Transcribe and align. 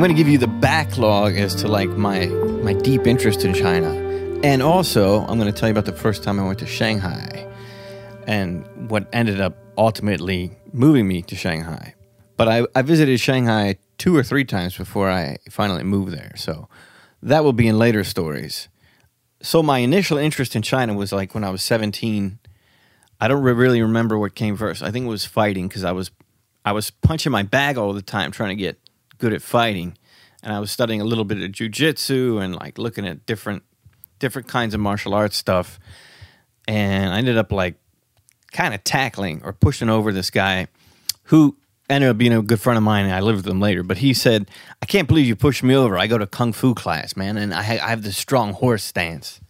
I'm 0.00 0.04
going 0.06 0.16
to 0.16 0.18
give 0.18 0.32
you 0.32 0.38
the 0.38 0.46
backlog 0.46 1.36
as 1.36 1.54
to 1.56 1.68
like 1.68 1.90
my 1.90 2.24
my 2.64 2.72
deep 2.72 3.06
interest 3.06 3.44
in 3.44 3.52
China, 3.52 3.90
and 4.42 4.62
also 4.62 5.26
I'm 5.26 5.38
going 5.38 5.52
to 5.52 5.52
tell 5.52 5.68
you 5.68 5.72
about 5.72 5.84
the 5.84 5.92
first 5.92 6.22
time 6.22 6.40
I 6.40 6.46
went 6.46 6.58
to 6.60 6.66
Shanghai, 6.66 7.46
and 8.26 8.64
what 8.90 9.06
ended 9.12 9.42
up 9.42 9.58
ultimately 9.76 10.56
moving 10.72 11.06
me 11.06 11.20
to 11.20 11.36
Shanghai. 11.36 11.94
But 12.38 12.48
I, 12.48 12.66
I 12.74 12.80
visited 12.80 13.20
Shanghai 13.20 13.76
two 13.98 14.16
or 14.16 14.22
three 14.22 14.46
times 14.46 14.74
before 14.74 15.10
I 15.10 15.36
finally 15.50 15.84
moved 15.84 16.12
there, 16.12 16.32
so 16.34 16.70
that 17.22 17.44
will 17.44 17.52
be 17.52 17.68
in 17.68 17.78
later 17.78 18.02
stories. 18.02 18.70
So 19.42 19.62
my 19.62 19.80
initial 19.80 20.16
interest 20.16 20.56
in 20.56 20.62
China 20.62 20.94
was 20.94 21.12
like 21.12 21.34
when 21.34 21.44
I 21.44 21.50
was 21.50 21.62
17. 21.62 22.38
I 23.20 23.28
don't 23.28 23.42
re- 23.42 23.52
really 23.52 23.82
remember 23.82 24.18
what 24.18 24.34
came 24.34 24.56
first. 24.56 24.82
I 24.82 24.90
think 24.92 25.04
it 25.04 25.10
was 25.10 25.26
fighting 25.26 25.68
because 25.68 25.84
I 25.84 25.92
was 25.92 26.10
I 26.64 26.72
was 26.72 26.90
punching 26.90 27.32
my 27.32 27.42
bag 27.42 27.76
all 27.76 27.92
the 27.92 28.00
time 28.00 28.30
trying 28.30 28.50
to 28.50 28.54
get 28.54 28.79
good 29.20 29.32
at 29.32 29.42
fighting, 29.42 29.96
and 30.42 30.52
I 30.52 30.58
was 30.58 30.72
studying 30.72 31.00
a 31.00 31.04
little 31.04 31.24
bit 31.24 31.38
of 31.38 31.50
jujitsu 31.52 32.42
and 32.42 32.56
like 32.56 32.78
looking 32.78 33.06
at 33.06 33.26
different 33.26 33.62
different 34.18 34.48
kinds 34.48 34.74
of 34.74 34.80
martial 34.80 35.14
arts 35.14 35.36
stuff. 35.36 35.78
And 36.66 37.12
I 37.12 37.18
ended 37.18 37.38
up 37.38 37.52
like 37.52 37.76
kind 38.52 38.74
of 38.74 38.82
tackling 38.84 39.42
or 39.44 39.52
pushing 39.52 39.88
over 39.88 40.12
this 40.12 40.30
guy 40.30 40.68
who 41.24 41.56
ended 41.88 42.10
up 42.10 42.18
being 42.18 42.32
a 42.32 42.42
good 42.42 42.60
friend 42.60 42.76
of 42.76 42.82
mine 42.82 43.04
and 43.04 43.14
I 43.14 43.20
lived 43.20 43.36
with 43.38 43.46
him 43.46 43.60
later. 43.60 43.82
But 43.82 43.98
he 43.98 44.14
said, 44.14 44.48
I 44.82 44.86
can't 44.86 45.08
believe 45.08 45.26
you 45.26 45.36
pushed 45.36 45.62
me 45.62 45.74
over. 45.74 45.98
I 45.98 46.06
go 46.06 46.18
to 46.18 46.26
kung 46.26 46.52
fu 46.52 46.74
class, 46.74 47.16
man, 47.16 47.36
and 47.36 47.52
I, 47.52 47.62
ha- 47.62 47.84
I 47.84 47.90
have 47.90 48.02
this 48.02 48.16
strong 48.16 48.52
horse 48.52 48.84
stance. 48.84 49.40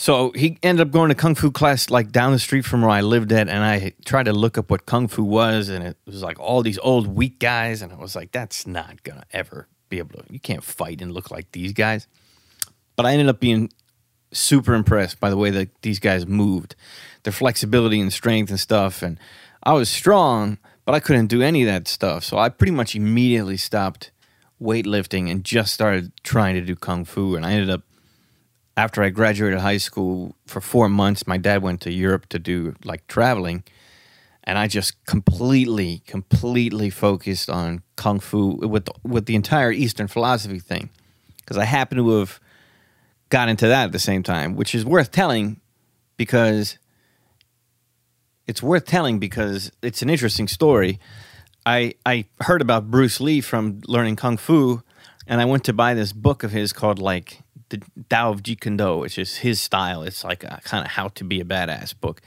So 0.00 0.30
he 0.30 0.60
ended 0.62 0.86
up 0.86 0.92
going 0.92 1.08
to 1.08 1.16
kung 1.16 1.34
fu 1.34 1.50
class 1.50 1.90
like 1.90 2.12
down 2.12 2.30
the 2.30 2.38
street 2.38 2.64
from 2.64 2.82
where 2.82 2.90
I 2.90 3.00
lived 3.00 3.32
at, 3.32 3.48
and 3.48 3.64
I 3.64 3.94
tried 4.04 4.26
to 4.26 4.32
look 4.32 4.56
up 4.56 4.70
what 4.70 4.86
kung 4.86 5.08
fu 5.08 5.24
was, 5.24 5.68
and 5.68 5.84
it 5.84 5.96
was 6.06 6.22
like 6.22 6.38
all 6.38 6.62
these 6.62 6.78
old 6.78 7.08
weak 7.08 7.40
guys, 7.40 7.82
and 7.82 7.92
I 7.92 7.96
was 7.96 8.14
like, 8.14 8.30
that's 8.30 8.64
not 8.64 9.02
gonna 9.02 9.24
ever 9.32 9.66
be 9.88 9.98
able 9.98 10.22
to. 10.22 10.24
You 10.30 10.38
can't 10.38 10.62
fight 10.62 11.02
and 11.02 11.10
look 11.10 11.32
like 11.32 11.50
these 11.50 11.72
guys. 11.72 12.06
But 12.94 13.06
I 13.06 13.12
ended 13.12 13.28
up 13.28 13.40
being 13.40 13.72
super 14.30 14.74
impressed 14.74 15.18
by 15.18 15.30
the 15.30 15.36
way 15.36 15.50
that 15.50 15.70
these 15.82 15.98
guys 15.98 16.28
moved, 16.28 16.76
their 17.24 17.32
flexibility 17.32 18.00
and 18.00 18.12
strength 18.12 18.50
and 18.50 18.60
stuff, 18.60 19.02
and 19.02 19.18
I 19.64 19.72
was 19.72 19.88
strong, 19.88 20.58
but 20.84 20.94
I 20.94 21.00
couldn't 21.00 21.26
do 21.26 21.42
any 21.42 21.62
of 21.62 21.66
that 21.66 21.88
stuff. 21.88 22.22
So 22.22 22.38
I 22.38 22.50
pretty 22.50 22.72
much 22.72 22.94
immediately 22.94 23.56
stopped 23.56 24.12
weightlifting 24.62 25.28
and 25.28 25.42
just 25.42 25.74
started 25.74 26.12
trying 26.22 26.54
to 26.54 26.60
do 26.60 26.76
kung 26.76 27.04
fu, 27.04 27.34
and 27.34 27.44
I 27.44 27.50
ended 27.50 27.70
up 27.70 27.82
after 28.78 29.02
I 29.02 29.08
graduated 29.08 29.58
high 29.58 29.78
school 29.78 30.36
for 30.46 30.60
four 30.60 30.88
months, 30.88 31.26
my 31.26 31.36
dad 31.36 31.62
went 31.62 31.80
to 31.80 31.92
Europe 31.92 32.28
to 32.28 32.38
do 32.38 32.76
like 32.84 33.08
traveling. 33.08 33.64
And 34.44 34.56
I 34.56 34.68
just 34.68 35.04
completely, 35.04 36.02
completely 36.06 36.88
focused 36.88 37.50
on 37.50 37.82
kung 37.96 38.20
fu 38.20 38.52
with 38.52 38.84
the, 38.84 38.92
with 39.02 39.26
the 39.26 39.34
entire 39.34 39.72
Eastern 39.72 40.06
philosophy 40.06 40.60
thing, 40.60 40.90
because 41.38 41.58
I 41.58 41.64
happen 41.64 41.98
to 41.98 42.18
have 42.20 42.38
got 43.30 43.48
into 43.48 43.66
that 43.66 43.86
at 43.86 43.92
the 43.92 43.98
same 43.98 44.22
time, 44.22 44.54
which 44.54 44.76
is 44.76 44.84
worth 44.84 45.10
telling, 45.10 45.60
because 46.16 46.78
it's 48.46 48.62
worth 48.62 48.86
telling 48.86 49.18
because 49.18 49.72
it's 49.82 50.02
an 50.02 50.08
interesting 50.08 50.46
story. 50.46 51.00
I 51.66 51.94
I 52.06 52.26
heard 52.42 52.62
about 52.62 52.92
Bruce 52.92 53.20
Lee 53.20 53.40
from 53.40 53.80
learning 53.88 54.16
kung 54.16 54.36
fu, 54.36 54.82
and 55.26 55.40
I 55.40 55.46
went 55.46 55.64
to 55.64 55.72
buy 55.72 55.94
this 55.94 56.12
book 56.12 56.44
of 56.44 56.52
his 56.52 56.72
called 56.72 57.00
like 57.00 57.42
the 57.70 57.82
Tao 58.08 58.30
of 58.30 58.42
Jeet 58.42 58.60
Kune 58.60 58.76
Do, 58.76 58.98
which 58.98 59.18
is 59.18 59.38
his 59.38 59.60
style. 59.60 60.02
It's 60.02 60.24
like 60.24 60.44
a 60.44 60.60
kind 60.64 60.84
of 60.84 60.92
how 60.92 61.08
to 61.08 61.24
be 61.24 61.40
a 61.40 61.44
badass 61.44 61.98
book. 61.98 62.20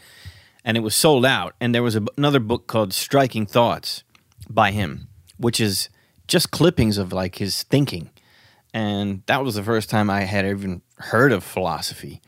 And 0.64 0.78
it 0.78 0.82
was 0.82 0.96
sold 0.96 1.26
out. 1.26 1.56
And 1.60 1.74
there 1.74 1.84
was 1.84 1.96
a, 1.96 2.06
another 2.18 2.40
book 2.40 2.68
called 2.68 2.94
Striking 2.94 3.46
Thoughts 3.46 4.04
by 4.50 4.72
him, 4.72 5.08
which 5.38 5.60
is 5.60 5.90
just 6.28 6.52
clippings 6.52 6.98
of 6.98 7.12
like 7.12 7.36
his 7.36 7.64
thinking. 7.64 8.10
And 8.74 9.24
that 9.26 9.44
was 9.44 9.56
the 9.56 9.64
first 9.64 9.90
time 9.90 10.10
I 10.10 10.22
had 10.22 10.46
even 10.46 10.82
heard 10.98 11.32
of 11.32 11.44
philosophy. 11.44 12.22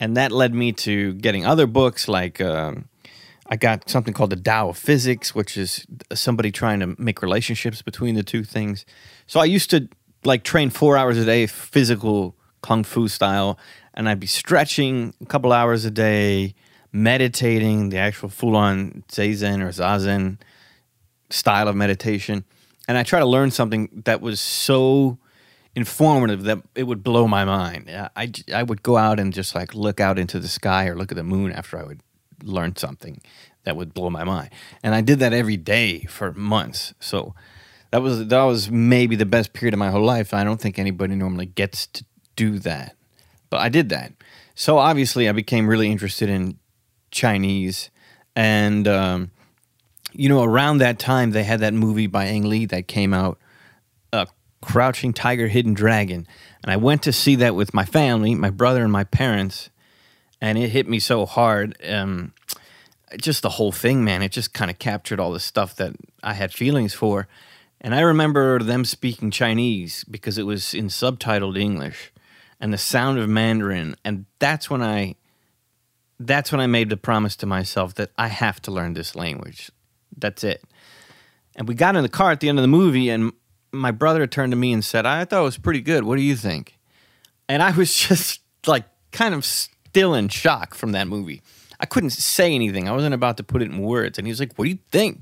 And 0.00 0.16
that 0.16 0.32
led 0.32 0.52
me 0.54 0.72
to 0.72 1.14
getting 1.14 1.46
other 1.46 1.66
books 1.66 2.08
like 2.08 2.40
um, 2.40 2.88
I 3.46 3.56
got 3.56 3.88
something 3.88 4.14
called 4.14 4.30
the 4.30 4.36
Tao 4.36 4.70
of 4.70 4.78
Physics, 4.78 5.34
which 5.34 5.56
is 5.56 5.86
somebody 6.12 6.50
trying 6.50 6.80
to 6.80 6.94
make 6.98 7.22
relationships 7.22 7.82
between 7.82 8.14
the 8.14 8.22
two 8.22 8.42
things. 8.42 8.84
So 9.26 9.38
I 9.38 9.44
used 9.44 9.70
to 9.70 9.88
like 10.24 10.42
train 10.42 10.70
four 10.70 10.96
hours 10.96 11.18
a 11.18 11.24
day, 11.24 11.46
physical 11.46 12.34
kung 12.62 12.84
fu 12.84 13.08
style, 13.08 13.58
and 13.94 14.08
I'd 14.08 14.20
be 14.20 14.26
stretching 14.26 15.14
a 15.20 15.26
couple 15.26 15.52
hours 15.52 15.84
a 15.84 15.90
day, 15.90 16.54
meditating, 16.92 17.90
the 17.90 17.98
actual 17.98 18.28
full 18.28 18.56
on 18.56 19.04
zazen 19.08 19.60
or 19.60 19.68
zazen 19.68 20.38
style 21.30 21.68
of 21.68 21.76
meditation. 21.76 22.44
And 22.88 22.98
I 22.98 23.02
try 23.02 23.18
to 23.18 23.26
learn 23.26 23.50
something 23.50 24.02
that 24.04 24.20
was 24.20 24.40
so 24.40 25.18
informative 25.74 26.44
that 26.44 26.58
it 26.74 26.84
would 26.84 27.02
blow 27.02 27.26
my 27.26 27.44
mind. 27.44 27.90
I, 28.16 28.30
I 28.54 28.62
would 28.62 28.82
go 28.82 28.96
out 28.96 29.18
and 29.18 29.32
just 29.32 29.54
like 29.54 29.74
look 29.74 30.00
out 30.00 30.18
into 30.18 30.38
the 30.38 30.48
sky 30.48 30.86
or 30.86 30.94
look 30.94 31.10
at 31.10 31.16
the 31.16 31.24
moon 31.24 31.52
after 31.52 31.78
I 31.78 31.84
would 31.84 32.00
learn 32.42 32.76
something 32.76 33.20
that 33.64 33.76
would 33.76 33.94
blow 33.94 34.10
my 34.10 34.24
mind. 34.24 34.50
And 34.82 34.94
I 34.94 35.00
did 35.00 35.18
that 35.18 35.32
every 35.32 35.56
day 35.56 36.04
for 36.04 36.32
months. 36.32 36.94
So 37.00 37.34
that 37.94 38.02
was 38.02 38.26
that 38.26 38.42
was 38.42 38.72
maybe 38.72 39.14
the 39.14 39.24
best 39.24 39.52
period 39.52 39.72
of 39.72 39.78
my 39.78 39.88
whole 39.88 40.02
life. 40.02 40.34
I 40.34 40.42
don't 40.42 40.60
think 40.60 40.80
anybody 40.80 41.14
normally 41.14 41.46
gets 41.46 41.86
to 41.86 42.04
do 42.34 42.58
that, 42.58 42.96
but 43.50 43.60
I 43.60 43.68
did 43.68 43.90
that. 43.90 44.12
So 44.56 44.78
obviously, 44.78 45.28
I 45.28 45.32
became 45.32 45.68
really 45.68 45.88
interested 45.88 46.28
in 46.28 46.58
Chinese, 47.12 47.90
and 48.34 48.88
um, 48.88 49.30
you 50.12 50.28
know, 50.28 50.42
around 50.42 50.78
that 50.78 50.98
time, 50.98 51.30
they 51.30 51.44
had 51.44 51.60
that 51.60 51.72
movie 51.72 52.08
by 52.08 52.24
Ang 52.24 52.42
Lee 52.48 52.66
that 52.66 52.88
came 52.88 53.14
out, 53.14 53.38
uh, 54.12 54.26
"Crouching 54.60 55.12
Tiger, 55.12 55.46
Hidden 55.46 55.74
Dragon," 55.74 56.26
and 56.64 56.72
I 56.72 56.76
went 56.76 57.04
to 57.04 57.12
see 57.12 57.36
that 57.36 57.54
with 57.54 57.72
my 57.72 57.84
family, 57.84 58.34
my 58.34 58.50
brother 58.50 58.82
and 58.82 58.90
my 58.90 59.04
parents, 59.04 59.70
and 60.40 60.58
it 60.58 60.70
hit 60.70 60.88
me 60.88 60.98
so 60.98 61.26
hard. 61.26 61.76
Um, 61.88 62.32
just 63.18 63.42
the 63.42 63.50
whole 63.50 63.70
thing, 63.70 64.02
man. 64.02 64.20
It 64.20 64.32
just 64.32 64.52
kind 64.52 64.68
of 64.68 64.80
captured 64.80 65.20
all 65.20 65.30
the 65.30 65.38
stuff 65.38 65.76
that 65.76 65.94
I 66.24 66.34
had 66.34 66.52
feelings 66.52 66.92
for 66.92 67.28
and 67.84 67.94
I 67.94 68.00
remember 68.00 68.60
them 68.60 68.86
speaking 68.86 69.30
Chinese 69.30 70.04
because 70.04 70.38
it 70.38 70.44
was 70.44 70.72
in 70.72 70.86
subtitled 70.86 71.58
English 71.58 72.10
and 72.58 72.72
the 72.72 72.78
sound 72.78 73.18
of 73.18 73.28
Mandarin. 73.28 73.94
And 74.02 74.24
that's 74.38 74.70
when 74.70 74.82
I 74.82 75.16
that's 76.18 76.50
when 76.50 76.62
I 76.62 76.66
made 76.66 76.88
the 76.88 76.96
promise 76.96 77.36
to 77.36 77.46
myself 77.46 77.92
that 77.96 78.10
I 78.16 78.28
have 78.28 78.62
to 78.62 78.70
learn 78.70 78.94
this 78.94 79.14
language. 79.14 79.70
That's 80.16 80.42
it. 80.42 80.64
And 81.56 81.68
we 81.68 81.74
got 81.74 81.94
in 81.94 82.02
the 82.02 82.08
car 82.08 82.30
at 82.30 82.40
the 82.40 82.48
end 82.48 82.58
of 82.58 82.62
the 82.62 82.68
movie 82.68 83.10
and 83.10 83.32
my 83.70 83.90
brother 83.90 84.26
turned 84.26 84.52
to 84.52 84.56
me 84.56 84.72
and 84.72 84.82
said, 84.82 85.04
I 85.04 85.26
thought 85.26 85.42
it 85.42 85.44
was 85.44 85.58
pretty 85.58 85.82
good. 85.82 86.04
What 86.04 86.16
do 86.16 86.22
you 86.22 86.36
think? 86.36 86.78
And 87.50 87.62
I 87.62 87.72
was 87.72 87.92
just 88.08 88.40
like 88.66 88.86
kind 89.12 89.34
of 89.34 89.44
still 89.44 90.14
in 90.14 90.28
shock 90.28 90.74
from 90.74 90.92
that 90.92 91.06
movie. 91.06 91.42
I 91.78 91.84
couldn't 91.84 92.10
say 92.10 92.54
anything. 92.54 92.88
I 92.88 92.92
wasn't 92.92 93.14
about 93.14 93.36
to 93.36 93.42
put 93.42 93.60
it 93.60 93.70
in 93.70 93.78
words. 93.82 94.16
And 94.16 94.26
he 94.26 94.30
was 94.30 94.40
like, 94.40 94.54
What 94.56 94.64
do 94.64 94.70
you 94.70 94.78
think? 94.90 95.20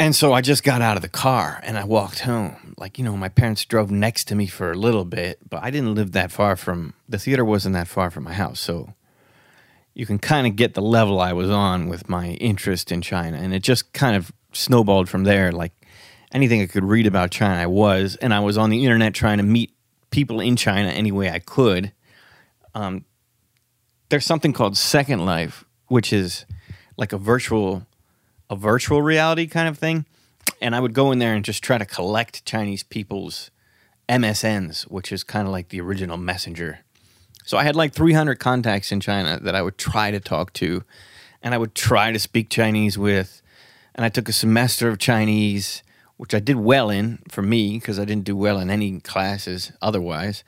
And 0.00 0.14
so 0.14 0.32
I 0.32 0.42
just 0.42 0.62
got 0.62 0.80
out 0.80 0.96
of 0.96 1.02
the 1.02 1.08
car 1.08 1.60
and 1.64 1.76
I 1.76 1.82
walked 1.82 2.20
home. 2.20 2.74
Like, 2.78 2.98
you 2.98 3.04
know, 3.04 3.16
my 3.16 3.28
parents 3.28 3.64
drove 3.64 3.90
next 3.90 4.24
to 4.26 4.36
me 4.36 4.46
for 4.46 4.70
a 4.70 4.76
little 4.76 5.04
bit, 5.04 5.38
but 5.48 5.62
I 5.62 5.70
didn't 5.70 5.96
live 5.96 6.12
that 6.12 6.30
far 6.30 6.54
from 6.54 6.94
the 7.08 7.18
theater 7.18 7.44
wasn't 7.44 7.74
that 7.74 7.88
far 7.88 8.10
from 8.10 8.24
my 8.24 8.32
house. 8.32 8.60
So 8.60 8.94
you 9.94 10.06
can 10.06 10.20
kind 10.20 10.46
of 10.46 10.54
get 10.54 10.74
the 10.74 10.82
level 10.82 11.20
I 11.20 11.32
was 11.32 11.50
on 11.50 11.88
with 11.88 12.08
my 12.08 12.28
interest 12.34 12.92
in 12.92 13.02
China. 13.02 13.38
And 13.38 13.52
it 13.52 13.64
just 13.64 13.92
kind 13.92 14.14
of 14.14 14.30
snowballed 14.52 15.08
from 15.08 15.24
there. 15.24 15.50
Like 15.50 15.72
anything 16.30 16.62
I 16.62 16.66
could 16.66 16.84
read 16.84 17.08
about 17.08 17.32
China, 17.32 17.60
I 17.60 17.66
was. 17.66 18.14
And 18.16 18.32
I 18.32 18.38
was 18.38 18.56
on 18.56 18.70
the 18.70 18.84
internet 18.84 19.14
trying 19.14 19.38
to 19.38 19.44
meet 19.44 19.74
people 20.10 20.38
in 20.40 20.54
China 20.54 20.90
any 20.90 21.10
way 21.10 21.28
I 21.28 21.40
could. 21.40 21.92
Um, 22.72 23.04
there's 24.10 24.24
something 24.24 24.52
called 24.52 24.76
Second 24.76 25.26
Life, 25.26 25.64
which 25.88 26.12
is 26.12 26.46
like 26.96 27.12
a 27.12 27.18
virtual 27.18 27.84
a 28.50 28.56
virtual 28.56 29.02
reality 29.02 29.46
kind 29.46 29.68
of 29.68 29.78
thing. 29.78 30.06
And 30.60 30.74
I 30.74 30.80
would 30.80 30.94
go 30.94 31.12
in 31.12 31.18
there 31.18 31.34
and 31.34 31.44
just 31.44 31.62
try 31.62 31.78
to 31.78 31.84
collect 31.84 32.44
Chinese 32.44 32.82
people's 32.82 33.50
MSNs, 34.08 34.82
which 34.84 35.12
is 35.12 35.22
kind 35.22 35.46
of 35.46 35.52
like 35.52 35.68
the 35.68 35.80
original 35.80 36.16
messenger. 36.16 36.80
So 37.44 37.56
I 37.56 37.64
had 37.64 37.76
like 37.76 37.92
300 37.92 38.38
contacts 38.38 38.92
in 38.92 39.00
China 39.00 39.38
that 39.42 39.54
I 39.54 39.62
would 39.62 39.78
try 39.78 40.10
to 40.10 40.20
talk 40.20 40.52
to 40.54 40.84
and 41.42 41.54
I 41.54 41.58
would 41.58 41.74
try 41.74 42.12
to 42.12 42.18
speak 42.18 42.50
Chinese 42.50 42.98
with. 42.98 43.42
And 43.94 44.04
I 44.04 44.08
took 44.08 44.28
a 44.28 44.32
semester 44.32 44.88
of 44.88 44.98
Chinese, 44.98 45.82
which 46.16 46.34
I 46.34 46.40
did 46.40 46.56
well 46.56 46.90
in 46.90 47.20
for 47.28 47.42
me 47.42 47.78
because 47.78 47.98
I 47.98 48.04
didn't 48.04 48.24
do 48.24 48.36
well 48.36 48.58
in 48.58 48.70
any 48.70 49.00
classes 49.00 49.72
otherwise. 49.80 50.44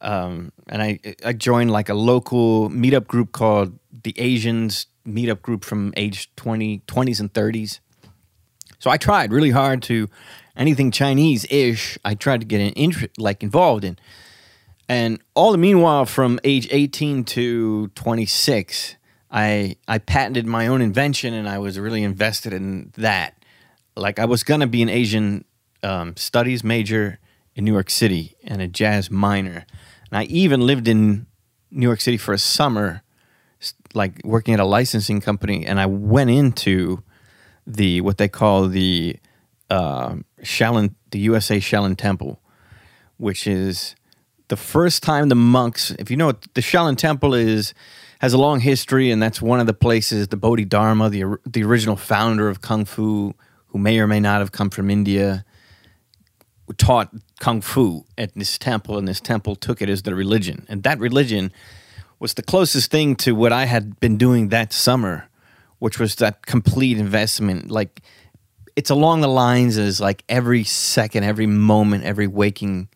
Um, 0.00 0.52
and 0.68 0.82
I, 0.82 0.98
I 1.24 1.32
joined 1.32 1.70
like 1.70 1.88
a 1.88 1.94
local 1.94 2.70
meetup 2.70 3.06
group 3.06 3.32
called 3.32 3.78
the 4.02 4.14
Asians 4.16 4.86
meetup 5.06 5.42
group 5.42 5.64
from 5.64 5.92
age 5.96 6.34
20, 6.36 6.80
20s 6.86 7.20
and 7.20 7.32
30s. 7.32 7.80
So 8.78 8.90
I 8.90 8.96
tried 8.96 9.32
really 9.32 9.50
hard 9.50 9.82
to 9.84 10.08
anything 10.56 10.90
Chinese 10.90 11.46
ish, 11.50 11.98
I 12.04 12.14
tried 12.14 12.40
to 12.40 12.46
get 12.46 12.60
an 12.60 12.72
interest, 12.72 13.18
like 13.18 13.42
involved 13.42 13.84
in. 13.84 13.98
And 14.88 15.20
all 15.34 15.52
the 15.52 15.58
meanwhile, 15.58 16.06
from 16.06 16.38
age 16.44 16.68
18 16.70 17.24
to 17.24 17.88
26, 17.88 18.96
I, 19.30 19.76
I 19.88 19.98
patented 19.98 20.46
my 20.46 20.68
own 20.68 20.80
invention 20.80 21.34
and 21.34 21.48
I 21.48 21.58
was 21.58 21.78
really 21.78 22.02
invested 22.02 22.52
in 22.52 22.92
that. 22.96 23.34
Like 23.96 24.18
I 24.18 24.24
was 24.24 24.42
to 24.60 24.66
be 24.66 24.82
an 24.82 24.88
Asian 24.88 25.44
um, 25.82 26.16
studies 26.16 26.62
major 26.62 27.18
in 27.54 27.64
New 27.64 27.72
York 27.72 27.90
City 27.90 28.36
and 28.44 28.62
a 28.62 28.68
jazz 28.68 29.10
minor. 29.10 29.66
And 30.10 30.18
I 30.18 30.24
even 30.24 30.60
lived 30.60 30.86
in 30.86 31.26
New 31.70 31.86
York 31.86 32.00
City 32.00 32.16
for 32.16 32.32
a 32.32 32.38
summer, 32.38 33.02
like 33.94 34.20
working 34.24 34.54
at 34.54 34.60
a 34.60 34.64
licensing 34.64 35.20
company. 35.20 35.66
And 35.66 35.80
I 35.80 35.86
went 35.86 36.30
into 36.30 37.02
the 37.66 38.00
what 38.00 38.18
they 38.18 38.28
call 38.28 38.68
the 38.68 39.16
uh, 39.70 40.16
Shaolin, 40.42 40.94
the 41.10 41.18
USA 41.20 41.58
Shaolin 41.58 41.96
Temple, 41.96 42.40
which 43.16 43.46
is 43.46 43.96
the 44.48 44.56
first 44.56 45.02
time 45.02 45.28
the 45.28 45.34
monks. 45.34 45.90
If 45.98 46.10
you 46.10 46.16
know, 46.16 46.26
what 46.26 46.42
the 46.54 46.60
Shaolin 46.60 46.96
Temple 46.96 47.34
is 47.34 47.74
has 48.20 48.32
a 48.32 48.38
long 48.38 48.60
history, 48.60 49.10
and 49.10 49.22
that's 49.22 49.42
one 49.42 49.60
of 49.60 49.66
the 49.66 49.74
places 49.74 50.28
the 50.28 50.36
Bodhidharma, 50.36 51.10
the 51.10 51.38
the 51.44 51.64
original 51.64 51.96
founder 51.96 52.48
of 52.48 52.60
kung 52.60 52.84
fu, 52.84 53.34
who 53.68 53.78
may 53.78 53.98
or 53.98 54.06
may 54.06 54.20
not 54.20 54.40
have 54.40 54.52
come 54.52 54.70
from 54.70 54.90
India, 54.90 55.44
taught 56.78 57.12
kung 57.40 57.60
fu 57.60 58.04
at 58.16 58.34
this 58.34 58.58
temple, 58.58 58.98
and 58.98 59.08
this 59.08 59.20
temple 59.20 59.56
took 59.56 59.82
it 59.82 59.88
as 59.88 60.02
their 60.02 60.14
religion, 60.14 60.64
and 60.68 60.82
that 60.84 60.98
religion 60.98 61.52
was 62.18 62.34
the 62.34 62.42
closest 62.42 62.90
thing 62.90 63.16
to 63.16 63.34
what 63.34 63.52
I 63.52 63.66
had 63.66 64.00
been 64.00 64.16
doing 64.16 64.48
that 64.48 64.72
summer, 64.72 65.28
which 65.78 65.98
was 65.98 66.14
that 66.16 66.46
complete 66.46 66.98
investment. 66.98 67.70
Like 67.70 68.02
it's 68.74 68.90
along 68.90 69.20
the 69.20 69.28
lines 69.28 69.78
as 69.78 70.00
like 70.00 70.24
every 70.28 70.64
second, 70.64 71.24
every 71.24 71.46
moment, 71.46 72.04
every 72.04 72.26
waking 72.26 72.88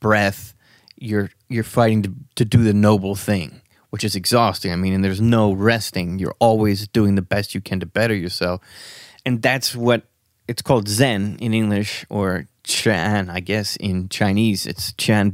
breath, 0.00 0.54
you're 0.96 1.30
you're 1.48 1.64
fighting 1.64 2.02
to, 2.02 2.14
to 2.36 2.44
do 2.44 2.62
the 2.62 2.74
noble 2.74 3.14
thing, 3.14 3.60
which 3.90 4.04
is 4.04 4.14
exhausting. 4.14 4.72
I 4.72 4.76
mean, 4.76 4.92
and 4.92 5.04
there's 5.04 5.20
no 5.20 5.52
resting. 5.52 6.18
You're 6.18 6.36
always 6.38 6.88
doing 6.88 7.14
the 7.14 7.22
best 7.22 7.54
you 7.54 7.60
can 7.60 7.80
to 7.80 7.86
better 7.86 8.14
yourself, 8.14 8.60
and 9.24 9.42
that's 9.42 9.74
what 9.74 10.04
it's 10.48 10.62
called 10.62 10.88
Zen 10.88 11.38
in 11.40 11.54
English 11.54 12.04
or 12.08 12.46
Chan, 12.64 13.30
I 13.30 13.40
guess 13.40 13.76
in 13.76 14.08
Chinese. 14.08 14.66
It's 14.66 14.92
Chan 14.94 15.30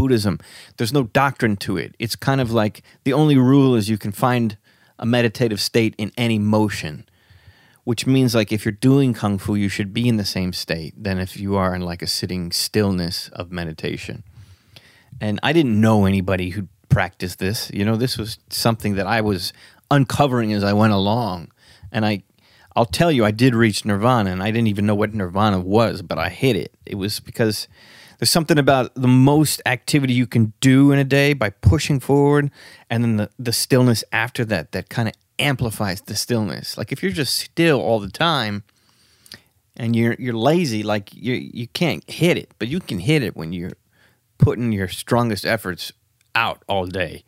Buddhism. 0.00 0.38
There's 0.78 0.94
no 0.94 1.04
doctrine 1.04 1.56
to 1.58 1.76
it. 1.76 1.94
It's 1.98 2.16
kind 2.16 2.40
of 2.40 2.50
like 2.50 2.82
the 3.04 3.12
only 3.12 3.36
rule 3.36 3.74
is 3.74 3.90
you 3.90 3.98
can 3.98 4.12
find 4.12 4.56
a 4.98 5.04
meditative 5.04 5.60
state 5.60 5.94
in 5.98 6.10
any 6.16 6.38
motion 6.38 7.04
which 7.84 8.06
means 8.06 8.34
like 8.34 8.52
if 8.52 8.64
you're 8.64 8.72
doing 8.72 9.14
kung 9.14 9.38
fu 9.38 9.54
you 9.54 9.68
should 9.68 9.92
be 9.92 10.06
in 10.08 10.16
the 10.16 10.24
same 10.24 10.52
state 10.52 10.92
than 10.96 11.18
if 11.18 11.38
you 11.38 11.56
are 11.56 11.74
in 11.74 11.80
like 11.80 12.02
a 12.02 12.06
sitting 12.06 12.52
stillness 12.52 13.28
of 13.30 13.50
meditation 13.50 14.22
and 15.20 15.40
i 15.42 15.52
didn't 15.52 15.80
know 15.80 16.04
anybody 16.04 16.50
who 16.50 16.68
practiced 16.88 17.38
this 17.38 17.70
you 17.72 17.84
know 17.84 17.96
this 17.96 18.18
was 18.18 18.38
something 18.50 18.94
that 18.94 19.06
i 19.06 19.20
was 19.20 19.52
uncovering 19.90 20.52
as 20.52 20.62
i 20.62 20.72
went 20.72 20.92
along 20.92 21.50
and 21.90 22.04
i 22.04 22.22
i'll 22.76 22.84
tell 23.00 23.10
you 23.10 23.24
i 23.24 23.30
did 23.30 23.54
reach 23.54 23.84
nirvana 23.84 24.30
and 24.30 24.42
i 24.42 24.50
didn't 24.50 24.68
even 24.68 24.86
know 24.86 24.94
what 24.94 25.14
nirvana 25.14 25.58
was 25.58 26.02
but 26.02 26.18
i 26.18 26.28
hit 26.28 26.56
it 26.56 26.72
it 26.84 26.96
was 26.96 27.18
because 27.18 27.66
there's 28.20 28.30
something 28.30 28.58
about 28.58 28.94
the 28.94 29.08
most 29.08 29.62
activity 29.64 30.12
you 30.12 30.26
can 30.26 30.52
do 30.60 30.92
in 30.92 30.98
a 30.98 31.04
day 31.04 31.32
by 31.32 31.48
pushing 31.48 31.98
forward 31.98 32.50
and 32.90 33.02
then 33.02 33.16
the, 33.16 33.30
the 33.38 33.52
stillness 33.52 34.04
after 34.12 34.44
that 34.44 34.72
that 34.72 34.90
kind 34.90 35.08
of 35.08 35.14
amplifies 35.38 36.02
the 36.02 36.14
stillness. 36.14 36.76
Like 36.76 36.92
if 36.92 37.02
you're 37.02 37.12
just 37.12 37.38
still 37.38 37.80
all 37.80 37.98
the 37.98 38.10
time 38.10 38.62
and 39.74 39.96
you're 39.96 40.14
you're 40.18 40.34
lazy 40.34 40.82
like 40.82 41.14
you 41.14 41.32
you 41.32 41.66
can't 41.68 42.08
hit 42.10 42.36
it 42.36 42.52
but 42.58 42.68
you 42.68 42.78
can 42.78 42.98
hit 42.98 43.22
it 43.22 43.34
when 43.34 43.54
you're 43.54 43.72
putting 44.36 44.70
your 44.70 44.88
strongest 44.88 45.46
efforts 45.46 45.90
out 46.34 46.62
all 46.68 46.84
day. 46.84 47.24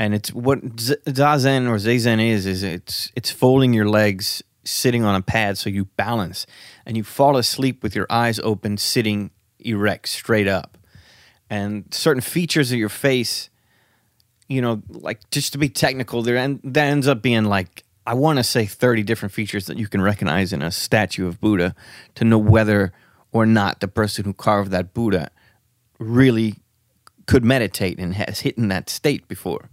And 0.00 0.14
it's 0.14 0.32
what 0.32 0.64
zazen 0.64 1.68
or 1.68 1.76
zazen 1.76 2.20
is 2.20 2.44
is 2.44 2.64
it's 2.64 3.12
it's 3.14 3.30
folding 3.30 3.72
your 3.72 3.88
legs 3.88 4.42
sitting 4.64 5.04
on 5.04 5.14
a 5.14 5.22
pad 5.22 5.56
so 5.58 5.70
you 5.70 5.84
balance. 5.96 6.44
And 6.84 6.96
you 6.96 7.04
fall 7.04 7.36
asleep 7.36 7.84
with 7.84 7.94
your 7.94 8.06
eyes 8.10 8.40
open 8.40 8.78
sitting 8.78 9.30
erect 9.68 10.08
straight 10.08 10.48
up. 10.48 10.78
And 11.50 11.92
certain 11.92 12.20
features 12.20 12.72
of 12.72 12.78
your 12.78 12.88
face 12.88 13.50
you 14.48 14.62
know 14.62 14.82
like 14.88 15.28
just 15.30 15.52
to 15.52 15.58
be 15.58 15.68
technical 15.68 16.22
there 16.22 16.38
and 16.38 16.58
that 16.64 16.86
ends 16.86 17.06
up 17.06 17.20
being 17.20 17.44
like 17.44 17.84
i 18.06 18.14
want 18.14 18.38
to 18.38 18.42
say 18.42 18.64
30 18.64 19.02
different 19.02 19.30
features 19.30 19.66
that 19.66 19.76
you 19.76 19.86
can 19.86 20.00
recognize 20.00 20.54
in 20.54 20.62
a 20.62 20.70
statue 20.70 21.28
of 21.28 21.38
buddha 21.38 21.74
to 22.14 22.24
know 22.24 22.38
whether 22.38 22.90
or 23.30 23.44
not 23.44 23.80
the 23.80 23.88
person 23.88 24.24
who 24.24 24.32
carved 24.32 24.70
that 24.70 24.94
buddha 24.94 25.30
really 25.98 26.54
could 27.26 27.44
meditate 27.44 27.98
and 27.98 28.14
has 28.14 28.40
hit 28.40 28.56
in 28.56 28.68
that 28.68 28.88
state 28.88 29.28
before. 29.28 29.68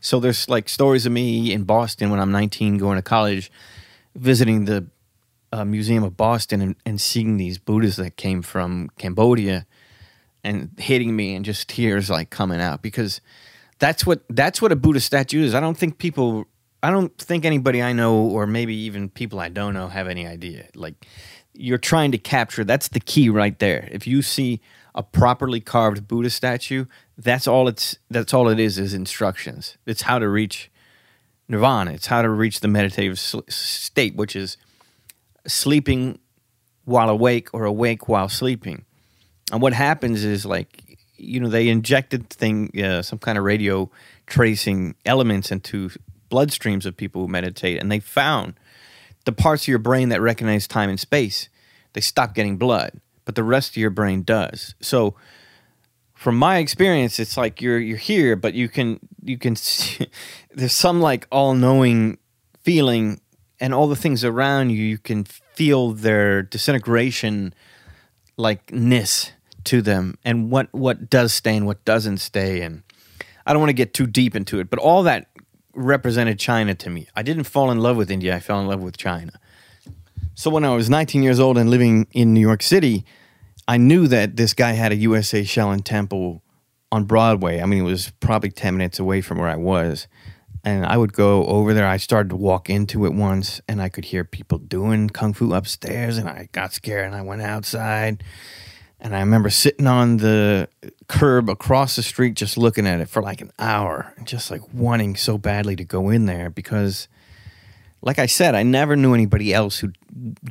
So 0.00 0.20
there's 0.20 0.48
like 0.48 0.68
stories 0.68 1.04
of 1.04 1.12
me 1.12 1.52
in 1.52 1.64
Boston 1.64 2.10
when 2.10 2.20
I'm 2.20 2.32
19 2.32 2.78
going 2.78 2.96
to 2.96 3.02
college, 3.02 3.50
visiting 4.14 4.64
the 4.64 4.86
uh, 5.52 5.64
Museum 5.64 6.04
of 6.04 6.16
Boston 6.16 6.60
and, 6.60 6.76
and 6.86 7.00
seeing 7.00 7.36
these 7.36 7.58
Buddhas 7.58 7.96
that 7.96 8.16
came 8.16 8.42
from 8.42 8.90
Cambodia 8.98 9.66
and 10.44 10.70
hitting 10.78 11.14
me 11.14 11.34
and 11.34 11.44
just 11.44 11.68
tears 11.68 12.08
like 12.08 12.30
coming 12.30 12.60
out 12.60 12.82
because 12.82 13.20
that's 13.78 14.06
what 14.06 14.22
that's 14.28 14.62
what 14.62 14.72
a 14.72 14.76
Buddha 14.76 15.00
statue 15.00 15.42
is. 15.42 15.54
I 15.54 15.60
don't 15.60 15.76
think 15.76 15.98
people 15.98 16.46
I 16.82 16.90
don't 16.90 17.16
think 17.18 17.44
anybody 17.44 17.82
I 17.82 17.92
know 17.92 18.14
or 18.14 18.46
maybe 18.46 18.74
even 18.74 19.08
people 19.08 19.40
I 19.40 19.48
don't 19.48 19.74
know 19.74 19.88
have 19.88 20.06
any 20.06 20.26
idea. 20.26 20.68
Like 20.74 21.06
you're 21.52 21.78
trying 21.78 22.12
to 22.12 22.18
capture 22.18 22.64
that's 22.64 22.88
the 22.88 23.00
key 23.00 23.28
right 23.28 23.58
there. 23.58 23.88
If 23.90 24.06
you 24.06 24.22
see 24.22 24.60
a 24.94 25.02
properly 25.02 25.60
carved 25.60 26.08
Buddha 26.08 26.30
statue, 26.30 26.86
that's 27.18 27.46
all 27.46 27.68
it's 27.68 27.98
that's 28.10 28.32
all 28.32 28.48
it 28.48 28.60
is 28.60 28.78
is 28.78 28.94
instructions. 28.94 29.76
It's 29.86 30.02
how 30.02 30.18
to 30.18 30.28
reach 30.28 30.70
nirvana. 31.48 31.92
It's 31.92 32.06
how 32.06 32.22
to 32.22 32.30
reach 32.30 32.60
the 32.60 32.68
meditative 32.68 33.18
state, 33.18 34.14
which 34.14 34.36
is 34.36 34.56
sleeping 35.46 36.18
while 36.84 37.08
awake 37.08 37.48
or 37.52 37.64
awake 37.64 38.08
while 38.08 38.28
sleeping. 38.28 38.84
And 39.52 39.60
what 39.60 39.72
happens 39.72 40.24
is 40.24 40.46
like 40.46 40.98
you 41.16 41.38
know 41.38 41.48
they 41.48 41.68
injected 41.68 42.30
thing 42.30 42.70
uh, 42.82 43.02
some 43.02 43.18
kind 43.18 43.36
of 43.36 43.44
radio 43.44 43.90
tracing 44.26 44.94
elements 45.04 45.50
into 45.50 45.90
bloodstreams 46.30 46.86
of 46.86 46.96
people 46.96 47.22
who 47.22 47.28
meditate, 47.28 47.80
and 47.80 47.90
they 47.90 48.00
found 48.00 48.54
the 49.24 49.32
parts 49.32 49.64
of 49.64 49.68
your 49.68 49.78
brain 49.78 50.08
that 50.08 50.20
recognize 50.20 50.66
time 50.66 50.88
and 50.88 50.98
space 50.98 51.48
they 51.92 52.00
stop 52.00 52.34
getting 52.34 52.56
blood, 52.56 53.00
but 53.24 53.34
the 53.34 53.42
rest 53.42 53.70
of 53.70 53.76
your 53.76 53.90
brain 53.90 54.22
does. 54.22 54.74
So 54.80 55.14
from 56.14 56.36
my 56.36 56.58
experience, 56.58 57.18
it's 57.18 57.36
like 57.36 57.60
you're 57.60 57.78
you're 57.78 57.96
here, 57.96 58.36
but 58.36 58.54
you 58.54 58.68
can 58.68 59.00
you 59.22 59.38
can 59.38 59.56
see, 59.56 60.06
there's 60.54 60.72
some 60.72 61.00
like 61.00 61.26
all 61.30 61.54
knowing 61.54 62.18
feeling, 62.62 63.20
and 63.60 63.74
all 63.74 63.86
the 63.86 63.96
things 63.96 64.24
around 64.24 64.70
you, 64.70 64.82
you 64.82 64.98
can 64.98 65.24
feel 65.24 65.92
their 65.92 66.42
disintegration, 66.42 67.54
like 68.36 68.72
ness 68.72 69.32
to 69.64 69.82
them, 69.82 70.16
and 70.24 70.50
what 70.50 70.72
what 70.72 71.10
does 71.10 71.32
stay 71.32 71.56
and 71.56 71.66
what 71.66 71.84
doesn't 71.84 72.18
stay, 72.18 72.62
and 72.62 72.82
I 73.46 73.52
don't 73.52 73.60
want 73.60 73.70
to 73.70 73.74
get 73.74 73.92
too 73.92 74.06
deep 74.06 74.34
into 74.34 74.58
it, 74.60 74.70
but 74.70 74.78
all 74.78 75.02
that 75.02 75.28
represented 75.74 76.38
China 76.38 76.74
to 76.74 76.90
me. 76.90 77.06
I 77.14 77.22
didn't 77.22 77.44
fall 77.44 77.70
in 77.70 77.78
love 77.78 77.96
with 77.96 78.10
India; 78.10 78.34
I 78.34 78.40
fell 78.40 78.60
in 78.60 78.66
love 78.66 78.80
with 78.80 78.96
China. 78.96 79.32
So 80.34 80.48
when 80.50 80.64
I 80.64 80.74
was 80.74 80.88
19 80.88 81.22
years 81.22 81.38
old 81.38 81.58
and 81.58 81.68
living 81.68 82.06
in 82.12 82.32
New 82.32 82.40
York 82.40 82.62
City, 82.62 83.04
I 83.68 83.76
knew 83.76 84.08
that 84.08 84.36
this 84.36 84.54
guy 84.54 84.72
had 84.72 84.90
a 84.90 84.96
USA 84.96 85.42
Shaolin 85.42 85.84
Temple 85.84 86.42
on 86.90 87.04
Broadway. 87.04 87.60
I 87.60 87.66
mean, 87.66 87.80
it 87.80 87.84
was 87.84 88.10
probably 88.20 88.50
10 88.50 88.76
minutes 88.76 88.98
away 88.98 89.20
from 89.20 89.38
where 89.38 89.48
I 89.48 89.56
was. 89.56 90.08
And 90.62 90.84
I 90.84 90.96
would 90.96 91.12
go 91.12 91.46
over 91.46 91.72
there. 91.72 91.86
I 91.86 91.96
started 91.96 92.30
to 92.30 92.36
walk 92.36 92.68
into 92.68 93.06
it 93.06 93.14
once 93.14 93.60
and 93.66 93.80
I 93.80 93.88
could 93.88 94.04
hear 94.04 94.24
people 94.24 94.58
doing 94.58 95.08
kung 95.08 95.32
fu 95.32 95.54
upstairs 95.54 96.18
and 96.18 96.28
I 96.28 96.48
got 96.52 96.72
scared 96.72 97.06
and 97.06 97.14
I 97.14 97.22
went 97.22 97.42
outside. 97.42 98.22
And 99.00 99.16
I 99.16 99.20
remember 99.20 99.48
sitting 99.48 99.86
on 99.86 100.18
the 100.18 100.68
curb 101.08 101.48
across 101.48 101.96
the 101.96 102.02
street 102.02 102.34
just 102.34 102.58
looking 102.58 102.86
at 102.86 103.00
it 103.00 103.08
for 103.08 103.22
like 103.22 103.40
an 103.40 103.52
hour 103.58 104.12
and 104.18 104.26
just 104.26 104.50
like 104.50 104.60
wanting 104.74 105.16
so 105.16 105.38
badly 105.38 105.74
to 105.76 105.84
go 105.84 106.10
in 106.10 106.26
there 106.26 106.50
because 106.50 107.08
like 108.02 108.18
I 108.18 108.26
said, 108.26 108.54
I 108.54 108.62
never 108.62 108.96
knew 108.96 109.14
anybody 109.14 109.52
else 109.52 109.78
who 109.78 109.92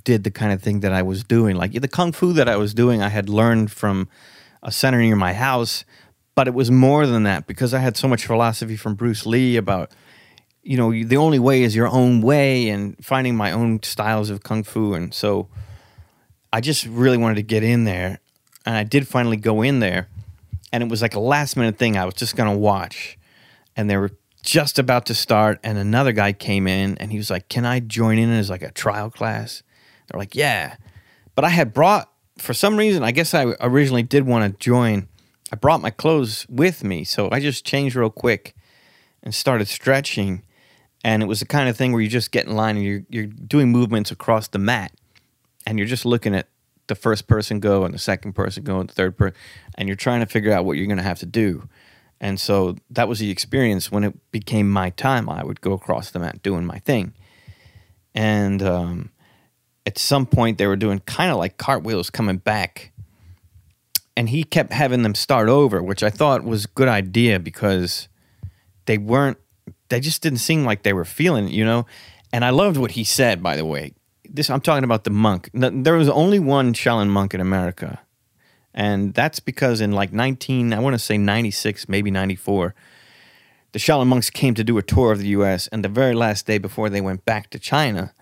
did 0.03 0.23
the 0.23 0.31
kind 0.31 0.51
of 0.51 0.61
thing 0.61 0.81
that 0.81 0.93
I 0.93 1.01
was 1.01 1.23
doing. 1.23 1.55
Like 1.55 1.73
the 1.73 1.87
kung 1.87 2.11
fu 2.11 2.33
that 2.33 2.47
I 2.47 2.57
was 2.57 2.73
doing, 2.73 3.01
I 3.01 3.09
had 3.09 3.27
learned 3.27 3.71
from 3.71 4.07
a 4.61 4.71
center 4.71 4.99
near 4.99 5.15
my 5.15 5.33
house, 5.33 5.83
but 6.35 6.47
it 6.47 6.53
was 6.53 6.71
more 6.71 7.05
than 7.05 7.23
that 7.23 7.47
because 7.47 7.73
I 7.73 7.79
had 7.79 7.97
so 7.97 8.07
much 8.07 8.25
philosophy 8.25 8.77
from 8.77 8.95
Bruce 8.95 9.25
Lee 9.25 9.57
about, 9.57 9.91
you 10.63 10.77
know, 10.77 10.91
the 10.91 11.17
only 11.17 11.39
way 11.39 11.63
is 11.63 11.75
your 11.75 11.87
own 11.87 12.21
way 12.21 12.69
and 12.69 12.95
finding 13.03 13.35
my 13.35 13.51
own 13.51 13.83
styles 13.83 14.29
of 14.29 14.43
kung 14.43 14.63
fu. 14.63 14.93
And 14.93 15.13
so 15.13 15.47
I 16.53 16.61
just 16.61 16.85
really 16.85 17.17
wanted 17.17 17.35
to 17.35 17.43
get 17.43 17.63
in 17.63 17.83
there. 17.83 18.19
And 18.65 18.75
I 18.75 18.83
did 18.83 19.07
finally 19.07 19.37
go 19.37 19.61
in 19.61 19.79
there. 19.79 20.07
And 20.71 20.83
it 20.83 20.89
was 20.89 21.01
like 21.01 21.15
a 21.15 21.19
last 21.19 21.57
minute 21.57 21.77
thing. 21.77 21.97
I 21.97 22.05
was 22.05 22.13
just 22.13 22.35
going 22.35 22.49
to 22.49 22.57
watch. 22.57 23.17
And 23.75 23.89
they 23.89 23.97
were 23.97 24.11
just 24.41 24.79
about 24.79 25.05
to 25.07 25.13
start 25.13 25.59
and 25.63 25.77
another 25.77 26.11
guy 26.11 26.31
came 26.31 26.65
in 26.65 26.97
and 26.97 27.11
he 27.11 27.17
was 27.17 27.29
like 27.29 27.49
can 27.49 27.65
i 27.65 27.79
join 27.79 28.17
in 28.17 28.29
as 28.29 28.49
like 28.49 28.61
a 28.61 28.71
trial 28.71 29.09
class 29.09 29.63
they're 30.07 30.19
like 30.19 30.33
yeah 30.33 30.75
but 31.35 31.43
i 31.43 31.49
had 31.49 31.73
brought 31.73 32.09
for 32.37 32.53
some 32.53 32.77
reason 32.77 33.03
i 33.03 33.11
guess 33.11 33.33
i 33.33 33.43
originally 33.59 34.03
did 34.03 34.25
want 34.25 34.49
to 34.49 34.63
join 34.63 35.08
i 35.51 35.55
brought 35.55 35.81
my 35.81 35.89
clothes 35.89 36.45
with 36.49 36.83
me 36.83 37.03
so 37.03 37.29
i 37.31 37.39
just 37.39 37.65
changed 37.65 37.95
real 37.95 38.09
quick 38.09 38.55
and 39.23 39.33
started 39.33 39.67
stretching 39.67 40.43
and 41.03 41.23
it 41.23 41.27
was 41.27 41.39
the 41.39 41.45
kind 41.45 41.69
of 41.69 41.77
thing 41.77 41.91
where 41.91 42.01
you 42.01 42.09
just 42.09 42.31
get 42.31 42.45
in 42.45 42.55
line 42.55 42.75
and 42.75 42.85
you're, 42.85 43.03
you're 43.09 43.25
doing 43.25 43.69
movements 43.69 44.11
across 44.11 44.47
the 44.49 44.59
mat 44.59 44.91
and 45.65 45.77
you're 45.77 45.87
just 45.87 46.05
looking 46.05 46.35
at 46.35 46.47
the 46.89 46.95
first 46.95 47.27
person 47.27 47.61
go 47.61 47.85
and 47.85 47.93
the 47.93 47.99
second 47.99 48.33
person 48.33 48.63
go 48.63 48.79
and 48.79 48.89
the 48.89 48.93
third 48.93 49.17
person, 49.17 49.37
and 49.75 49.87
you're 49.87 49.95
trying 49.95 50.19
to 50.19 50.25
figure 50.25 50.51
out 50.51 50.65
what 50.65 50.75
you're 50.75 50.87
going 50.87 50.97
to 50.97 51.03
have 51.03 51.19
to 51.19 51.25
do. 51.25 51.69
And 52.19 52.37
so 52.37 52.75
that 52.89 53.07
was 53.07 53.19
the 53.19 53.29
experience 53.29 53.89
when 53.89 54.03
it 54.03 54.31
became 54.31 54.69
my 54.69 54.89
time. 54.89 55.29
I 55.29 55.43
would 55.45 55.61
go 55.61 55.71
across 55.71 56.11
the 56.11 56.19
mat 56.19 56.43
doing 56.43 56.65
my 56.65 56.79
thing. 56.79 57.13
And 58.13 58.61
um, 58.61 59.11
at 59.85 59.97
some 59.97 60.25
point, 60.25 60.57
they 60.57 60.67
were 60.67 60.75
doing 60.75 60.99
kind 60.99 61.31
of 61.31 61.37
like 61.37 61.57
cartwheels 61.57 62.09
coming 62.09 62.37
back. 62.37 62.91
And 64.19 64.27
he 64.27 64.43
kept 64.43 64.73
having 64.73 65.03
them 65.03 65.15
start 65.15 65.47
over, 65.47 65.81
which 65.81 66.03
I 66.03 66.09
thought 66.09 66.43
was 66.43 66.65
a 66.65 66.69
good 66.75 66.89
idea 66.89 67.39
because 67.39 68.09
they 68.85 68.97
weren't, 68.97 69.37
they 69.87 70.01
just 70.01 70.21
didn't 70.21 70.39
seem 70.39 70.65
like 70.65 70.83
they 70.83 70.91
were 70.91 71.05
feeling 71.05 71.47
it, 71.47 71.53
you 71.53 71.63
know? 71.63 71.85
And 72.33 72.43
I 72.43 72.49
loved 72.49 72.75
what 72.75 72.91
he 72.91 73.05
said, 73.05 73.41
by 73.41 73.55
the 73.55 73.65
way. 73.65 73.93
This 74.29 74.49
I'm 74.49 74.61
talking 74.61 74.83
about 74.83 75.05
the 75.05 75.09
monk. 75.09 75.49
There 75.53 75.95
was 75.95 76.09
only 76.09 76.37
one 76.37 76.73
Shaolin 76.73 77.07
monk 77.07 77.33
in 77.33 77.39
America 77.39 77.99
and 78.73 79.13
that's 79.13 79.39
because 79.39 79.81
in 79.81 79.91
like 79.91 80.13
19, 80.13 80.73
I 80.73 80.79
want 80.79 80.93
to 80.93 80.99
say 80.99 81.17
96, 81.17 81.89
maybe 81.89 82.11
94, 82.11 82.75
the 83.71 83.79
Shaolin 83.79 84.07
monks 84.07 84.29
came 84.29 84.53
to 84.55 84.63
do 84.63 84.77
a 84.77 84.83
tour 84.83 85.11
of 85.11 85.19
the 85.19 85.27
US. 85.29 85.67
And 85.67 85.83
the 85.83 85.89
very 85.89 86.13
last 86.13 86.45
day 86.45 86.57
before 86.57 86.89
they 86.89 87.01
went 87.01 87.25
back 87.25 87.49
to 87.49 87.59
China, 87.59 88.13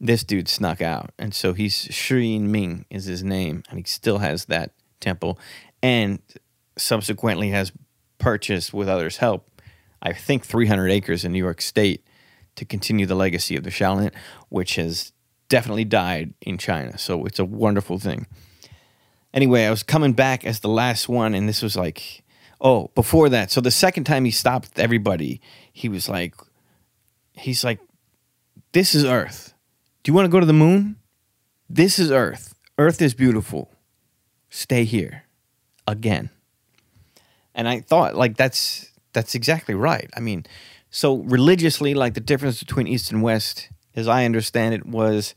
this 0.00 0.24
dude 0.24 0.48
snuck 0.48 0.80
out. 0.80 1.10
And 1.18 1.34
so 1.34 1.52
he's 1.52 1.88
Shi 1.90 2.38
Ming 2.38 2.84
is 2.90 3.06
his 3.06 3.24
name. 3.24 3.62
And 3.68 3.78
he 3.78 3.84
still 3.84 4.18
has 4.18 4.46
that 4.46 4.70
temple. 5.00 5.38
And 5.82 6.20
subsequently 6.76 7.50
has 7.50 7.72
purchased, 8.18 8.72
with 8.72 8.88
others' 8.88 9.18
help, 9.18 9.50
I 10.02 10.12
think 10.12 10.44
300 10.44 10.90
acres 10.90 11.24
in 11.24 11.32
New 11.32 11.38
York 11.38 11.60
State 11.60 12.04
to 12.56 12.64
continue 12.64 13.06
the 13.06 13.14
legacy 13.14 13.56
of 13.56 13.64
the 13.64 13.70
Shaolin, 13.70 14.12
which 14.48 14.76
has 14.76 15.12
definitely 15.48 15.84
died 15.84 16.34
in 16.40 16.58
China. 16.58 16.98
So 16.98 17.24
it's 17.24 17.38
a 17.38 17.44
wonderful 17.44 17.98
thing 17.98 18.26
anyway, 19.32 19.66
I 19.66 19.70
was 19.70 19.82
coming 19.82 20.12
back 20.12 20.44
as 20.44 20.60
the 20.60 20.68
last 20.68 21.08
one, 21.08 21.34
and 21.34 21.48
this 21.48 21.62
was 21.62 21.76
like, 21.76 22.22
oh, 22.60 22.90
before 22.94 23.28
that. 23.28 23.50
So 23.50 23.60
the 23.60 23.70
second 23.70 24.04
time 24.04 24.24
he 24.24 24.30
stopped 24.30 24.78
everybody, 24.78 25.40
he 25.72 25.88
was 25.88 26.08
like, 26.08 26.34
he's 27.32 27.64
like, 27.64 27.80
this 28.72 28.94
is 28.94 29.04
Earth. 29.04 29.54
Do 30.02 30.10
you 30.10 30.14
want 30.14 30.26
to 30.26 30.30
go 30.30 30.40
to 30.40 30.46
the 30.46 30.52
moon? 30.52 30.96
This 31.68 31.98
is 31.98 32.10
Earth. 32.10 32.54
Earth 32.78 33.02
is 33.02 33.14
beautiful. 33.14 33.72
Stay 34.50 34.84
here 34.84 35.24
again. 35.86 36.30
And 37.54 37.68
I 37.68 37.80
thought, 37.80 38.14
like, 38.14 38.36
that's 38.36 38.90
that's 39.12 39.34
exactly 39.34 39.74
right. 39.74 40.08
I 40.16 40.20
mean, 40.20 40.46
so 40.90 41.16
religiously, 41.16 41.94
like 41.94 42.14
the 42.14 42.20
difference 42.20 42.60
between 42.60 42.86
East 42.86 43.10
and 43.10 43.22
West, 43.22 43.68
as 43.96 44.06
I 44.06 44.24
understand 44.24 44.74
it, 44.74 44.86
was 44.86 45.34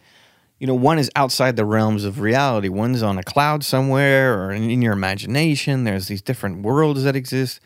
you 0.61 0.67
know, 0.67 0.75
one 0.75 0.99
is 0.99 1.09
outside 1.15 1.55
the 1.55 1.65
realms 1.65 2.05
of 2.05 2.19
reality. 2.19 2.69
One's 2.69 3.01
on 3.01 3.17
a 3.17 3.23
cloud 3.23 3.63
somewhere 3.63 4.39
or 4.39 4.51
in, 4.51 4.79
your 4.83 4.93
imagination. 4.93 5.85
There's 5.85 6.07
these 6.07 6.21
different 6.21 6.61
worlds 6.61 7.03
that 7.03 7.15
exist. 7.15 7.59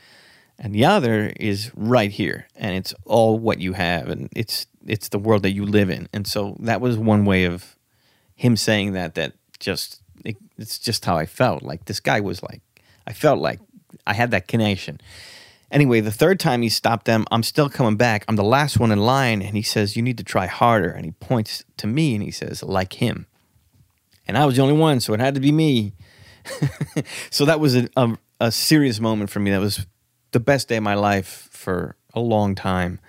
And 0.57 0.73
the 0.73 0.85
other 0.85 1.33
is 1.37 1.71
right 1.75 2.09
here. 2.09 2.47
And 2.55 2.73
it's 2.73 2.93
all 3.03 3.37
what 3.37 3.59
you 3.59 3.73
have. 3.73 4.07
And 4.07 4.29
it's 4.33 4.67
it's 4.87 5.09
the 5.09 5.19
world 5.19 5.43
that 5.43 5.51
you 5.51 5.65
live 5.65 5.89
in. 5.89 6.07
And 6.13 6.25
so 6.25 6.55
that 6.61 6.79
was 6.79 6.97
one 6.97 7.25
way 7.25 7.43
of 7.43 7.75
him 8.33 8.55
saying 8.55 8.93
that 8.93 9.15
that 9.15 9.33
just 9.59 10.01
it, 10.23 10.37
it's 10.57 10.79
just 10.79 11.05
how 11.05 11.17
I 11.17 11.25
felt. 11.25 11.63
Like 11.63 11.85
this 11.85 11.99
guy 11.99 12.19
was 12.19 12.41
like 12.43 12.61
I 13.07 13.13
felt 13.13 13.39
like 13.39 13.59
I 14.05 14.13
had 14.13 14.31
that 14.31 14.47
connection. 14.47 14.99
Anyway, 15.71 15.99
the 15.99 16.11
third 16.11 16.39
time 16.39 16.61
he 16.61 16.69
stopped 16.69 17.05
them, 17.05 17.25
I'm 17.31 17.43
still 17.43 17.69
coming 17.69 17.97
back. 17.97 18.23
I'm 18.27 18.35
the 18.35 18.43
last 18.43 18.79
one 18.79 18.91
in 18.91 18.99
line, 18.99 19.41
and 19.41 19.55
he 19.55 19.63
says, 19.63 19.95
You 19.95 20.03
need 20.03 20.17
to 20.17 20.23
try 20.23 20.45
harder. 20.45 20.89
And 20.89 21.05
he 21.05 21.11
points 21.11 21.63
to 21.77 21.87
me 21.87 22.13
and 22.13 22.23
he 22.23 22.31
says, 22.31 22.63
Like 22.63 22.93
him. 22.93 23.25
And 24.27 24.37
I 24.37 24.45
was 24.45 24.55
the 24.55 24.61
only 24.61 24.77
one, 24.77 24.99
so 24.99 25.13
it 25.13 25.19
had 25.19 25.35
to 25.35 25.41
be 25.41 25.51
me. 25.51 25.93
so 27.29 27.45
that 27.45 27.59
was 27.59 27.75
a, 27.75 27.89
a, 27.97 28.17
a, 28.39 28.51
serious 28.51 28.99
moment 28.99 29.29
for 29.29 29.39
me. 29.39 29.51
That 29.51 29.59
was 29.59 29.85
the 30.31 30.39
best 30.39 30.67
day 30.67 30.77
of 30.77 30.83
my 30.83 30.93
life 30.93 31.49
for 31.51 31.95
a 32.13 32.19
long 32.19 32.55
time. 32.55 32.99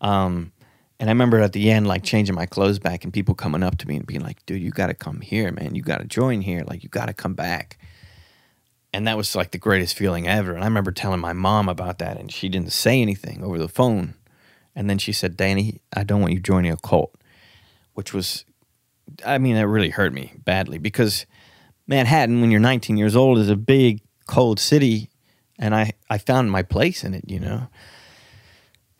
Um, 0.00 0.52
and 1.00 1.10
I 1.10 1.12
remember 1.12 1.40
at 1.40 1.52
the 1.52 1.70
end, 1.70 1.86
like 1.86 2.02
changing 2.02 2.34
my 2.34 2.46
clothes 2.46 2.78
back 2.78 3.04
and 3.04 3.12
people 3.12 3.34
coming 3.34 3.62
up 3.62 3.78
to 3.78 3.88
me 3.88 3.96
and 3.96 4.06
being 4.06 4.22
like, 4.22 4.44
dude, 4.46 4.62
you 4.62 4.70
got 4.70 4.86
to 4.86 4.94
come 4.94 5.20
here, 5.20 5.50
man. 5.52 5.74
You 5.74 5.82
got 5.82 5.98
to 5.98 6.06
join 6.06 6.40
here. 6.40 6.64
Like, 6.66 6.82
you 6.82 6.88
got 6.88 7.06
to 7.06 7.12
come 7.12 7.34
back 7.34 7.78
and 8.94 9.08
that 9.08 9.16
was 9.16 9.34
like 9.34 9.50
the 9.50 9.58
greatest 9.58 9.96
feeling 9.96 10.28
ever. 10.28 10.54
And 10.54 10.62
I 10.62 10.66
remember 10.68 10.92
telling 10.92 11.18
my 11.18 11.32
mom 11.32 11.68
about 11.68 11.98
that, 11.98 12.16
and 12.16 12.30
she 12.30 12.48
didn't 12.48 12.70
say 12.70 13.02
anything 13.02 13.42
over 13.42 13.58
the 13.58 13.66
phone. 13.66 14.14
And 14.76 14.88
then 14.88 14.98
she 14.98 15.12
said, 15.12 15.36
Danny, 15.36 15.80
I 15.92 16.04
don't 16.04 16.20
want 16.20 16.32
you 16.32 16.38
joining 16.38 16.70
a 16.70 16.76
cult, 16.76 17.12
which 17.94 18.14
was, 18.14 18.44
I 19.26 19.38
mean, 19.38 19.56
that 19.56 19.66
really 19.66 19.90
hurt 19.90 20.12
me 20.12 20.34
badly 20.44 20.78
because 20.78 21.26
Manhattan, 21.88 22.40
when 22.40 22.52
you're 22.52 22.60
19 22.60 22.96
years 22.96 23.16
old, 23.16 23.38
is 23.38 23.48
a 23.48 23.56
big, 23.56 24.00
cold 24.28 24.60
city. 24.60 25.10
And 25.58 25.74
I, 25.74 25.90
I 26.08 26.18
found 26.18 26.52
my 26.52 26.62
place 26.62 27.02
in 27.02 27.14
it, 27.14 27.24
you 27.26 27.40
know. 27.40 27.66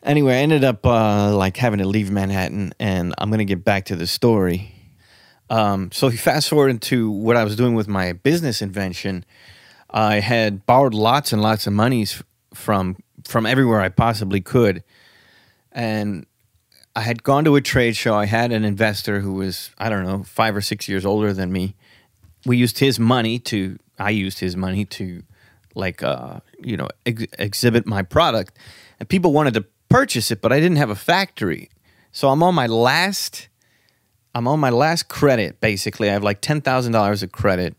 Anyway, 0.05 0.35
I 0.35 0.37
ended 0.37 0.63
up 0.63 0.85
uh, 0.85 1.35
like 1.35 1.57
having 1.57 1.79
to 1.79 1.87
leave 1.87 2.11
Manhattan, 2.11 2.73
and 2.79 3.13
I'm 3.17 3.29
going 3.29 3.39
to 3.39 3.45
get 3.45 3.65
back 3.65 3.85
to 3.85 3.95
the 3.95 4.07
story. 4.07 4.71
Um, 5.49 5.91
so, 5.91 6.09
fast 6.11 6.49
forward 6.49 6.69
into 6.69 7.09
what 7.09 7.35
I 7.35 7.43
was 7.43 7.55
doing 7.55 7.73
with 7.75 7.87
my 7.87 8.13
business 8.13 8.61
invention 8.61 9.25
I 9.95 10.19
had 10.19 10.65
borrowed 10.65 10.93
lots 10.93 11.31
and 11.31 11.41
lots 11.41 11.67
of 11.67 11.73
monies 11.73 12.21
from 12.53 12.97
from 13.23 13.45
everywhere 13.45 13.79
I 13.79 13.89
possibly 13.89 14.41
could, 14.41 14.83
and 15.71 16.25
I 16.95 17.01
had 17.01 17.23
gone 17.23 17.45
to 17.45 17.55
a 17.55 17.61
trade 17.61 17.95
show. 17.95 18.13
I 18.13 18.25
had 18.25 18.51
an 18.51 18.65
investor 18.65 19.21
who 19.21 19.33
was 19.33 19.71
I 19.77 19.87
don't 19.87 20.03
know 20.03 20.23
five 20.23 20.53
or 20.53 20.61
six 20.61 20.89
years 20.89 21.05
older 21.05 21.31
than 21.31 21.51
me. 21.51 21.75
We 22.45 22.57
used 22.57 22.79
his 22.79 22.99
money 22.99 23.39
to. 23.39 23.79
I 23.97 24.09
used 24.09 24.39
his 24.39 24.57
money 24.57 24.83
to, 24.83 25.23
like, 25.73 26.03
uh, 26.03 26.41
you 26.61 26.75
know, 26.75 26.89
ex- 27.05 27.31
exhibit 27.39 27.85
my 27.85 28.01
product, 28.01 28.57
and 28.99 29.07
people 29.07 29.31
wanted 29.31 29.53
to 29.53 29.65
purchase 29.95 30.31
it, 30.31 30.41
but 30.41 30.51
I 30.51 30.59
didn't 30.59 30.77
have 30.77 30.89
a 30.89 30.95
factory, 30.95 31.69
so 32.11 32.29
I'm 32.29 32.43
on 32.43 32.55
my 32.55 32.67
last. 32.67 33.49
I'm 34.33 34.47
on 34.47 34.59
my 34.59 34.69
last 34.69 35.07
credit. 35.07 35.61
Basically, 35.61 36.09
I 36.09 36.13
have 36.13 36.23
like 36.23 36.41
ten 36.41 36.61
thousand 36.61 36.91
dollars 36.91 37.23
of 37.23 37.31
credit 37.31 37.75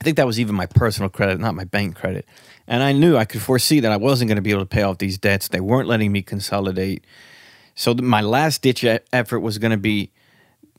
I 0.00 0.04
think 0.04 0.16
that 0.16 0.26
was 0.26 0.40
even 0.40 0.54
my 0.54 0.66
personal 0.66 1.10
credit, 1.10 1.38
not 1.40 1.54
my 1.54 1.64
bank 1.64 1.94
credit. 1.94 2.26
And 2.66 2.82
I 2.82 2.92
knew 2.92 3.16
I 3.16 3.26
could 3.26 3.42
foresee 3.42 3.80
that 3.80 3.92
I 3.92 3.98
wasn't 3.98 4.28
going 4.28 4.36
to 4.36 4.42
be 4.42 4.50
able 4.50 4.62
to 4.62 4.66
pay 4.66 4.82
off 4.82 4.98
these 4.98 5.18
debts. 5.18 5.48
They 5.48 5.60
weren't 5.60 5.88
letting 5.88 6.10
me 6.10 6.22
consolidate. 6.22 7.04
So 7.74 7.94
my 7.94 8.22
last 8.22 8.62
ditch 8.62 8.84
effort 9.12 9.40
was 9.40 9.58
going 9.58 9.72
to 9.72 9.76
be 9.76 10.10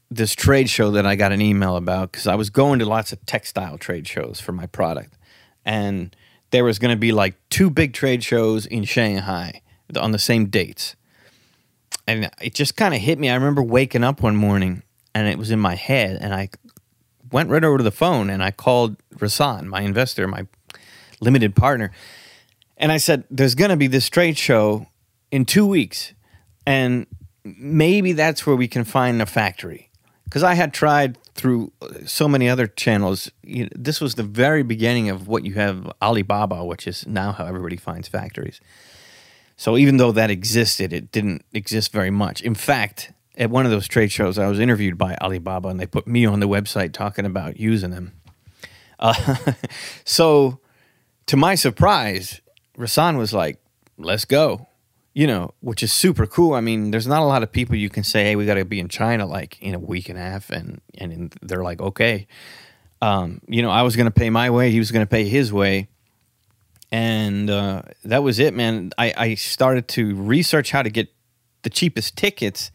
this 0.10 0.34
trade 0.34 0.70
show 0.70 0.92
that 0.92 1.06
I 1.06 1.16
got 1.16 1.32
an 1.32 1.42
email 1.42 1.76
about 1.76 2.12
because 2.12 2.26
I 2.26 2.36
was 2.36 2.50
going 2.50 2.80
to 2.80 2.86
lots 2.86 3.14
of 3.14 3.24
textile 3.26 3.78
trade 3.78 4.08
shows 4.08 4.40
for 4.40 4.54
my 4.54 4.66
product. 4.66 5.14
And 5.66 6.16
there 6.50 6.64
was 6.64 6.80
going 6.80 6.92
to 6.92 7.00
be 7.00 7.12
like 7.12 7.36
two 7.50 7.70
big 7.70 7.94
trade 7.94 8.24
shows 8.24 8.66
in 8.66 8.86
Shanghai 8.86 9.62
on 9.98 10.12
the 10.12 10.20
same 10.20 10.48
dates. 10.48 10.96
And 12.08 12.30
it 12.42 12.54
just 12.54 12.76
kind 12.76 12.94
of 12.94 13.02
hit 13.02 13.20
me. 13.20 13.30
I 13.30 13.36
remember 13.36 13.62
waking 13.62 14.04
up 14.04 14.22
one 14.22 14.36
morning 14.36 14.84
and 15.14 15.28
it 15.28 15.38
was 15.38 15.52
in 15.52 15.60
my 15.60 15.76
head 15.76 16.18
and 16.22 16.34
I 16.34 16.50
went 17.32 17.50
right 17.50 17.64
over 17.64 17.78
to 17.78 17.84
the 17.84 17.92
phone 17.92 18.30
and 18.30 18.44
I 18.44 18.52
called 18.52 18.98
Rasan, 19.16 19.66
my 19.66 19.82
investor, 19.82 20.28
my 20.28 20.48
limited 21.20 21.56
partner, 21.56 21.92
and 22.78 22.92
I 22.92 22.98
said, 22.98 23.24
"There's 23.30 23.56
going 23.56 23.70
to 23.70 23.78
be 23.78 23.88
this 23.88 24.10
trade 24.10 24.38
show 24.38 24.88
in 25.32 25.46
two 25.46 25.66
weeks, 25.66 26.14
and 26.66 27.06
maybe 27.44 28.14
that's 28.14 28.46
where 28.46 28.56
we 28.56 28.68
can 28.68 28.84
find 28.84 29.22
a 29.22 29.26
factory." 29.26 29.90
Because 30.26 30.44
I 30.44 30.54
had 30.54 30.74
tried 30.74 31.18
through 31.36 31.74
uh, 31.82 32.06
so 32.06 32.28
many 32.28 32.50
other 32.50 32.66
channels. 32.66 33.32
You 33.44 33.64
know, 33.64 33.70
this 33.76 34.02
was 34.02 34.16
the 34.16 34.24
very 34.24 34.64
beginning 34.64 35.10
of 35.10 35.28
what 35.28 35.46
you 35.46 35.54
have 35.54 35.92
Alibaba, 36.02 36.64
which 36.66 36.88
is 36.88 37.06
now 37.06 37.32
how 37.34 37.46
everybody 37.46 37.78
finds 37.78 38.08
factories. 38.08 38.60
So 39.62 39.78
even 39.78 39.98
though 39.98 40.12
that 40.14 40.32
existed, 40.32 40.92
it 40.92 41.12
didn't 41.12 41.46
exist 41.54 41.92
very 41.92 42.10
much. 42.10 42.42
In 42.42 42.56
fact, 42.56 43.14
at 43.38 43.52
one 43.52 43.64
of 43.64 43.70
those 43.70 43.88
trade 43.88 44.12
shows, 44.12 44.40
I 44.40 44.48
was 44.48 44.60
interviewed 44.60 44.98
by 44.98 45.16
Alibaba, 45.22 45.70
and 45.70 45.80
they 45.80 45.86
put 45.86 46.08
me 46.08 46.26
on 46.26 46.40
the 46.40 46.48
website 46.48 46.94
talking 46.94 47.28
about 47.28 47.60
using 47.60 47.92
them. 47.92 48.14
Uh, 48.98 49.36
so, 50.04 50.60
to 51.28 51.38
my 51.38 51.54
surprise, 51.54 52.42
Rasan 52.76 53.20
was 53.20 53.36
like, 53.36 53.60
"Let's 54.00 54.26
go," 54.26 54.68
you 55.14 55.28
know, 55.28 55.54
which 55.60 55.84
is 55.84 55.94
super 55.94 56.26
cool. 56.26 56.56
I 56.56 56.62
mean, 56.62 56.90
there's 56.90 57.06
not 57.06 57.22
a 57.22 57.26
lot 57.26 57.44
of 57.44 57.52
people 57.52 57.76
you 57.76 57.92
can 57.92 58.04
say, 58.04 58.24
"Hey, 58.24 58.36
we 58.36 58.48
got 58.48 58.56
to 58.56 58.66
be 58.66 58.80
in 58.80 58.88
China 58.88 59.28
like 59.28 59.62
in 59.62 59.76
a 59.76 59.80
week 59.80 60.10
and 60.10 60.18
a 60.18 60.24
half," 60.24 60.50
and 60.50 60.82
and 60.98 61.36
they're 61.44 61.64
like, 61.64 61.80
"Okay." 61.80 62.26
Um, 63.00 63.42
you 63.48 63.62
know, 63.62 63.70
I 63.70 63.84
was 63.84 63.96
going 63.96 64.08
to 64.08 64.12
pay 64.12 64.32
my 64.32 64.50
way, 64.50 64.72
he 64.72 64.80
was 64.80 64.92
going 64.92 65.06
to 65.06 65.10
pay 65.10 65.26
his 65.26 65.54
way, 65.54 65.88
and 66.92 67.50
uh, 67.50 67.84
that 68.04 68.24
was 68.24 68.40
it, 68.40 68.54
man. 68.54 68.92
I, 68.98 69.14
I 69.18 69.36
started 69.36 69.88
to 69.90 70.16
research 70.16 70.72
how 70.72 70.84
to 70.84 70.90
get 70.90 71.10
the 71.64 71.70
cheapest 71.70 72.18
tickets 72.18 72.72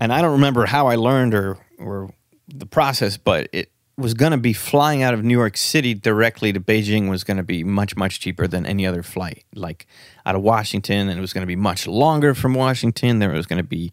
and 0.00 0.12
I 0.12 0.22
don't 0.22 0.32
remember 0.32 0.66
how 0.66 0.88
I 0.88 0.96
learned 0.96 1.34
or 1.34 1.58
or 1.78 2.12
the 2.48 2.66
process, 2.66 3.16
but 3.16 3.48
it 3.52 3.70
was 3.96 4.14
going 4.14 4.32
to 4.32 4.38
be 4.38 4.54
flying 4.54 5.02
out 5.02 5.12
of 5.12 5.22
New 5.22 5.36
York 5.36 5.56
City 5.58 5.92
directly 5.92 6.52
to 6.52 6.60
Beijing 6.60 7.10
was 7.10 7.22
going 7.22 7.36
to 7.36 7.42
be 7.42 7.62
much 7.62 7.94
much 7.96 8.18
cheaper 8.18 8.46
than 8.48 8.64
any 8.64 8.86
other 8.86 9.02
flight. 9.02 9.44
Like 9.54 9.86
out 10.24 10.34
of 10.34 10.42
Washington, 10.42 11.08
and 11.08 11.18
it 11.18 11.20
was 11.20 11.34
going 11.34 11.42
to 11.42 11.46
be 11.46 11.56
much 11.56 11.86
longer 11.86 12.34
from 12.34 12.54
Washington. 12.54 13.18
There 13.18 13.30
was 13.30 13.46
going 13.46 13.58
to 13.58 13.68
be, 13.68 13.92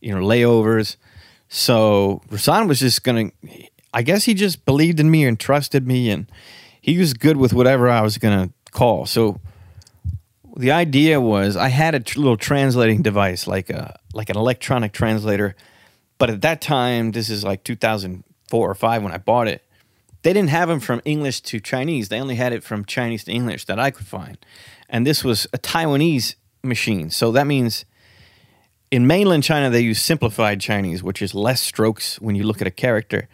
you 0.00 0.12
know, 0.12 0.20
layovers. 0.20 0.96
So 1.48 2.22
Rasan 2.28 2.66
was 2.66 2.80
just 2.80 3.04
going 3.04 3.30
to. 3.30 3.68
I 3.94 4.02
guess 4.02 4.24
he 4.24 4.34
just 4.34 4.66
believed 4.66 5.00
in 5.00 5.10
me 5.10 5.24
and 5.24 5.38
trusted 5.38 5.86
me, 5.86 6.10
and 6.10 6.30
he 6.86 6.98
was 6.98 7.14
good 7.14 7.36
with 7.36 7.52
whatever 7.52 7.90
I 7.90 8.00
was 8.00 8.16
gonna 8.16 8.50
call. 8.70 9.06
So 9.06 9.40
the 10.56 10.70
idea 10.70 11.20
was 11.20 11.56
I 11.56 11.68
had 11.68 11.96
a 11.96 12.00
tr- 12.00 12.20
little 12.20 12.36
translating 12.36 13.02
device, 13.02 13.48
like 13.48 13.68
a 13.68 13.98
like 14.14 14.30
an 14.30 14.36
electronic 14.36 14.92
translator, 14.92 15.56
but 16.16 16.30
at 16.30 16.42
that 16.42 16.60
time, 16.60 17.10
this 17.10 17.28
is 17.28 17.42
like 17.42 17.64
2004 17.64 18.70
or 18.70 18.74
five 18.74 19.02
when 19.02 19.12
I 19.12 19.18
bought 19.18 19.48
it. 19.48 19.64
They 20.22 20.32
didn't 20.32 20.50
have 20.50 20.68
them 20.68 20.80
from 20.80 21.02
English 21.04 21.40
to 21.42 21.60
Chinese. 21.60 22.08
They 22.08 22.20
only 22.20 22.36
had 22.36 22.52
it 22.52 22.62
from 22.62 22.84
Chinese 22.84 23.24
to 23.24 23.32
English 23.32 23.66
that 23.66 23.80
I 23.80 23.90
could 23.90 24.06
find, 24.06 24.38
and 24.88 25.04
this 25.04 25.24
was 25.24 25.48
a 25.52 25.58
Taiwanese 25.58 26.36
machine. 26.62 27.10
So 27.10 27.32
that 27.32 27.48
means 27.48 27.84
in 28.92 29.08
mainland 29.08 29.42
China 29.42 29.70
they 29.70 29.80
use 29.80 30.00
simplified 30.00 30.60
Chinese, 30.60 31.02
which 31.02 31.20
is 31.20 31.34
less 31.34 31.60
strokes 31.60 32.20
when 32.20 32.36
you 32.36 32.44
look 32.44 32.60
at 32.60 32.68
a 32.68 32.76
character. 32.86 33.28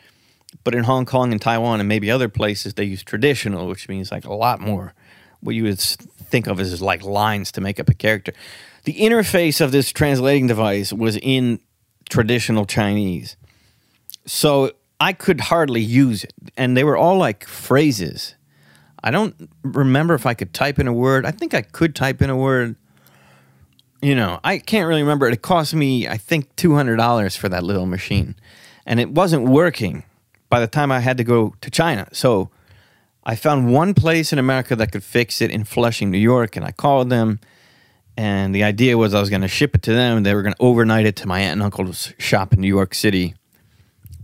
But 0.65 0.75
in 0.75 0.85
Hong 0.85 1.05
Kong 1.05 1.33
and 1.33 1.41
Taiwan 1.41 1.81
and 1.81 1.89
maybe 1.89 2.11
other 2.11 2.29
places 2.29 2.75
they 2.75 2.85
use 2.85 3.03
traditional, 3.03 3.67
which 3.67 3.89
means 3.89 4.13
like 4.13 4.25
a 4.25 4.33
lot 4.33 4.61
more 4.61 4.95
what 5.41 5.55
you 5.55 5.65
would 5.65 5.81
think 5.81 6.47
of 6.47 6.61
as 6.61 6.81
like 6.81 7.03
lines 7.03 7.53
to 7.53 7.61
make 7.61 7.81
up 7.81 7.89
a 7.89 7.95
character. 7.95 8.33
The 8.85 8.95
interface 8.95 9.61
of 9.61 9.73
this 9.73 9.93
translating 9.93 10.47
device 10.47 10.93
was 10.93 11.17
in 11.17 11.61
traditional 12.09 12.65
Chinese. 12.65 13.37
So 14.25 14.73
I 15.01 15.13
could 15.13 15.41
hardly 15.41 15.81
use 15.81 16.25
it. 16.25 16.33
And 16.57 16.77
they 16.77 16.85
were 16.85 16.97
all 16.97 17.17
like 17.17 17.45
phrases. 17.47 18.37
I 19.03 19.11
don't 19.11 19.51
remember 19.63 20.15
if 20.15 20.27
I 20.27 20.35
could 20.35 20.55
type 20.55 20.79
in 20.79 20.87
a 20.87 20.93
word. 20.93 21.27
I 21.27 21.33
think 21.33 21.55
I 21.55 21.63
could 21.63 21.97
type 21.97 22.23
in 22.23 22.31
a 22.31 22.37
word. 22.37 22.77
You 24.01 24.15
know, 24.15 24.41
I 24.45 24.59
can't 24.59 24.89
really 24.89 25.03
remember. 25.03 25.29
It 25.29 25.43
cost 25.43 25.75
me, 25.75 26.07
I 26.09 26.17
think, 26.17 26.55
$200 26.57 27.37
for 27.37 27.49
that 27.49 27.65
little 27.65 27.87
machine. 27.87 28.37
And 28.87 29.01
it 29.01 29.11
wasn't 29.11 29.49
working 29.49 30.05
by 30.53 30.61
the 30.61 30.67
time 30.67 30.93
I 30.93 31.01
had 31.01 31.17
to 31.17 31.25
go 31.25 31.55
to 31.63 31.71
China. 31.71 32.07
So 32.13 32.51
I 33.25 33.37
found 33.37 33.73
one 33.73 33.95
place 33.95 34.35
in 34.35 34.39
America 34.39 34.77
that 34.77 34.93
could 34.93 35.03
fix 35.03 35.41
it 35.41 35.51
in 35.51 35.65
Flushing, 35.65 36.11
New 36.11 36.19
York. 36.19 36.57
And 36.57 36.65
I 36.67 36.73
called 36.73 37.09
them. 37.09 37.41
And 38.19 38.55
the 38.55 38.63
idea 38.63 38.99
was 38.99 39.15
I 39.15 39.21
was 39.21 39.31
going 39.31 39.41
to 39.41 39.49
ship 39.49 39.75
it 39.75 39.81
to 39.85 39.95
them. 39.95 40.25
They 40.25 40.35
were 40.35 40.43
going 40.43 40.53
to 40.53 40.63
overnight 40.63 41.07
it 41.07 41.17
to 41.17 41.27
my 41.27 41.41
aunt 41.41 41.53
and 41.53 41.63
uncle's 41.63 42.13
shop 42.19 42.53
in 42.53 42.61
New 42.61 42.69
York 42.69 42.95
City. 42.95 43.35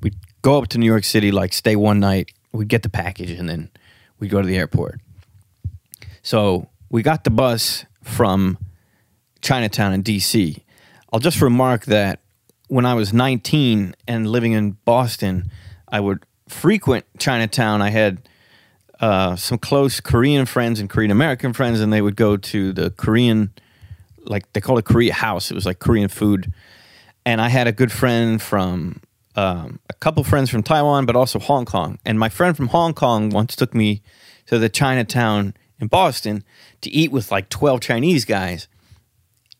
We'd 0.03 0.17
go 0.43 0.59
up 0.59 0.69
to 0.69 0.79
New 0.79 0.85
York 0.85 1.05
City, 1.05 1.33
like 1.33 1.55
stay 1.55 1.77
one 1.77 1.99
night. 1.99 2.31
We'd 2.53 2.69
get 2.69 2.83
the 2.83 2.91
package 2.91 3.31
and 3.31 3.49
then 3.49 3.71
we'd 4.19 4.31
go 4.31 4.43
to 4.43 4.47
the 4.47 4.59
airport. 4.59 5.01
So 6.21 6.69
we 6.91 7.03
got 7.03 7.25
the 7.25 7.31
bus 7.31 7.87
from 8.03 8.59
Chinatown 9.41 9.95
in 9.95 10.03
DC. 10.03 10.61
I'll 11.11 11.21
just 11.21 11.41
remark 11.41 11.87
that 11.87 12.21
when 12.67 12.85
I 12.85 12.93
was 12.93 13.15
19 13.15 13.95
and 14.07 14.27
living 14.27 14.53
in 14.53 14.73
Boston, 14.85 15.51
I 15.91 16.01
would 16.01 16.25
frequent 16.49 17.05
Chinatown. 17.19 17.83
I 17.83 17.91
had 17.91 18.29
uh, 19.01 19.37
some 19.37 19.59
close 19.59 20.01
Korean 20.01 20.47
friends 20.47 20.81
and 20.81 20.91
Korean 20.91 21.11
American 21.11 21.53
friends, 21.53 21.81
and 21.81 21.93
they 21.93 22.03
would 22.03 22.17
go 22.17 22.37
to 22.37 22.73
the 22.73 22.91
Korean, 22.91 23.53
like 24.25 24.53
they 24.53 24.61
call 24.61 24.79
it 24.79 24.85
Korea 24.85 25.15
House. 25.15 25.51
It 25.51 25.55
was 25.55 25.67
like 25.67 25.79
Korean 25.79 26.09
food. 26.09 26.53
And 27.25 27.41
I 27.41 27.49
had 27.49 27.67
a 27.67 27.73
good 27.73 27.93
friend 27.93 28.41
from 28.41 29.01
um, 29.37 29.79
a 29.89 29.95
couple 29.95 30.25
friends 30.25 30.51
from 30.51 30.63
Taiwan, 30.63 31.07
but 31.07 31.15
also 31.15 31.39
Hong 31.39 31.65
Kong. 31.65 31.99
And 32.05 32.19
my 32.19 32.29
friend 32.29 32.57
from 32.57 32.69
Hong 32.69 32.95
Kong 32.95 33.31
once 33.31 33.55
took 33.55 33.75
me 33.75 34.03
to 34.47 34.59
the 34.59 34.69
Chinatown 34.69 35.55
in 35.79 35.87
Boston 35.87 36.43
to 36.81 36.91
eat 36.91 37.13
with 37.13 37.31
like 37.31 37.49
12 37.49 37.81
Chinese 37.81 38.25
guys. 38.25 38.67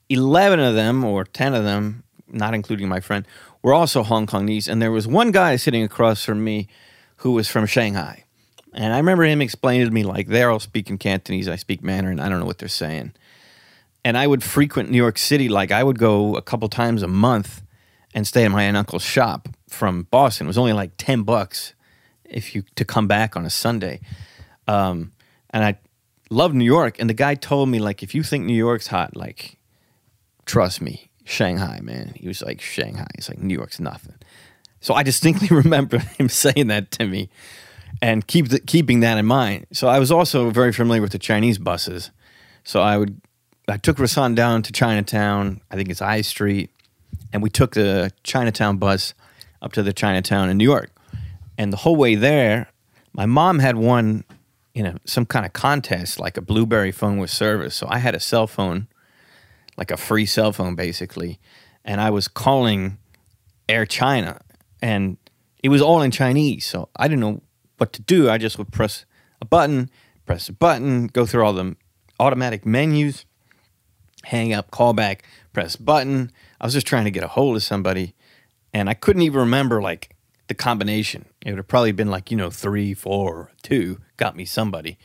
11 0.09 0.59
of 0.59 0.75
them, 0.75 1.05
or 1.05 1.25
10 1.25 1.55
of 1.55 1.65
them, 1.65 2.03
not 2.27 2.55
including 2.55 2.89
my 2.89 2.99
friend, 2.99 3.27
were 3.69 3.75
also 3.75 4.03
Hong 4.03 4.27
Kongese. 4.27 4.67
And 4.67 4.81
there 4.81 4.91
was 4.91 5.07
one 5.07 5.31
guy 5.31 5.57
sitting 5.57 5.83
across 5.83 6.25
from 6.25 6.43
me 6.43 6.69
who 7.17 7.33
was 7.33 7.49
from 7.49 7.67
Shanghai. 7.67 8.25
And 8.73 8.95
I 8.95 8.97
remember 8.97 9.25
him 9.25 9.43
explaining 9.43 9.87
to 9.87 9.93
me, 9.93 10.05
like, 10.05 10.29
they're 10.29 10.51
all 10.51 10.61
speaking 10.61 10.97
Cantonese, 10.97 11.49
I 11.49 11.57
speak 11.57 11.83
Mandarin, 11.83 12.19
I 12.19 12.29
don't 12.29 12.41
know 12.41 12.47
what 12.47 12.59
they're 12.59 12.69
saying. 12.69 13.13
And 14.05 14.17
I 14.17 14.27
would 14.27 14.43
frequent 14.43 14.91
New 14.91 14.97
York 14.97 15.19
City, 15.19 15.49
like, 15.49 15.71
I 15.71 15.85
would 15.85 15.99
go 15.99 16.35
a 16.37 16.43
couple 16.43 16.69
times 16.69 17.03
a 17.03 17.09
month 17.09 17.63
and 18.15 18.27
stay 18.27 18.45
at 18.45 18.51
my 18.51 18.63
aunt 18.63 18.77
uncle's 18.77 19.03
shop 19.03 19.49
from 19.69 20.05
Boston. 20.05 20.47
It 20.47 20.49
was 20.49 20.59
only 20.59 20.73
like 20.73 20.93
10 20.97 21.25
bucks 21.25 21.75
if 22.25 22.55
you 22.55 22.63
to 22.77 22.85
come 22.85 23.07
back 23.07 23.37
on 23.37 23.45
a 23.45 23.51
Sunday. 23.51 24.01
Um, 24.67 25.13
and 25.51 25.65
I 25.65 25.79
loved 26.31 26.55
New 26.55 26.65
York. 26.65 26.99
And 26.99 27.11
the 27.11 27.15
guy 27.15 27.35
told 27.35 27.69
me, 27.69 27.81
like, 27.81 28.03
if 28.03 28.15
you 28.15 28.23
think 28.23 28.47
New 28.47 28.55
York's 28.55 28.87
hot, 28.87 29.15
like, 29.15 29.59
trust 30.47 30.81
me, 30.81 31.08
Shanghai, 31.29 31.81
man. 31.83 32.15
He 32.17 32.27
was 32.27 32.43
like, 32.43 32.61
Shanghai. 32.61 33.07
He's 33.15 33.29
like, 33.29 33.39
New 33.39 33.55
York's 33.55 33.79
nothing. 33.79 34.15
So 34.81 34.95
I 34.95 35.03
distinctly 35.03 35.49
remember 35.55 35.99
him 35.99 36.29
saying 36.29 36.69
that 36.69 36.91
to 36.93 37.07
me 37.07 37.29
and 38.01 38.27
keep 38.27 38.49
the, 38.49 38.61
keeping 38.61 39.01
that 39.01 39.19
in 39.19 39.27
mind. 39.27 39.67
So 39.73 39.89
I 39.89 39.99
was 39.99 40.11
also 40.11 40.51
very 40.51 40.73
familiar 40.73 41.03
with 41.03 41.13
the 41.13 41.19
Chinese 41.19 41.59
buses. 41.59 42.11
So 42.65 42.81
I 42.81 42.97
would, 42.97 43.21
I 43.69 43.77
took 43.77 43.99
Rasan 43.99 44.35
down 44.35 44.63
to 44.63 44.73
Chinatown. 44.73 45.61
I 45.71 45.77
think 45.77 45.91
it's 45.91 46.03
I 46.03 46.23
Street, 46.23 46.71
and 47.33 47.43
we 47.43 47.51
took 47.51 47.75
the 47.75 48.11
Chinatown 48.23 48.79
bus 48.79 49.15
up 49.61 49.73
to 49.73 49.83
the 49.83 49.93
Chinatown 49.93 50.49
in 50.49 50.57
New 50.57 50.65
York. 50.65 50.91
And 51.59 51.73
the 51.73 51.79
whole 51.79 51.97
way 51.97 52.15
there, 52.15 52.71
my 53.13 53.27
mom 53.27 53.59
had 53.59 53.77
won, 53.77 54.25
you 54.75 54.83
know, 54.83 54.97
some 55.05 55.27
kind 55.27 55.45
of 55.45 55.53
contest, 55.53 56.21
like 56.21 56.37
a 56.37 56.41
BlueBerry 56.41 56.95
phone 56.95 57.19
with 57.19 57.31
service. 57.31 57.75
So 57.75 57.87
I 57.91 57.99
had 57.99 58.15
a 58.15 58.21
cell 58.21 58.47
phone, 58.47 58.87
like 59.79 59.93
a 59.93 59.97
free 59.97 60.27
cell 60.27 60.53
phone, 60.53 60.75
basically, 60.75 61.39
and 61.85 62.01
I 62.01 62.11
was 62.11 62.27
calling 62.27 62.99
Air 63.69 63.87
China, 63.87 64.41
and 64.83 65.17
it 65.63 65.69
was 65.69 65.81
all 65.81 66.03
in 66.03 66.11
Chinese. 66.11 66.67
So 66.67 66.89
I 66.97 67.07
didn't 67.07 67.21
know 67.21 67.41
what 67.79 67.93
to 67.95 68.03
do. 68.03 68.29
I 68.29 68.39
just 68.39 68.59
would 68.59 68.73
press 68.73 69.07
a 69.41 69.47
button, 69.47 69.89
press 70.27 70.49
a 70.49 70.53
button, 70.53 71.07
go 71.07 71.25
through 71.25 71.45
all 71.45 71.53
the 71.53 71.77
automatic 72.19 72.67
menus, 72.67 73.25
hang 74.25 74.53
up, 74.53 74.73
call 74.73 74.93
back, 74.93 75.25
press 75.53 75.77
button. 75.77 76.33
I 76.61 76.67
was 76.67 76.75
just 76.75 76.87
trying 76.87 77.05
to 77.05 77.13
get 77.13 77.23
a 77.23 77.29
hold 77.29 77.57
of 77.57 77.63
somebody, 77.63 78.15
and 78.75 78.91
I 78.91 78.95
couldn't 78.95 79.23
even 79.23 79.39
remember 79.39 79.81
like 79.81 80.17
the 80.49 80.55
combination. 80.55 81.25
It 81.47 81.51
would 81.51 81.59
have 81.59 81.69
probably 81.69 81.93
been 81.93 82.11
like 82.11 82.33
you 82.33 82.37
know 82.37 82.51
three, 82.51 82.95
four, 82.95 83.53
two. 83.63 84.01
Got 84.17 84.35
me 84.35 84.45
somebody, 84.45 84.99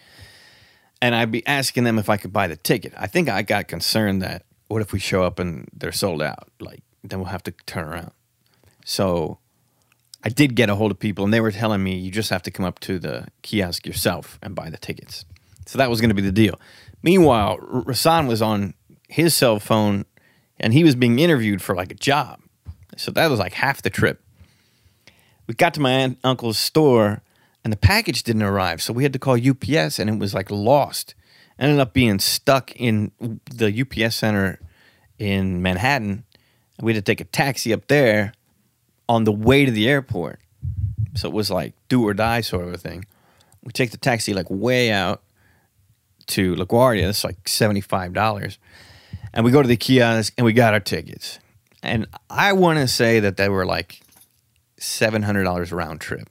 and 0.99 1.13
I'd 1.13 1.31
be 1.31 1.45
asking 1.45 1.83
them 1.83 1.99
if 1.99 2.09
I 2.09 2.17
could 2.17 2.33
buy 2.33 2.47
the 2.47 2.57
ticket. 2.57 2.93
I 2.97 3.05
think 3.05 3.29
I 3.29 3.43
got 3.43 3.67
concerned 3.67 4.23
that 4.23 4.45
what 4.73 4.81
if 4.81 4.91
we 4.91 4.99
show 4.99 5.23
up 5.23 5.39
and 5.39 5.69
they're 5.73 5.91
sold 5.91 6.21
out? 6.21 6.49
Like 6.59 6.83
then 7.03 7.19
we'll 7.19 7.29
have 7.29 7.43
to 7.43 7.51
turn 7.65 7.85
around. 7.85 8.11
So 8.85 9.39
I 10.23 10.29
did 10.29 10.55
get 10.55 10.69
a 10.69 10.75
hold 10.75 10.91
of 10.91 10.99
people, 10.99 11.25
and 11.25 11.33
they 11.33 11.41
were 11.41 11.51
telling 11.51 11.83
me 11.83 11.97
you 11.97 12.09
just 12.11 12.29
have 12.29 12.43
to 12.43 12.51
come 12.51 12.65
up 12.65 12.79
to 12.81 12.97
the 12.97 13.27
kiosk 13.41 13.85
yourself 13.85 14.39
and 14.41 14.55
buy 14.55 14.69
the 14.69 14.77
tickets. 14.77 15.25
So 15.65 15.77
that 15.77 15.89
was 15.89 16.01
going 16.01 16.09
to 16.09 16.15
be 16.15 16.21
the 16.21 16.31
deal. 16.31 16.59
Meanwhile, 17.01 17.57
Rasan 17.57 18.27
was 18.27 18.41
on 18.41 18.73
his 19.09 19.35
cell 19.35 19.59
phone, 19.59 20.05
and 20.59 20.73
he 20.73 20.83
was 20.83 20.95
being 20.95 21.19
interviewed 21.19 21.61
for 21.61 21.75
like 21.75 21.91
a 21.91 21.95
job. 21.95 22.39
So 22.95 23.11
that 23.11 23.29
was 23.29 23.39
like 23.39 23.53
half 23.53 23.81
the 23.81 23.89
trip. 23.89 24.21
We 25.45 25.55
got 25.55 25.73
to 25.73 25.81
my 25.81 25.91
aunt 25.91 26.19
uncle's 26.23 26.57
store, 26.57 27.21
and 27.63 27.73
the 27.73 27.77
package 27.77 28.23
didn't 28.23 28.43
arrive, 28.43 28.81
so 28.81 28.93
we 28.93 29.03
had 29.03 29.13
to 29.13 29.19
call 29.19 29.35
UPS, 29.35 29.99
and 29.99 30.09
it 30.09 30.19
was 30.19 30.33
like 30.33 30.49
lost. 30.49 31.15
Ended 31.59 31.79
up 31.79 31.93
being 31.93 32.19
stuck 32.19 32.71
in 32.75 33.11
the 33.19 33.81
UPS 33.81 34.15
center 34.15 34.59
in 35.19 35.61
Manhattan. 35.61 36.23
We 36.81 36.93
had 36.93 37.05
to 37.05 37.11
take 37.11 37.21
a 37.21 37.25
taxi 37.25 37.73
up 37.73 37.87
there 37.87 38.33
on 39.07 39.23
the 39.23 39.31
way 39.31 39.65
to 39.65 39.71
the 39.71 39.87
airport. 39.87 40.39
So 41.15 41.27
it 41.27 41.33
was 41.33 41.51
like 41.51 41.73
do 41.89 42.07
or 42.07 42.13
die 42.13 42.41
sort 42.41 42.67
of 42.67 42.73
a 42.73 42.77
thing. 42.77 43.05
We 43.63 43.71
take 43.71 43.91
the 43.91 43.97
taxi 43.97 44.33
like 44.33 44.47
way 44.49 44.91
out 44.91 45.21
to 46.27 46.55
LaGuardia. 46.55 47.05
That's 47.05 47.23
like 47.23 47.43
$75. 47.43 48.57
And 49.33 49.45
we 49.45 49.51
go 49.51 49.61
to 49.61 49.67
the 49.67 49.77
kiosk 49.77 50.33
and 50.37 50.45
we 50.45 50.53
got 50.53 50.73
our 50.73 50.79
tickets. 50.79 51.39
And 51.81 52.07
I 52.29 52.53
want 52.53 52.79
to 52.79 52.87
say 52.87 53.19
that 53.19 53.37
they 53.37 53.49
were 53.49 53.65
like 53.65 54.01
$700 54.79 55.71
round 55.71 56.01
trip. 56.01 56.29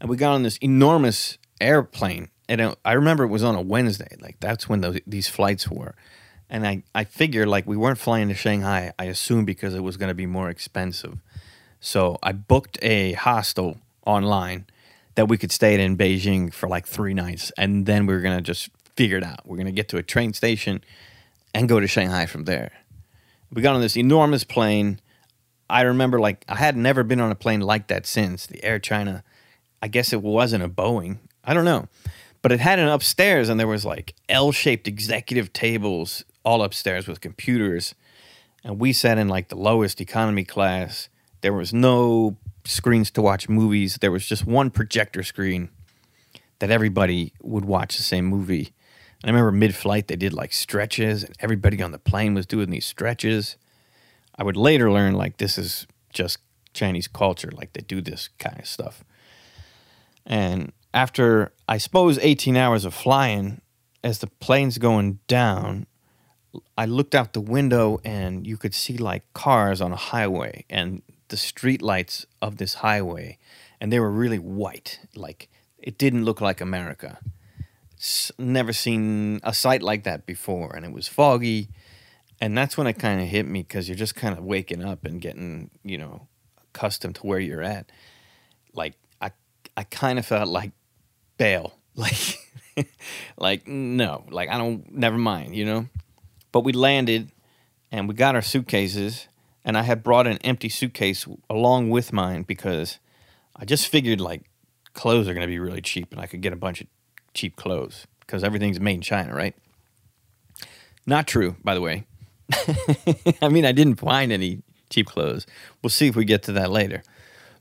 And 0.00 0.08
we 0.08 0.16
got 0.16 0.32
on 0.32 0.42
this 0.42 0.56
enormous 0.58 1.38
airplane. 1.60 2.28
And 2.48 2.74
I 2.84 2.92
remember 2.92 3.24
it 3.24 3.28
was 3.28 3.44
on 3.44 3.54
a 3.54 3.60
Wednesday. 3.60 4.16
Like 4.20 4.38
that's 4.40 4.68
when 4.68 4.80
those, 4.80 5.00
these 5.06 5.28
flights 5.28 5.70
were. 5.70 5.94
And 6.50 6.66
I, 6.66 6.82
I 6.94 7.04
figured 7.04 7.48
like 7.48 7.66
we 7.66 7.76
weren't 7.76 7.98
flying 7.98 8.28
to 8.28 8.34
Shanghai, 8.34 8.92
I 8.98 9.04
assumed 9.04 9.46
because 9.46 9.74
it 9.74 9.82
was 9.82 9.96
going 9.96 10.08
to 10.08 10.14
be 10.14 10.26
more 10.26 10.50
expensive. 10.50 11.18
So 11.80 12.18
I 12.22 12.32
booked 12.32 12.78
a 12.82 13.12
hostel 13.12 13.78
online 14.04 14.66
that 15.14 15.26
we 15.26 15.38
could 15.38 15.52
stay 15.52 15.82
in 15.82 15.96
Beijing 15.96 16.52
for 16.52 16.68
like 16.68 16.86
three 16.86 17.14
nights. 17.14 17.52
And 17.56 17.86
then 17.86 18.06
we 18.06 18.14
were 18.14 18.20
going 18.20 18.36
to 18.36 18.42
just 18.42 18.68
figure 18.96 19.16
it 19.16 19.24
out. 19.24 19.46
We're 19.46 19.56
going 19.56 19.66
to 19.66 19.72
get 19.72 19.88
to 19.90 19.96
a 19.96 20.02
train 20.02 20.32
station 20.32 20.84
and 21.54 21.68
go 21.68 21.80
to 21.80 21.86
Shanghai 21.86 22.26
from 22.26 22.44
there. 22.44 22.72
We 23.52 23.62
got 23.62 23.74
on 23.74 23.80
this 23.80 23.96
enormous 23.96 24.44
plane. 24.44 25.00
I 25.68 25.82
remember 25.82 26.20
like 26.20 26.44
I 26.48 26.56
had 26.56 26.76
never 26.76 27.02
been 27.02 27.20
on 27.20 27.30
a 27.30 27.36
plane 27.36 27.60
like 27.60 27.86
that 27.88 28.06
since 28.06 28.46
the 28.46 28.62
Air 28.64 28.78
China. 28.78 29.22
I 29.80 29.88
guess 29.88 30.12
it 30.12 30.22
wasn't 30.22 30.64
a 30.64 30.68
Boeing. 30.68 31.18
I 31.44 31.54
don't 31.54 31.64
know. 31.64 31.88
But 32.42 32.52
it 32.52 32.60
had 32.60 32.78
an 32.78 32.88
upstairs 32.88 33.48
and 33.48 33.58
there 33.58 33.66
was 33.66 33.84
like 33.84 34.14
L-shaped 34.28 34.88
executive 34.88 35.52
tables 35.52 36.24
all 36.44 36.62
upstairs 36.62 37.06
with 37.06 37.20
computers. 37.20 37.94
And 38.64 38.78
we 38.78 38.92
sat 38.92 39.18
in 39.18 39.28
like 39.28 39.48
the 39.48 39.56
lowest 39.56 40.00
economy 40.00 40.44
class. 40.44 41.08
There 41.40 41.52
was 41.52 41.72
no 41.72 42.36
screens 42.64 43.10
to 43.12 43.22
watch 43.22 43.48
movies. 43.48 43.98
There 44.00 44.12
was 44.12 44.26
just 44.26 44.46
one 44.46 44.70
projector 44.70 45.22
screen 45.22 45.70
that 46.58 46.70
everybody 46.70 47.32
would 47.42 47.64
watch 47.64 47.96
the 47.96 48.02
same 48.02 48.26
movie. 48.26 48.72
And 49.22 49.30
I 49.30 49.38
remember 49.38 49.52
mid 49.52 49.74
flight, 49.74 50.08
they 50.08 50.16
did 50.16 50.32
like 50.32 50.52
stretches, 50.52 51.24
and 51.24 51.34
everybody 51.40 51.82
on 51.82 51.92
the 51.92 51.98
plane 51.98 52.34
was 52.34 52.46
doing 52.46 52.70
these 52.70 52.86
stretches. 52.86 53.56
I 54.36 54.44
would 54.44 54.56
later 54.56 54.90
learn 54.90 55.14
like 55.14 55.36
this 55.36 55.58
is 55.58 55.86
just 56.12 56.38
Chinese 56.72 57.08
culture, 57.08 57.50
like 57.52 57.72
they 57.72 57.82
do 57.82 58.00
this 58.00 58.28
kind 58.38 58.58
of 58.58 58.66
stuff. 58.66 59.04
And 60.24 60.72
after, 60.94 61.52
I 61.68 61.78
suppose, 61.78 62.18
18 62.18 62.56
hours 62.56 62.84
of 62.84 62.94
flying, 62.94 63.60
as 64.02 64.18
the 64.18 64.26
plane's 64.26 64.78
going 64.78 65.18
down, 65.26 65.86
I 66.76 66.86
looked 66.86 67.14
out 67.14 67.32
the 67.32 67.40
window 67.40 68.00
and 68.04 68.46
you 68.46 68.56
could 68.56 68.74
see 68.74 68.96
like 68.96 69.22
cars 69.34 69.80
on 69.80 69.92
a 69.92 69.96
highway 69.96 70.64
and 70.68 71.02
the 71.30 71.36
street 71.36 71.80
lights 71.80 72.26
of 72.42 72.58
this 72.58 72.74
highway, 72.74 73.38
and 73.80 73.92
they 73.92 73.98
were 73.98 74.10
really 74.10 74.38
white. 74.38 75.00
Like 75.14 75.48
it 75.78 75.96
didn't 75.96 76.24
look 76.24 76.40
like 76.40 76.60
America. 76.60 77.18
S- 77.98 78.32
never 78.38 78.72
seen 78.72 79.40
a 79.42 79.54
sight 79.54 79.82
like 79.82 80.04
that 80.04 80.26
before, 80.26 80.76
and 80.76 80.84
it 80.84 80.92
was 80.92 81.08
foggy. 81.08 81.68
And 82.42 82.56
that's 82.56 82.76
when 82.76 82.86
it 82.86 82.98
kind 82.98 83.20
of 83.20 83.28
hit 83.28 83.46
me 83.46 83.62
because 83.62 83.88
you're 83.88 83.96
just 83.96 84.14
kind 84.14 84.36
of 84.36 84.44
waking 84.44 84.84
up 84.84 85.04
and 85.04 85.20
getting, 85.20 85.70
you 85.84 85.98
know, 85.98 86.26
accustomed 86.74 87.16
to 87.16 87.26
where 87.26 87.38
you're 87.38 87.62
at. 87.62 87.90
Like 88.72 88.94
I, 89.20 89.32
I 89.76 89.84
kind 89.84 90.18
of 90.18 90.26
felt 90.26 90.48
like 90.48 90.72
bail, 91.36 91.74
like, 91.94 92.38
like 93.36 93.68
no, 93.68 94.24
like 94.30 94.48
I 94.48 94.58
don't, 94.58 94.90
never 94.92 95.18
mind, 95.18 95.54
you 95.54 95.64
know. 95.64 95.88
But 96.52 96.60
we 96.60 96.72
landed, 96.72 97.30
and 97.90 98.08
we 98.08 98.14
got 98.14 98.34
our 98.34 98.42
suitcases, 98.42 99.28
and 99.64 99.76
I 99.76 99.82
had 99.82 100.02
brought 100.02 100.26
an 100.26 100.38
empty 100.38 100.68
suitcase 100.68 101.26
along 101.48 101.90
with 101.90 102.12
mine 102.12 102.42
because 102.42 102.98
I 103.56 103.64
just 103.64 103.88
figured 103.88 104.20
like 104.20 104.42
clothes 104.94 105.28
are 105.28 105.34
going 105.34 105.46
to 105.46 105.50
be 105.50 105.58
really 105.58 105.80
cheap, 105.80 106.12
and 106.12 106.20
I 106.20 106.26
could 106.26 106.40
get 106.40 106.52
a 106.52 106.56
bunch 106.56 106.80
of 106.80 106.86
cheap 107.34 107.56
clothes 107.56 108.06
because 108.20 108.42
everything's 108.44 108.80
made 108.80 108.94
in 108.94 109.00
China, 109.00 109.34
right? 109.34 109.54
Not 111.06 111.26
true, 111.26 111.56
by 111.64 111.74
the 111.74 111.80
way. 111.80 112.06
I 113.42 113.48
mean, 113.48 113.64
I 113.64 113.72
didn't 113.72 113.96
find 113.96 114.32
any 114.32 114.62
cheap 114.90 115.06
clothes. 115.06 115.46
We'll 115.82 115.90
see 115.90 116.08
if 116.08 116.16
we 116.16 116.24
get 116.24 116.42
to 116.44 116.52
that 116.52 116.70
later. 116.70 117.02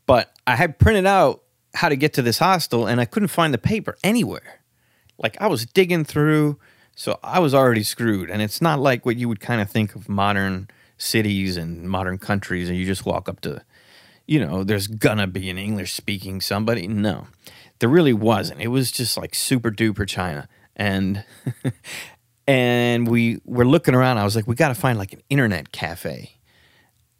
But 0.06 0.34
I 0.48 0.56
had 0.56 0.80
printed 0.80 1.06
out 1.06 1.44
how 1.74 1.90
to 1.90 1.96
get 1.96 2.14
to 2.14 2.22
this 2.22 2.40
hostel, 2.40 2.88
and 2.88 3.00
I 3.00 3.06
couldn't 3.06 3.30
find 3.30 3.54
the 3.54 3.60
paper 3.60 3.98
anywhere. 4.04 4.62
Like 5.18 5.40
I 5.42 5.48
was 5.48 5.66
digging 5.66 6.06
through, 6.06 6.58
so 7.00 7.18
I 7.24 7.40
was 7.40 7.54
already 7.54 7.84
screwed. 7.84 8.30
And 8.30 8.42
it's 8.42 8.62
not 8.62 8.78
like 8.78 9.06
what 9.06 9.16
you 9.16 9.30
would 9.30 9.40
kind 9.40 9.62
of 9.62 9.72
think 9.72 9.96
of 9.96 10.10
modern 10.10 10.70
cities 10.98 11.56
and 11.56 11.90
modern 11.90 12.18
countries, 12.18 12.68
and 12.68 12.78
you 12.78 12.86
just 12.86 13.06
walk 13.06 13.30
up 13.30 13.40
to, 13.42 13.64
you 14.28 14.46
know, 14.46 14.66
there's 14.66 14.88
gonna 14.88 15.26
be 15.26 15.50
an 15.50 15.58
English 15.58 15.94
speaking 15.94 16.42
somebody. 16.42 16.90
No, 16.90 17.28
there 17.80 17.88
really 17.88 18.12
wasn't. 18.12 18.60
It 18.60 18.68
was 18.68 18.92
just 18.92 19.16
like 19.16 19.34
super 19.34 19.72
duper 19.72 20.06
China, 20.06 20.50
and 20.76 21.24
and 22.48 23.08
we 23.08 23.40
were 23.46 23.66
looking 23.66 23.96
around. 23.96 24.18
I 24.18 24.26
was 24.26 24.36
like, 24.36 24.46
we 24.46 24.56
got 24.56 24.68
to 24.68 24.76
find 24.76 25.00
like 25.00 25.14
an 25.14 25.22
internet 25.30 25.72
cafe. 25.72 26.36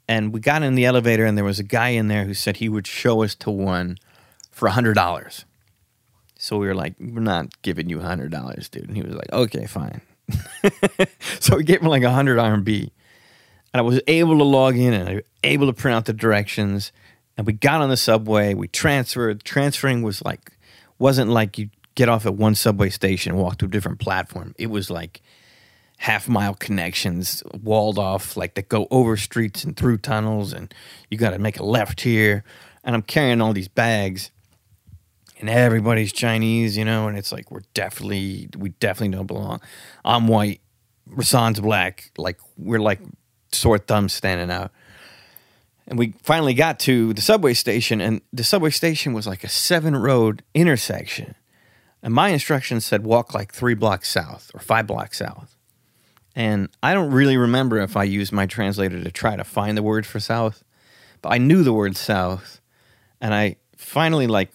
And 0.10 0.34
we 0.34 0.42
got 0.42 0.62
in 0.62 0.76
the 0.76 0.84
elevator, 0.84 1.24
and 1.24 1.38
there 1.38 1.46
was 1.46 1.60
a 1.60 1.64
guy 1.64 1.90
in 1.90 2.10
there 2.10 2.26
who 2.26 2.34
said 2.34 2.58
he 2.58 2.68
would 2.68 2.86
show 2.86 3.24
us 3.24 3.34
to 3.36 3.50
one 3.50 3.98
for 4.52 4.68
a 4.68 4.72
hundred 4.72 4.96
dollars. 4.96 5.46
So 6.42 6.58
we 6.58 6.68
were 6.68 6.74
like, 6.74 6.96
we're 7.00 7.20
not 7.20 7.62
giving 7.64 7.90
you 7.90 8.00
hundred 8.00 8.32
dollars, 8.32 8.70
dude. 8.70 8.88
And 8.88 8.96
he 8.96 9.04
was 9.04 9.14
like, 9.14 9.32
okay, 9.32 9.66
fine. 9.66 10.00
so 11.42 11.58
we 11.58 11.66
gave 11.66 11.82
him 11.82 11.90
like 11.90 12.04
a 12.04 12.12
hundred 12.12 12.38
RMB. 12.38 12.90
And 13.74 13.80
I 13.80 13.82
was 13.82 14.00
able 14.08 14.38
to 14.38 14.46
log 14.46 14.78
in 14.78 14.94
and 14.94 15.10
I 15.10 15.14
was 15.16 15.24
able 15.44 15.68
to 15.68 15.74
print 15.74 15.98
out 15.98 16.06
the 16.06 16.14
directions. 16.14 16.94
And 17.38 17.46
we 17.46 17.52
got 17.52 17.82
on 17.82 17.90
the 17.90 17.98
subway. 17.98 18.54
We 18.54 18.70
transferred. 18.70 19.44
Transferring 19.44 20.02
was 20.02 20.24
like, 20.24 20.54
wasn't 20.98 21.30
like 21.30 21.58
you 21.58 21.72
get 21.96 22.08
off 22.08 22.26
at 22.26 22.36
one 22.36 22.56
subway 22.56 22.90
station 22.90 23.36
walk 23.36 23.58
to 23.58 23.66
a 23.66 23.70
different 23.70 24.00
platform. 24.00 24.56
It 24.58 24.68
was 24.68 24.90
like 24.90 25.22
half 25.98 26.30
mile 26.30 26.54
connections, 26.54 27.44
walled 27.62 28.00
off, 28.00 28.38
like 28.38 28.54
that 28.54 28.70
go 28.70 28.88
over 28.92 29.18
streets 29.18 29.66
and 29.66 29.76
through 29.76 29.98
tunnels. 29.98 30.54
And 30.54 30.74
you 31.10 31.18
got 31.18 31.32
to 31.32 31.40
make 31.40 31.60
a 31.60 31.66
left 31.66 32.00
here. 32.00 32.46
And 32.86 32.96
I'm 32.96 33.02
carrying 33.02 33.42
all 33.42 33.52
these 33.52 33.68
bags 33.68 34.32
and 35.40 35.50
everybody's 35.50 36.12
Chinese, 36.12 36.78
you 36.78 36.84
know, 36.86 37.08
and 37.08 37.18
it's 37.18 37.32
like 37.32 37.50
we're 37.50 37.62
definitely 37.74 38.50
we 38.58 38.70
definitely 38.70 39.16
don't 39.16 39.26
belong. 39.26 39.62
I'm 40.04 40.28
white, 40.28 40.62
Rasan's 41.10 41.60
black, 41.60 42.12
like 42.18 42.40
we're 42.58 42.80
like 42.80 43.00
sore 43.52 43.78
thumbs 43.78 44.14
standing 44.14 44.52
out. 44.52 44.72
And 45.88 45.98
we 45.98 46.14
finally 46.22 46.54
got 46.54 46.80
to 46.82 47.14
the 47.14 47.22
subway 47.22 47.56
station, 47.56 48.00
and 48.00 48.22
the 48.32 48.44
subway 48.44 48.70
station 48.70 49.14
was 49.14 49.26
like 49.26 49.44
a 49.44 49.50
seven 49.50 49.96
road 49.96 50.44
intersection. 50.54 51.34
And 52.04 52.14
my 52.14 52.30
instructions 52.30 52.86
said 52.86 53.04
walk 53.04 53.34
like 53.34 53.52
three 53.52 53.74
blocks 53.74 54.10
south 54.10 54.52
or 54.54 54.60
five 54.60 54.86
blocks 54.86 55.18
south. 55.18 55.58
And 56.36 56.70
I 56.84 56.94
don't 56.94 57.12
really 57.12 57.38
remember 57.38 57.80
if 57.80 57.98
I 57.98 58.04
used 58.04 58.32
my 58.32 58.46
translator 58.46 59.04
to 59.04 59.12
try 59.12 59.36
to 59.36 59.44
find 59.44 59.78
the 59.78 59.84
word 59.84 60.06
for 60.06 60.20
south, 60.20 60.64
but 61.22 61.30
I 61.34 61.38
knew 61.38 61.64
the 61.64 61.74
word 61.74 61.98
south. 61.98 62.62
And 63.20 63.34
I 63.34 63.58
finally 63.76 64.28
like 64.28 64.52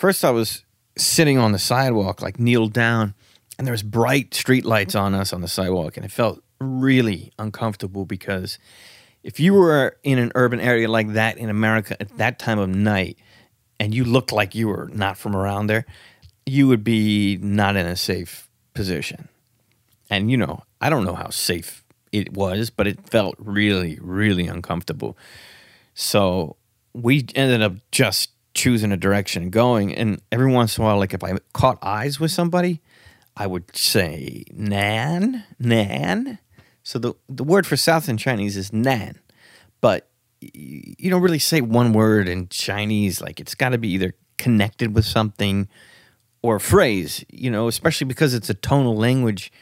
First, 0.00 0.24
I 0.24 0.30
was 0.30 0.64
sitting 0.96 1.36
on 1.36 1.52
the 1.52 1.58
sidewalk, 1.58 2.22
like 2.22 2.40
kneeled 2.40 2.72
down, 2.72 3.12
and 3.58 3.66
there 3.66 3.72
was 3.72 3.82
bright 3.82 4.32
street 4.32 4.64
lights 4.64 4.94
on 4.94 5.14
us 5.14 5.30
on 5.34 5.42
the 5.42 5.46
sidewalk, 5.46 5.98
and 5.98 6.06
it 6.06 6.10
felt 6.10 6.42
really 6.58 7.34
uncomfortable 7.38 8.06
because 8.06 8.58
if 9.22 9.38
you 9.38 9.52
were 9.52 9.98
in 10.02 10.18
an 10.18 10.32
urban 10.34 10.58
area 10.58 10.88
like 10.88 11.12
that 11.12 11.36
in 11.36 11.50
America 11.50 12.00
at 12.00 12.16
that 12.16 12.38
time 12.38 12.58
of 12.58 12.70
night, 12.70 13.18
and 13.78 13.94
you 13.94 14.06
looked 14.06 14.32
like 14.32 14.54
you 14.54 14.68
were 14.68 14.88
not 14.90 15.18
from 15.18 15.36
around 15.36 15.66
there, 15.66 15.84
you 16.46 16.66
would 16.66 16.82
be 16.82 17.36
not 17.36 17.76
in 17.76 17.84
a 17.84 17.94
safe 17.94 18.48
position. 18.72 19.28
And 20.08 20.30
you 20.30 20.38
know, 20.38 20.62
I 20.80 20.88
don't 20.88 21.04
know 21.04 21.14
how 21.14 21.28
safe 21.28 21.84
it 22.10 22.32
was, 22.32 22.70
but 22.70 22.86
it 22.86 23.06
felt 23.10 23.34
really, 23.38 23.98
really 24.00 24.46
uncomfortable. 24.46 25.18
So 25.92 26.56
we 26.94 27.26
ended 27.34 27.60
up 27.60 27.74
just 27.92 28.30
choosing 28.54 28.92
a 28.92 28.96
direction 28.96 29.44
and 29.44 29.52
going. 29.52 29.94
And 29.94 30.20
every 30.32 30.52
once 30.52 30.76
in 30.76 30.84
a 30.84 30.86
while, 30.86 30.98
like 30.98 31.14
if 31.14 31.22
I 31.22 31.34
caught 31.52 31.78
eyes 31.82 32.18
with 32.18 32.30
somebody, 32.30 32.80
I 33.36 33.46
would 33.46 33.74
say 33.76 34.44
nan, 34.52 35.44
nan. 35.58 36.38
So 36.82 36.98
the 36.98 37.14
the 37.28 37.44
word 37.44 37.66
for 37.66 37.76
south 37.76 38.08
in 38.08 38.16
Chinese 38.16 38.56
is 38.56 38.72
nan, 38.72 39.18
but 39.80 40.08
you 40.40 41.10
don't 41.10 41.22
really 41.22 41.38
say 41.38 41.60
one 41.60 41.92
word 41.92 42.28
in 42.28 42.48
Chinese. 42.48 43.20
Like 43.20 43.40
it's 43.40 43.54
got 43.54 43.70
to 43.70 43.78
be 43.78 43.88
either 43.90 44.14
connected 44.38 44.94
with 44.94 45.04
something 45.04 45.68
or 46.42 46.56
a 46.56 46.60
phrase. 46.60 47.24
You 47.30 47.50
know, 47.50 47.68
especially 47.68 48.06
because 48.06 48.34
it's 48.34 48.50
a 48.50 48.54
tonal 48.54 48.96
language. 48.96 49.52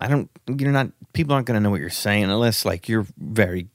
I 0.00 0.08
don't. 0.08 0.30
You're 0.46 0.72
not. 0.72 0.90
People 1.12 1.34
aren't 1.34 1.46
going 1.46 1.56
to 1.56 1.60
know 1.60 1.70
what 1.70 1.80
you're 1.80 1.90
saying 1.90 2.24
unless 2.24 2.64
like 2.64 2.88
you're 2.88 3.06
very 3.18 3.68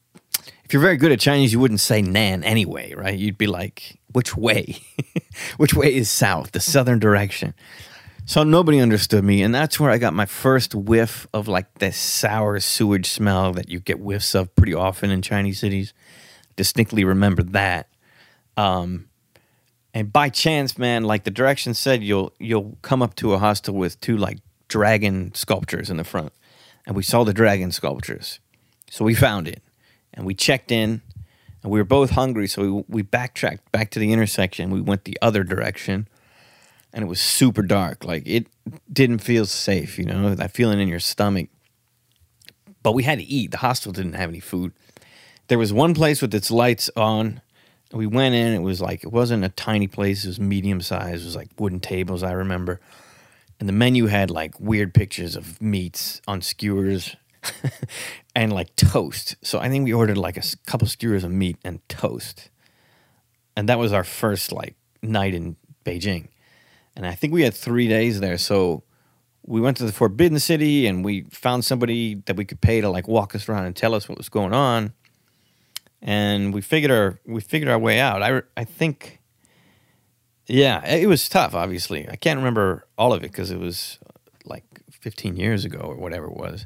if 0.63 0.74
you're 0.74 0.82
very 0.82 0.98
good 0.98 1.12
at 1.12 1.19
Chinese, 1.19 1.54
you 1.54 1.60
wouldn't 1.60 1.80
say 1.80 2.02
Nan 2.02 2.43
anyway, 2.43 2.93
right? 2.96 3.17
You'd 3.17 3.38
be 3.38 3.48
like, 3.48 4.00
which 4.13 4.36
way? 4.36 4.78
which 5.58 5.73
way 5.73 5.93
is 5.93 6.10
south, 6.10 6.52
the 6.52 6.60
southern 6.60 6.99
direction? 6.99 7.54
So 8.26 8.43
nobody 8.43 8.80
understood 8.80 9.23
me. 9.23 9.41
And 9.43 9.54
that's 9.54 9.80
where 9.80 9.91
I 9.91 9.97
got 9.97 10.13
my 10.13 10.26
first 10.26 10.73
whiff 10.73 11.28
of 11.34 11.47
like 11.47 11.80
the 11.80 11.91
sour 11.91 12.60
sewage 12.60 13.10
smell 13.10 13.52
that 13.54 13.69
you 13.69 13.80
get 13.80 13.97
whiffs 13.97 14.34
of 14.34 14.56
pretty 14.56 14.73
often 14.73 15.12
in 15.12 15.21
Chinese 15.21 15.60
cities. 15.60 15.93
Distinctly 16.56 17.04
remember 17.04 17.43
that. 17.43 17.89
Um, 18.56 19.10
and 19.93 20.12
by 20.12 20.30
chance, 20.30 20.78
man, 20.78 21.04
like 21.04 21.23
the 21.23 21.32
direction 21.32 21.73
said, 21.73 22.04
you'll 22.04 22.34
you'll 22.39 22.78
come 22.82 23.02
up 23.02 23.15
to 23.15 23.34
a 23.34 23.39
hostel 23.39 23.76
with 23.76 23.99
two 23.99 24.17
like 24.17 24.39
dragon 24.67 25.34
sculptures 25.36 25.89
in 25.89 25.97
the 25.97 26.04
front. 26.04 26.32
And 26.86 26.95
we 26.95 27.04
saw 27.04 27.23
the 27.23 27.34
dragon 27.34 27.71
sculptures. 27.71 28.39
So 28.89 29.04
we 29.04 29.15
found 29.15 29.47
it 29.47 29.62
and 30.13 30.26
we 30.26 30.34
checked 30.34 30.71
in 30.71 31.02
and 31.63 31.71
we 31.71 31.80
were 31.80 31.86
both 31.86 32.12
hungry 32.12 32.47
so 32.47 32.62
we, 32.62 32.84
we 32.88 33.02
backtracked 33.02 33.71
back 33.71 33.89
to 33.91 33.99
the 33.99 34.12
intersection. 34.12 34.69
We 34.69 34.82
went 34.82 35.06
the 35.06 35.17
other 35.21 35.43
direction 35.43 36.08
and 36.91 37.04
it 37.04 37.08
was 37.08 37.19
super 37.19 37.63
dark. 37.63 38.04
Like 38.04 38.23
it 38.26 38.47
didn't 38.91 39.19
feel 39.19 39.45
safe 39.45 39.97
you 39.97 40.06
know 40.06 40.36
that 40.36 40.52
feeling 40.52 40.80
in 40.80 40.88
your 40.88 40.99
stomach. 40.99 41.49
But 42.84 42.91
we 42.91 43.04
had 43.04 43.19
to 43.19 43.26
eat. 43.26 43.52
The 43.52 43.58
hostel 43.58 43.93
didn't 43.93 44.13
have 44.13 44.30
any 44.30 44.41
food. 44.41 44.73
There 45.47 45.58
was 45.58 45.71
one 45.71 45.93
place 45.93 46.21
with 46.21 46.36
its 46.36 46.52
lights 46.52 46.89
on. 46.97 47.41
We 47.93 48.08
went 48.08 48.36
in. 48.36 48.54
It 48.54 48.62
was 48.62 48.82
like 48.82 49.04
it 49.04 49.12
wasn't 49.12 49.45
a 49.45 49.49
tiny 49.49 49.88
place. 49.88 50.26
It 50.26 50.28
was 50.28 50.39
medium 50.39 50.82
size. 50.82 51.21
It 51.21 51.26
was 51.26 51.36
like 51.36 51.49
wooden 51.58 51.80
tables 51.80 52.23
i 52.23 52.34
remember. 52.34 52.82
And 53.60 53.69
the 53.69 53.73
menu 53.73 54.08
had 54.08 54.30
like 54.30 54.60
weird 54.60 54.93
pictures 54.93 55.38
of 55.38 55.62
meats 55.62 56.21
on 56.28 56.41
skewers 56.41 57.15
and 58.36 58.51
like 58.53 58.75
toast. 58.75 59.36
So 59.41 59.60
I 59.60 59.69
think 59.69 59.86
we 59.86 59.93
ordered 59.93 60.17
like 60.17 60.38
a 60.38 60.43
couple 60.65 60.88
skewers 60.88 61.23
of 61.23 61.32
meat 61.32 61.58
and 61.63 61.88
toast. 61.89 62.49
And 63.56 63.69
that 63.69 63.79
was 63.79 63.93
our 63.93 64.03
first 64.03 64.51
like 64.51 64.75
night 65.01 65.34
in 65.34 65.56
Beijing. 65.86 66.27
And 66.95 67.06
I 67.06 67.15
think 67.15 67.34
we 67.34 67.43
had 67.43 67.53
three 67.53 67.88
days 67.88 68.19
there. 68.19 68.38
So 68.38 68.84
we 69.45 69.60
went 69.62 69.77
to 69.77 69.86
the 69.86 69.91
Forbidden 69.91 70.39
City 70.39 70.88
and 70.88 71.03
we 71.03 71.23
found 71.32 71.65
somebody 71.65 72.15
that 72.25 72.36
we 72.36 72.45
could 72.45 72.62
pay 72.62 72.82
to 72.82 72.89
like 72.89 73.08
walk 73.08 73.36
us 73.36 73.49
around 73.49 73.65
and 73.65 73.75
tell 73.75 73.93
us 73.93 74.08
what 74.08 74.17
was 74.17 74.29
going 74.29 74.53
on. 74.53 74.93
and 76.01 76.53
we 76.53 76.62
figured 76.62 76.91
our 76.91 77.19
we 77.25 77.41
figured 77.41 77.69
our 77.69 77.79
way 77.79 77.99
out. 77.99 78.21
I 78.21 78.41
I 78.58 78.63
think, 78.65 79.19
yeah, 80.47 80.86
it 80.86 81.08
was 81.08 81.29
tough. 81.29 81.53
Obviously, 81.56 82.08
I 82.10 82.15
can't 82.15 82.38
remember 82.38 82.86
all 82.97 83.13
of 83.13 83.23
it 83.23 83.32
because 83.32 83.51
it 83.51 83.60
was 83.60 83.99
like 84.45 84.65
15 84.91 85.36
years 85.38 85.65
ago 85.65 85.79
or 85.79 85.95
whatever 85.95 86.27
it 86.27 86.36
was. 86.36 86.65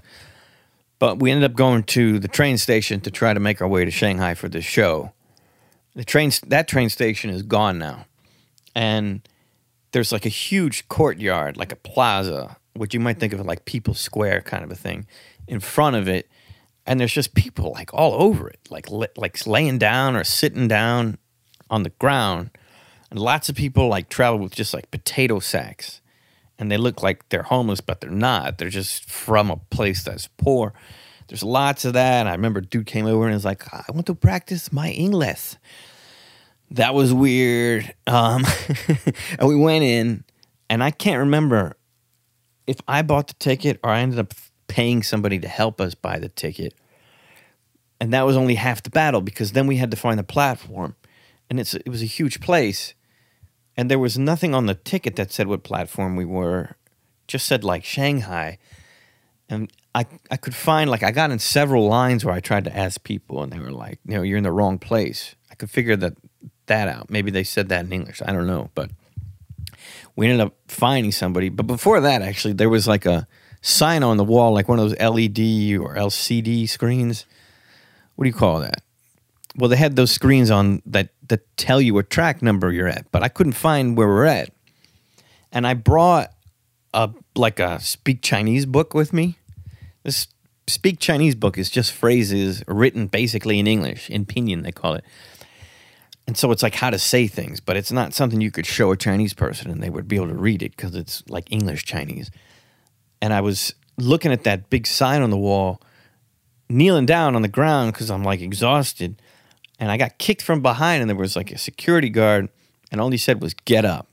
But 1.00 1.20
we 1.20 1.32
ended 1.32 1.50
up 1.50 1.56
going 1.56 1.84
to 1.84 2.20
the 2.20 2.28
train 2.28 2.58
station 2.58 3.02
to 3.02 3.12
try 3.12 3.34
to 3.34 3.40
make 3.40 3.62
our 3.62 3.68
way 3.68 3.86
to 3.86 3.92
Shanghai 3.92 4.34
for 4.34 4.50
this 4.50 4.66
show. 4.66 5.12
The 5.96 6.04
train 6.04 6.32
that 6.48 6.68
train 6.68 6.90
station 6.90 7.30
is 7.30 7.44
gone 7.44 7.80
now, 7.80 8.06
and 8.76 9.28
there's 9.92 10.12
like 10.12 10.26
a 10.26 10.30
huge 10.30 10.88
courtyard, 10.90 11.58
like 11.58 11.72
a 11.72 11.76
plaza, 11.76 12.58
which 12.74 12.94
you 12.94 13.00
might 13.00 13.20
think 13.20 13.34
of 13.34 13.44
like 13.46 13.66
People's 13.66 14.00
Square 14.00 14.42
kind 14.42 14.64
of 14.64 14.72
a 14.72 14.76
thing. 14.76 15.08
In 15.48 15.60
front 15.60 15.96
of 15.96 16.08
it, 16.08 16.30
and 16.86 17.00
there's 17.00 17.14
just 17.14 17.34
people 17.34 17.72
like 17.72 17.94
all 17.94 18.14
over 18.14 18.48
it, 18.48 18.60
like 18.70 18.88
like 18.90 19.46
laying 19.48 19.78
down 19.78 20.16
or 20.16 20.24
sitting 20.24 20.68
down 20.68 21.18
on 21.70 21.84
the 21.84 21.90
ground, 21.90 22.52
and 23.10 23.20
lots 23.20 23.50
of 23.50 23.56
people 23.56 23.88
like 23.88 24.10
travel 24.10 24.40
with 24.40 24.54
just 24.54 24.74
like 24.74 24.92
potato 24.92 25.40
sacks, 25.40 26.02
and 26.60 26.72
they 26.72 26.78
look 26.78 27.04
like 27.04 27.28
they're 27.30 27.44
homeless, 27.44 27.82
but 27.82 28.02
they're 28.02 28.10
not. 28.10 28.58
They're 28.58 28.70
just 28.70 29.10
from 29.10 29.52
a 29.52 29.58
place 29.58 30.04
that's 30.04 30.28
poor. 30.38 30.74
There's 31.28 31.44
lots 31.44 31.86
of 31.86 31.94
that. 31.94 32.22
And 32.22 32.30
I 32.30 32.34
remember 32.34 32.62
dude 32.62 32.86
came 32.86 33.06
over 33.06 33.26
and 33.26 33.34
was 33.34 33.46
like, 33.46 33.72
"I 33.74 33.84
want 33.90 34.06
to 34.08 34.16
practice 34.16 34.72
my 34.72 34.90
English." 34.90 35.56
That 36.72 36.94
was 36.94 37.14
weird. 37.14 37.94
Um, 38.08 38.46
and 39.40 39.48
we 39.48 39.56
went 39.56 39.84
in, 39.84 40.24
and 40.70 40.84
I 40.84 40.92
can't 40.92 41.20
remember 41.20 41.78
if 42.66 42.78
I 42.88 43.02
bought 43.02 43.28
the 43.28 43.34
ticket 43.36 43.80
or 43.84 43.90
I 43.90 44.02
ended 44.02 44.20
up 44.20 44.34
paying 44.68 45.02
somebody 45.02 45.40
to 45.40 45.48
help 45.48 45.80
us 45.80 45.96
buy 45.96 46.20
the 46.20 46.30
ticket. 46.30 46.74
And 48.00 48.14
that 48.14 48.26
was 48.26 48.38
only 48.38 48.56
half 48.56 48.84
the 48.84 48.90
battle 48.90 49.22
because 49.22 49.54
then 49.54 49.66
we 49.66 49.78
had 49.78 49.92
to 49.92 49.98
find 49.98 50.20
the 50.20 50.24
platform. 50.24 50.96
And 51.50 51.60
it's 51.60 51.74
it 51.74 51.90
was 51.90 52.02
a 52.02 52.06
huge 52.06 52.42
place. 52.42 52.94
And 53.78 53.92
there 53.92 54.00
was 54.00 54.18
nothing 54.18 54.56
on 54.56 54.66
the 54.66 54.74
ticket 54.74 55.16
that 55.18 55.32
said 55.32 55.48
what 55.48 55.64
platform 55.64 56.16
we 56.16 56.26
were. 56.26 56.76
Just 57.28 57.46
said 57.46 57.64
like 57.64 57.86
Shanghai. 57.86 58.58
And 59.48 59.72
I 59.94 60.06
I 60.32 60.38
could 60.38 60.56
find 60.56 60.90
like 60.90 61.04
I 61.04 61.12
got 61.12 61.32
in 61.32 61.40
several 61.40 61.88
lines 61.88 62.26
where 62.26 62.34
I 62.34 62.40
tried 62.40 62.66
to 62.66 62.76
ask 62.76 63.04
people 63.04 63.44
and 63.44 63.52
they 63.52 63.60
were 63.60 63.72
like, 63.72 64.00
you 64.06 64.16
know, 64.16 64.24
you're 64.24 64.38
in 64.38 64.44
the 64.44 64.52
wrong 64.52 64.80
place. 64.80 65.36
I 65.52 65.56
could 65.56 65.70
figure 65.70 65.96
that 65.98 66.16
that 66.66 66.88
out. 66.88 67.10
Maybe 67.10 67.32
they 67.32 67.44
said 67.44 67.70
that 67.70 67.86
in 67.86 67.94
English. 67.94 68.22
I 68.26 68.34
don't 68.34 68.48
know, 68.48 68.72
but 68.76 68.90
we 70.16 70.28
ended 70.28 70.42
up 70.42 70.56
finding 70.68 71.12
somebody. 71.12 71.50
But 71.50 71.68
before 71.68 72.02
that, 72.02 72.22
actually, 72.22 72.54
there 72.54 72.70
was 72.70 72.88
like 72.88 73.06
a 73.06 73.28
sign 73.62 74.04
on 74.04 74.18
the 74.18 74.24
wall, 74.24 74.54
like 74.54 74.68
one 74.68 74.80
of 74.80 74.90
those 74.90 75.00
LED 75.00 75.78
or 75.80 75.96
LCD 75.96 76.68
screens. 76.68 77.26
What 78.16 78.24
do 78.26 78.30
you 78.30 78.36
call 78.36 78.60
that? 78.60 78.82
Well, 79.58 79.70
they 79.70 79.78
had 79.78 79.96
those 79.96 80.12
screens 80.12 80.52
on 80.52 80.82
that 80.86 81.10
that 81.28 81.58
tell 81.58 81.82
you 81.82 81.94
what 81.94 82.10
track 82.10 82.42
number 82.42 82.72
you're 82.72 82.88
at, 82.88 83.12
but 83.12 83.24
I 83.24 83.28
couldn't 83.28 83.54
find 83.54 83.98
where 83.98 84.08
we're 84.08 84.26
at. 84.26 84.52
And 85.52 85.66
I 85.66 85.74
brought 85.74 86.32
a 86.94 87.10
like 87.36 87.60
a 87.60 87.80
speak 87.80 88.22
Chinese 88.22 88.66
book 88.66 88.94
with 88.94 89.14
me. 89.14 89.38
This 90.04 90.28
speak 90.68 91.00
Chinese 91.00 91.36
book 91.36 91.58
is 91.58 91.70
just 91.70 91.92
phrases 91.92 92.64
written 92.68 93.08
basically 93.08 93.60
in 93.60 93.68
English, 93.68 94.10
in 94.10 94.26
pinyin 94.26 94.64
they 94.64 94.72
call 94.72 94.94
it. 94.94 95.04
And 96.28 96.38
so 96.38 96.52
it's 96.52 96.62
like 96.62 96.76
how 96.76 96.90
to 96.90 97.00
say 97.00 97.28
things, 97.28 97.62
but 97.62 97.78
it's 97.78 97.92
not 97.92 98.14
something 98.14 98.42
you 98.42 98.52
could 98.52 98.66
show 98.66 98.92
a 98.92 98.98
Chinese 98.98 99.34
person 99.34 99.72
and 99.72 99.82
they 99.82 99.90
would 99.90 100.10
be 100.10 100.18
able 100.18 100.28
to 100.28 100.36
read 100.36 100.62
it 100.62 100.76
because 100.76 100.94
it's 100.94 101.24
like 101.30 101.50
English 101.52 101.86
Chinese. 101.86 102.30
And 103.22 103.34
I 103.34 103.40
was 103.40 103.74
looking 103.98 104.34
at 104.34 104.44
that 104.44 104.70
big 104.70 104.86
sign 104.86 105.22
on 105.22 105.30
the 105.30 105.38
wall, 105.38 105.82
kneeling 106.70 107.06
down 107.06 107.36
on 107.36 107.44
the 107.44 107.48
ground 107.48 107.94
because 107.94 108.12
I'm 108.12 108.24
like 108.24 108.42
exhausted. 108.42 109.22
And 109.80 109.92
I 109.92 109.98
got 109.98 110.18
kicked 110.18 110.42
from 110.42 110.62
behind, 110.62 111.02
and 111.02 111.10
there 111.10 111.18
was 111.18 111.36
like 111.36 111.52
a 111.52 111.58
security 111.58 112.10
guard, 112.10 112.50
and 112.92 113.00
all 113.00 113.10
he 113.10 113.18
said 113.18 113.42
was, 113.42 113.54
Get 113.54 113.86
up. 113.86 114.08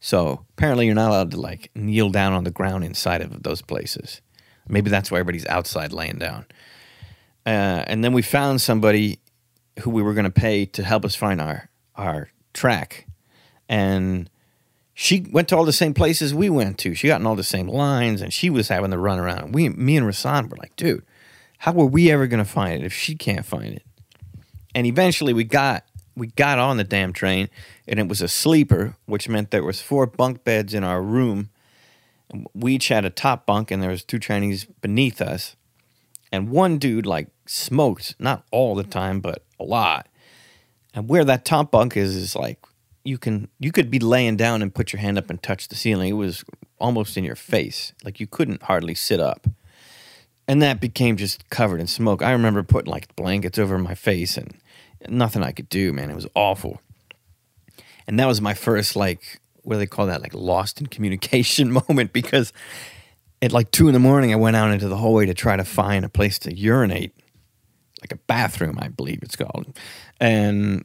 So 0.00 0.44
apparently, 0.50 0.86
you're 0.86 0.94
not 0.94 1.10
allowed 1.10 1.30
to 1.32 1.40
like 1.40 1.70
kneel 1.74 2.10
down 2.10 2.32
on 2.32 2.44
the 2.44 2.50
ground 2.50 2.84
inside 2.84 3.20
of 3.20 3.42
those 3.42 3.62
places. 3.62 4.20
Maybe 4.68 4.90
that's 4.90 5.10
why 5.10 5.18
everybody's 5.18 5.46
outside 5.46 5.92
laying 5.92 6.18
down. 6.18 6.46
Uh, 7.46 7.84
and 7.86 8.04
then 8.04 8.12
we 8.12 8.22
found 8.22 8.60
somebody 8.60 9.18
who 9.80 9.90
we 9.90 10.02
were 10.02 10.12
going 10.12 10.24
to 10.24 10.30
pay 10.30 10.66
to 10.66 10.82
help 10.82 11.04
us 11.04 11.14
find 11.14 11.40
our 11.40 11.68
our 11.96 12.30
track, 12.52 13.06
and 13.68 14.30
she 15.00 15.24
went 15.30 15.46
to 15.46 15.56
all 15.56 15.64
the 15.64 15.72
same 15.72 15.94
places 15.94 16.34
we 16.34 16.50
went 16.50 16.76
to. 16.78 16.92
She 16.92 17.06
got 17.06 17.20
in 17.20 17.26
all 17.26 17.36
the 17.36 17.44
same 17.44 17.68
lines, 17.68 18.20
and 18.20 18.32
she 18.32 18.50
was 18.50 18.68
having 18.68 18.90
to 18.90 18.98
run 18.98 19.20
around. 19.20 19.54
We, 19.54 19.68
me 19.68 19.96
and 19.96 20.04
Rasan 20.04 20.50
were 20.50 20.56
like, 20.56 20.74
dude, 20.74 21.04
how 21.58 21.70
were 21.70 21.86
we 21.86 22.10
ever 22.10 22.26
going 22.26 22.44
to 22.44 22.50
find 22.50 22.82
it 22.82 22.84
if 22.84 22.92
she 22.92 23.14
can't 23.14 23.46
find 23.46 23.74
it? 23.74 23.84
And 24.78 24.86
eventually, 24.86 25.32
we 25.32 25.42
got 25.42 25.82
we 26.14 26.28
got 26.28 26.60
on 26.60 26.76
the 26.76 26.84
damn 26.84 27.12
train, 27.12 27.48
and 27.88 27.98
it 27.98 28.06
was 28.06 28.22
a 28.22 28.28
sleeper, 28.28 28.94
which 29.06 29.28
meant 29.28 29.50
there 29.50 29.64
was 29.64 29.82
four 29.82 30.06
bunk 30.06 30.44
beds 30.44 30.72
in 30.72 30.84
our 30.84 31.02
room. 31.02 31.50
We 32.54 32.76
each 32.76 32.86
had 32.86 33.04
a 33.04 33.10
top 33.10 33.44
bunk, 33.44 33.72
and 33.72 33.82
there 33.82 33.90
was 33.90 34.04
two 34.04 34.20
Chinese 34.20 34.66
beneath 34.80 35.20
us. 35.20 35.56
And 36.30 36.50
one 36.50 36.78
dude 36.78 37.06
like 37.06 37.26
smoked, 37.44 38.14
not 38.20 38.44
all 38.52 38.76
the 38.76 38.84
time, 38.84 39.18
but 39.18 39.42
a 39.58 39.64
lot. 39.64 40.06
And 40.94 41.08
where 41.08 41.24
that 41.24 41.44
top 41.44 41.72
bunk 41.72 41.96
is 41.96 42.14
is 42.14 42.36
like 42.36 42.64
you 43.02 43.18
can 43.18 43.48
you 43.58 43.72
could 43.72 43.90
be 43.90 43.98
laying 43.98 44.36
down 44.36 44.62
and 44.62 44.72
put 44.72 44.92
your 44.92 45.00
hand 45.00 45.18
up 45.18 45.28
and 45.28 45.42
touch 45.42 45.66
the 45.66 45.74
ceiling. 45.74 46.10
It 46.10 46.12
was 46.12 46.44
almost 46.78 47.16
in 47.16 47.24
your 47.24 47.34
face. 47.34 47.92
Like 48.04 48.20
you 48.20 48.28
couldn't 48.28 48.62
hardly 48.62 48.94
sit 48.94 49.18
up. 49.18 49.48
And 50.46 50.62
that 50.62 50.80
became 50.80 51.16
just 51.16 51.50
covered 51.50 51.80
in 51.80 51.88
smoke. 51.88 52.22
I 52.22 52.30
remember 52.30 52.62
putting 52.62 52.92
like 52.92 53.14
blankets 53.16 53.58
over 53.58 53.76
my 53.76 53.96
face 53.96 54.36
and 54.36 54.54
nothing 55.08 55.42
I 55.42 55.52
could 55.52 55.68
do, 55.68 55.92
man. 55.92 56.10
It 56.10 56.14
was 56.14 56.26
awful. 56.34 56.80
And 58.06 58.18
that 58.18 58.26
was 58.26 58.40
my 58.40 58.54
first 58.54 58.96
like 58.96 59.40
what 59.68 59.74
do 59.74 59.78
they 59.80 59.86
call 59.86 60.06
that? 60.06 60.22
Like 60.22 60.32
lost 60.32 60.80
in 60.80 60.86
communication 60.86 61.70
moment 61.88 62.14
because 62.14 62.54
at 63.42 63.52
like 63.52 63.70
two 63.70 63.86
in 63.86 63.92
the 63.92 64.00
morning 64.00 64.32
I 64.32 64.36
went 64.36 64.56
out 64.56 64.70
into 64.70 64.88
the 64.88 64.96
hallway 64.96 65.26
to 65.26 65.34
try 65.34 65.56
to 65.56 65.64
find 65.64 66.06
a 66.06 66.08
place 66.08 66.38
to 66.40 66.56
urinate 66.56 67.14
like 68.00 68.12
a 68.12 68.16
bathroom, 68.26 68.78
I 68.80 68.88
believe 68.88 69.22
it's 69.22 69.36
called. 69.36 69.76
And 70.20 70.84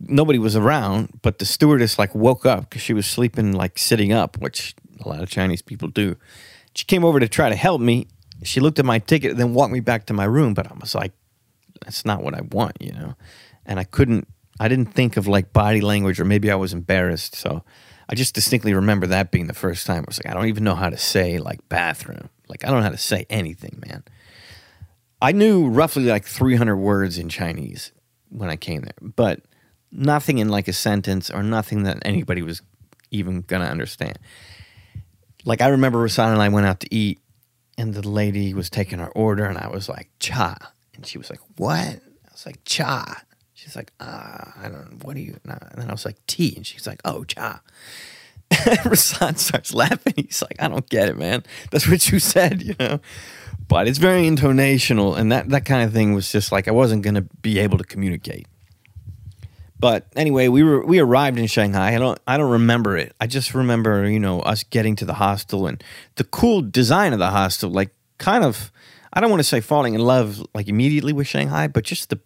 nobody 0.00 0.38
was 0.38 0.56
around, 0.56 1.20
but 1.22 1.38
the 1.38 1.44
stewardess 1.44 1.98
like 1.98 2.14
woke 2.14 2.44
up 2.44 2.68
because 2.68 2.82
she 2.82 2.92
was 2.94 3.06
sleeping 3.06 3.52
like 3.52 3.78
sitting 3.78 4.12
up, 4.12 4.38
which 4.38 4.74
a 5.04 5.08
lot 5.08 5.22
of 5.22 5.28
Chinese 5.28 5.62
people 5.62 5.88
do. 5.88 6.16
She 6.74 6.84
came 6.84 7.04
over 7.04 7.20
to 7.20 7.28
try 7.28 7.48
to 7.48 7.56
help 7.56 7.80
me. 7.80 8.08
She 8.42 8.60
looked 8.60 8.78
at 8.78 8.84
my 8.84 8.98
ticket 8.98 9.32
and 9.32 9.40
then 9.40 9.54
walked 9.54 9.72
me 9.72 9.80
back 9.80 10.06
to 10.06 10.12
my 10.12 10.24
room, 10.24 10.54
but 10.54 10.70
I 10.70 10.74
was 10.80 10.94
like, 10.94 11.12
that's 11.84 12.04
not 12.04 12.22
what 12.22 12.34
I 12.34 12.40
want, 12.40 12.76
you 12.80 12.92
know? 12.92 13.14
And 13.66 13.78
I 13.78 13.84
couldn't, 13.84 14.28
I 14.60 14.68
didn't 14.68 14.94
think 14.94 15.16
of 15.16 15.26
like 15.26 15.52
body 15.52 15.80
language 15.80 16.20
or 16.20 16.24
maybe 16.24 16.50
I 16.50 16.54
was 16.54 16.72
embarrassed. 16.72 17.34
So 17.34 17.64
I 18.08 18.14
just 18.14 18.34
distinctly 18.34 18.74
remember 18.74 19.06
that 19.08 19.30
being 19.30 19.46
the 19.46 19.54
first 19.54 19.86
time. 19.86 20.04
I 20.06 20.08
was 20.08 20.20
like, 20.22 20.30
I 20.30 20.34
don't 20.34 20.48
even 20.48 20.64
know 20.64 20.74
how 20.74 20.90
to 20.90 20.98
say 20.98 21.38
like 21.38 21.68
bathroom. 21.68 22.28
Like, 22.48 22.64
I 22.64 22.68
don't 22.68 22.78
know 22.78 22.84
how 22.84 22.90
to 22.90 22.98
say 22.98 23.26
anything, 23.30 23.82
man. 23.86 24.04
I 25.22 25.32
knew 25.32 25.68
roughly 25.68 26.04
like 26.04 26.26
300 26.26 26.76
words 26.76 27.18
in 27.18 27.28
Chinese 27.30 27.92
when 28.28 28.50
I 28.50 28.56
came 28.56 28.82
there, 28.82 28.92
but 29.00 29.40
nothing 29.90 30.38
in 30.38 30.48
like 30.48 30.68
a 30.68 30.72
sentence 30.72 31.30
or 31.30 31.42
nothing 31.42 31.84
that 31.84 31.98
anybody 32.04 32.42
was 32.42 32.60
even 33.10 33.42
gonna 33.42 33.64
understand. 33.64 34.18
Like 35.44 35.62
I 35.62 35.68
remember 35.68 36.04
Rasan 36.04 36.32
and 36.32 36.42
I 36.42 36.48
went 36.48 36.66
out 36.66 36.80
to 36.80 36.94
eat, 36.94 37.20
and 37.78 37.94
the 37.94 38.06
lady 38.06 38.52
was 38.54 38.68
taking 38.68 39.00
our 39.00 39.10
order, 39.10 39.44
and 39.44 39.56
I 39.56 39.68
was 39.68 39.88
like 39.88 40.10
cha, 40.18 40.56
and 40.94 41.06
she 41.06 41.16
was 41.16 41.30
like 41.30 41.40
what? 41.56 41.78
I 41.78 42.32
was 42.32 42.44
like 42.44 42.62
cha. 42.64 43.22
She's 43.64 43.76
like 43.76 43.92
ah, 43.98 44.52
I 44.60 44.68
don't 44.68 45.02
what 45.02 45.14
do 45.14 45.22
you? 45.22 45.38
And 45.44 45.58
then 45.76 45.88
I 45.88 45.92
was 45.92 46.04
like 46.04 46.24
tea, 46.26 46.52
and 46.56 46.66
she's 46.66 46.86
like 46.86 47.00
oh 47.04 47.24
cha. 47.24 47.60
And 48.50 48.78
Rasan 48.80 49.38
starts 49.38 49.74
laughing. 49.74 50.12
He's 50.16 50.42
like 50.42 50.56
I 50.60 50.68
don't 50.68 50.88
get 50.88 51.08
it, 51.08 51.16
man. 51.16 51.42
That's 51.70 51.88
what 51.88 52.10
you 52.10 52.18
said, 52.18 52.62
you 52.62 52.76
know 52.78 53.00
but 53.68 53.88
it's 53.88 53.98
very 53.98 54.22
intonational, 54.22 55.16
and 55.16 55.32
that 55.32 55.48
that 55.48 55.64
kind 55.64 55.82
of 55.82 55.92
thing 55.92 56.14
was 56.14 56.30
just 56.30 56.52
like 56.52 56.68
I 56.68 56.72
wasn't 56.72 57.02
going 57.02 57.14
to 57.14 57.22
be 57.22 57.58
able 57.58 57.78
to 57.78 57.84
communicate. 57.84 58.46
But 59.78 60.06
anyway, 60.16 60.48
we 60.48 60.62
were 60.62 60.84
we 60.84 60.98
arrived 60.98 61.38
in 61.38 61.46
Shanghai. 61.46 61.94
I 61.94 61.98
don't 61.98 62.18
I 62.26 62.36
don't 62.36 62.50
remember 62.50 62.96
it. 62.96 63.14
I 63.20 63.26
just 63.26 63.54
remember 63.54 64.08
you 64.08 64.20
know 64.20 64.40
us 64.40 64.64
getting 64.64 64.96
to 64.96 65.04
the 65.04 65.14
hostel 65.14 65.66
and 65.66 65.82
the 66.16 66.24
cool 66.24 66.62
design 66.62 67.12
of 67.12 67.18
the 67.18 67.30
hostel. 67.30 67.70
Like 67.70 67.90
kind 68.18 68.44
of, 68.44 68.70
I 69.12 69.20
don't 69.20 69.30
want 69.30 69.40
to 69.40 69.44
say 69.44 69.60
falling 69.60 69.94
in 69.94 70.00
love 70.00 70.44
like 70.54 70.68
immediately 70.68 71.12
with 71.12 71.26
Shanghai, 71.26 71.68
but 71.68 71.84
just 71.84 72.10
the 72.10 72.20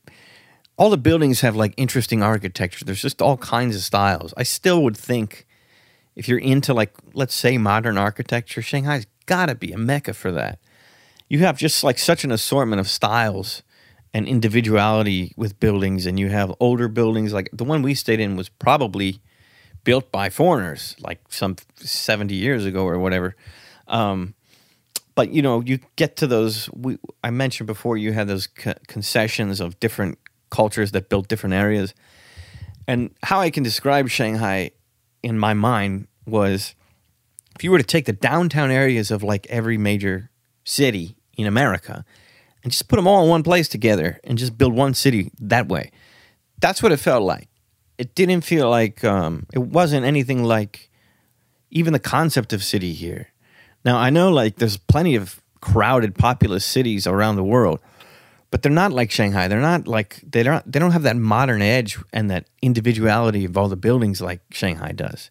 all 0.78 0.90
the 0.90 0.96
buildings 0.96 1.40
have 1.40 1.56
like 1.56 1.74
interesting 1.76 2.22
architecture. 2.22 2.84
There's 2.84 3.02
just 3.02 3.20
all 3.20 3.36
kinds 3.36 3.76
of 3.76 3.82
styles. 3.82 4.32
I 4.36 4.44
still 4.44 4.82
would 4.84 4.96
think 4.96 5.46
if 6.16 6.28
you're 6.28 6.38
into 6.38 6.72
like 6.72 6.94
let's 7.12 7.34
say 7.34 7.58
modern 7.58 7.98
architecture, 7.98 8.62
Shanghai's 8.62 9.06
got 9.26 9.46
to 9.46 9.54
be 9.54 9.72
a 9.72 9.78
mecca 9.78 10.14
for 10.14 10.32
that 10.32 10.58
you 11.28 11.40
have 11.40 11.58
just 11.58 11.84
like 11.84 11.98
such 11.98 12.24
an 12.24 12.32
assortment 12.32 12.80
of 12.80 12.88
styles 12.88 13.62
and 14.14 14.26
individuality 14.26 15.32
with 15.36 15.60
buildings 15.60 16.06
and 16.06 16.18
you 16.18 16.28
have 16.28 16.52
older 16.60 16.88
buildings 16.88 17.32
like 17.32 17.50
the 17.52 17.64
one 17.64 17.82
we 17.82 17.94
stayed 17.94 18.20
in 18.20 18.36
was 18.36 18.48
probably 18.48 19.20
built 19.84 20.10
by 20.10 20.30
foreigners 20.30 20.96
like 21.00 21.20
some 21.28 21.56
70 21.76 22.34
years 22.34 22.64
ago 22.64 22.84
or 22.84 22.98
whatever 22.98 23.36
um, 23.86 24.34
but 25.14 25.30
you 25.30 25.42
know 25.42 25.60
you 25.60 25.78
get 25.96 26.16
to 26.16 26.26
those 26.26 26.70
we, 26.72 26.98
i 27.22 27.30
mentioned 27.30 27.66
before 27.66 27.96
you 27.96 28.12
had 28.12 28.26
those 28.26 28.46
co- 28.46 28.74
concessions 28.86 29.60
of 29.60 29.78
different 29.78 30.18
cultures 30.50 30.92
that 30.92 31.08
built 31.08 31.28
different 31.28 31.54
areas. 31.54 31.94
And 32.87 33.14
how 33.22 33.40
I 33.40 33.50
can 33.50 33.62
describe 33.62 34.08
Shanghai 34.08 34.70
in 35.22 35.38
my 35.38 35.54
mind 35.54 36.08
was 36.26 36.74
if 37.54 37.64
you 37.64 37.70
were 37.70 37.78
to 37.78 37.84
take 37.84 38.06
the 38.06 38.12
downtown 38.12 38.70
areas 38.70 39.11
of 39.11 39.22
like 39.22 39.46
every 39.48 39.76
major 39.76 40.30
city 40.64 41.16
in 41.37 41.46
America 41.46 42.04
and 42.62 42.72
just 42.72 42.88
put 42.88 42.96
them 42.96 43.06
all 43.06 43.24
in 43.24 43.28
one 43.28 43.42
place 43.42 43.68
together 43.68 44.20
and 44.24 44.38
just 44.38 44.56
build 44.56 44.74
one 44.74 44.94
city 44.94 45.30
that 45.40 45.68
way, 45.68 45.90
that's 46.61 46.82
what 46.82 46.92
it 46.92 46.98
felt 46.98 47.22
like. 47.22 47.48
It 47.98 48.14
didn't 48.14 48.42
feel 48.42 48.70
like, 48.70 49.02
um, 49.04 49.46
it 49.52 49.58
wasn't 49.58 50.06
anything 50.06 50.44
like 50.44 50.88
even 51.70 51.92
the 51.92 51.98
concept 51.98 52.52
of 52.52 52.62
city 52.62 52.92
here. 52.92 53.28
Now, 53.84 53.98
I 53.98 54.11
know 54.11 54.30
like 54.30 54.56
there's 54.56 54.76
plenty 54.76 55.16
of 55.16 55.42
crowded, 55.61 56.14
populous 56.14 56.64
cities 56.64 57.06
around 57.06 57.37
the 57.37 57.44
world 57.44 57.80
but 58.50 58.62
they're 58.62 58.72
not 58.72 58.92
like 58.92 59.11
Shanghai. 59.11 59.48
They're 59.48 59.61
not 59.61 59.87
like 59.87 60.20
they 60.28 60.42
don't 60.42 60.70
they 60.70 60.78
don't 60.78 60.92
have 60.92 61.02
that 61.02 61.16
modern 61.16 61.62
edge 61.62 61.98
and 62.12 62.30
that 62.30 62.46
individuality 62.62 63.44
of 63.44 63.56
all 63.56 63.68
the 63.68 63.76
buildings 63.76 64.20
like 64.20 64.40
Shanghai 64.50 64.92
does. 64.92 65.30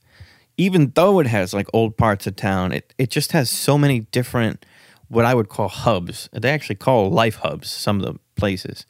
Even 0.58 0.92
though 0.96 1.20
it 1.20 1.28
has 1.28 1.54
like 1.54 1.68
old 1.74 1.98
parts 1.98 2.28
of 2.28 2.36
town, 2.36 2.72
it 2.72 2.94
it 2.98 3.10
just 3.10 3.32
has 3.32 3.50
so 3.50 3.78
many 3.78 4.02
different 4.02 4.66
what 5.08 5.26
I 5.26 5.34
would 5.34 5.50
call 5.50 5.70
hubs. 5.70 6.30
They 6.32 6.50
actually 6.50 6.76
call 6.76 7.10
life 7.10 7.38
hubs 7.38 7.70
some 7.70 8.00
of 8.00 8.06
the 8.06 8.20
places, 8.36 8.86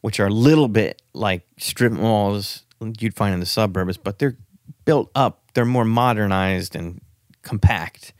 which 0.00 0.20
are 0.20 0.26
a 0.26 0.32
little 0.32 0.68
bit 0.68 1.02
like 1.12 1.46
strip 1.58 1.92
malls 1.92 2.64
you'd 2.98 3.14
find 3.14 3.34
in 3.34 3.40
the 3.40 3.46
suburbs, 3.46 3.96
but 3.96 4.18
they're 4.18 4.36
built 4.84 5.10
up. 5.14 5.42
They're 5.54 5.64
more 5.64 5.84
modernized 5.84 6.76
and 6.76 7.00
compact. 7.42 8.12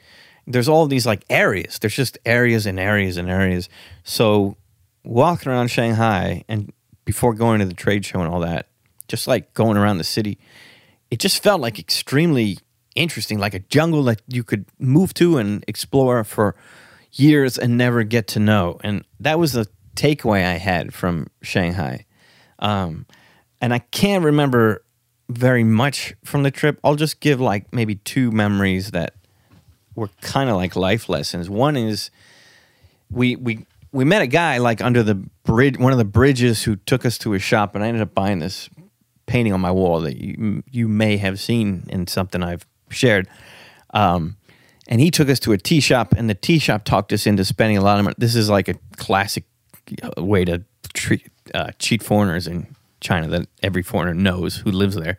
There's 0.46 0.68
all 0.68 0.87
these 0.87 1.06
like 1.06 1.24
areas. 1.30 1.78
There's 1.78 1.96
just 1.96 2.18
areas 2.24 2.66
and 2.66 2.78
areas 2.78 3.16
and 3.16 3.30
areas. 3.30 3.68
So 4.02 4.56
walking 5.04 5.52
around 5.52 5.68
Shanghai 5.68 6.44
and 6.48 6.72
before 7.04 7.34
going 7.34 7.60
to 7.60 7.66
the 7.66 7.74
trade 7.74 8.04
show 8.04 8.20
and 8.20 8.32
all 8.32 8.40
that, 8.40 8.68
just 9.08 9.28
like 9.28 9.52
going 9.54 9.76
around 9.76 9.98
the 9.98 10.04
city, 10.04 10.38
it 11.10 11.18
just 11.18 11.42
felt 11.42 11.60
like 11.60 11.78
extremely 11.78 12.58
interesting, 12.94 13.38
like 13.38 13.54
a 13.54 13.58
jungle 13.60 14.02
that 14.04 14.22
you 14.26 14.42
could 14.42 14.64
move 14.78 15.14
to 15.14 15.38
and 15.38 15.64
explore 15.68 16.24
for 16.24 16.56
years 17.12 17.58
and 17.58 17.76
never 17.76 18.02
get 18.02 18.26
to 18.28 18.40
know. 18.40 18.80
And 18.82 19.04
that 19.20 19.38
was 19.38 19.52
the 19.52 19.68
takeaway 19.94 20.44
I 20.44 20.58
had 20.58 20.94
from 20.94 21.28
Shanghai. 21.42 22.06
Um, 22.58 23.06
and 23.60 23.72
I 23.72 23.78
can't 23.78 24.24
remember 24.24 24.84
very 25.28 25.64
much 25.64 26.14
from 26.24 26.42
the 26.42 26.50
trip. 26.50 26.78
I'll 26.84 26.96
just 26.96 27.20
give 27.20 27.40
like 27.40 27.72
maybe 27.72 27.96
two 27.96 28.30
memories 28.30 28.90
that 28.90 29.14
were 29.94 30.10
kind 30.20 30.50
of 30.50 30.56
like 30.56 30.76
life 30.76 31.08
lessons. 31.08 31.48
One 31.48 31.76
is 31.76 32.10
we 33.10 33.36
we 33.36 33.66
we 33.94 34.04
met 34.04 34.22
a 34.22 34.26
guy 34.26 34.59
like 34.59 34.83
under 34.83 35.04
the 35.04 35.14
bridge, 35.44 35.78
one 35.78 35.92
of 35.92 35.98
the 35.98 36.04
bridges, 36.04 36.64
who 36.64 36.74
took 36.74 37.07
us 37.07 37.16
to 37.18 37.30
his 37.30 37.42
shop, 37.42 37.76
and 37.76 37.85
I 37.85 37.87
ended 37.87 38.02
up 38.02 38.12
buying 38.12 38.40
this 38.40 38.68
painting 39.26 39.52
on 39.52 39.61
my 39.61 39.70
wall 39.70 40.00
that 40.00 40.16
you 40.16 40.64
you 40.70 40.88
may 40.88 41.16
have 41.16 41.40
seen 41.40 41.85
in 41.88 42.09
something 42.09 42.42
I've 42.42 42.66
shared. 42.90 43.28
Um, 43.94 44.37
and 44.88 45.00
he 45.00 45.11
took 45.11 45.30
us 45.30 45.38
to 45.40 45.52
a 45.52 45.59
tea 45.59 45.80
shop, 45.80 46.12
and 46.12 46.28
the 46.28 46.35
tea 46.35 46.59
shop 46.59 46.85
talked 46.85 47.12
us 47.12 47.24
into 47.26 47.44
spending 47.44 47.78
a 47.78 47.80
lot 47.80 47.98
of 47.98 48.04
money. 48.04 48.16
This 48.18 48.35
is 48.35 48.50
like 48.50 48.68
a 48.68 48.74
classic 48.96 49.44
uh, 50.02 50.22
way 50.22 50.44
to 50.44 50.64
treat, 50.92 51.28
uh, 51.54 51.70
cheat 51.78 52.02
foreigners 52.02 52.48
in 52.48 52.74
China 53.00 53.28
that 53.28 53.46
every 53.62 53.83
foreigner 53.83 54.14
knows 54.14 54.57
who 54.57 54.72
lives 54.72 54.96
there, 54.96 55.18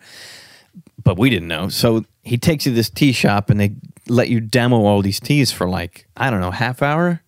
but 1.01 1.17
we 1.17 1.29
didn't 1.29 1.47
know. 1.47 1.69
So 1.69 2.03
he 2.23 2.37
takes 2.37 2.65
you 2.65 2.73
to 2.73 2.75
this 2.75 2.89
tea 2.89 3.13
shop, 3.13 3.49
and 3.49 3.57
they 3.57 3.71
let 4.09 4.27
you 4.27 4.41
demo 4.41 4.83
all 4.83 5.01
these 5.01 5.21
teas 5.21 5.53
for 5.53 5.69
like 5.69 6.07
I 6.17 6.29
don't 6.29 6.41
know 6.41 6.51
half 6.51 6.81
hour 6.81 7.21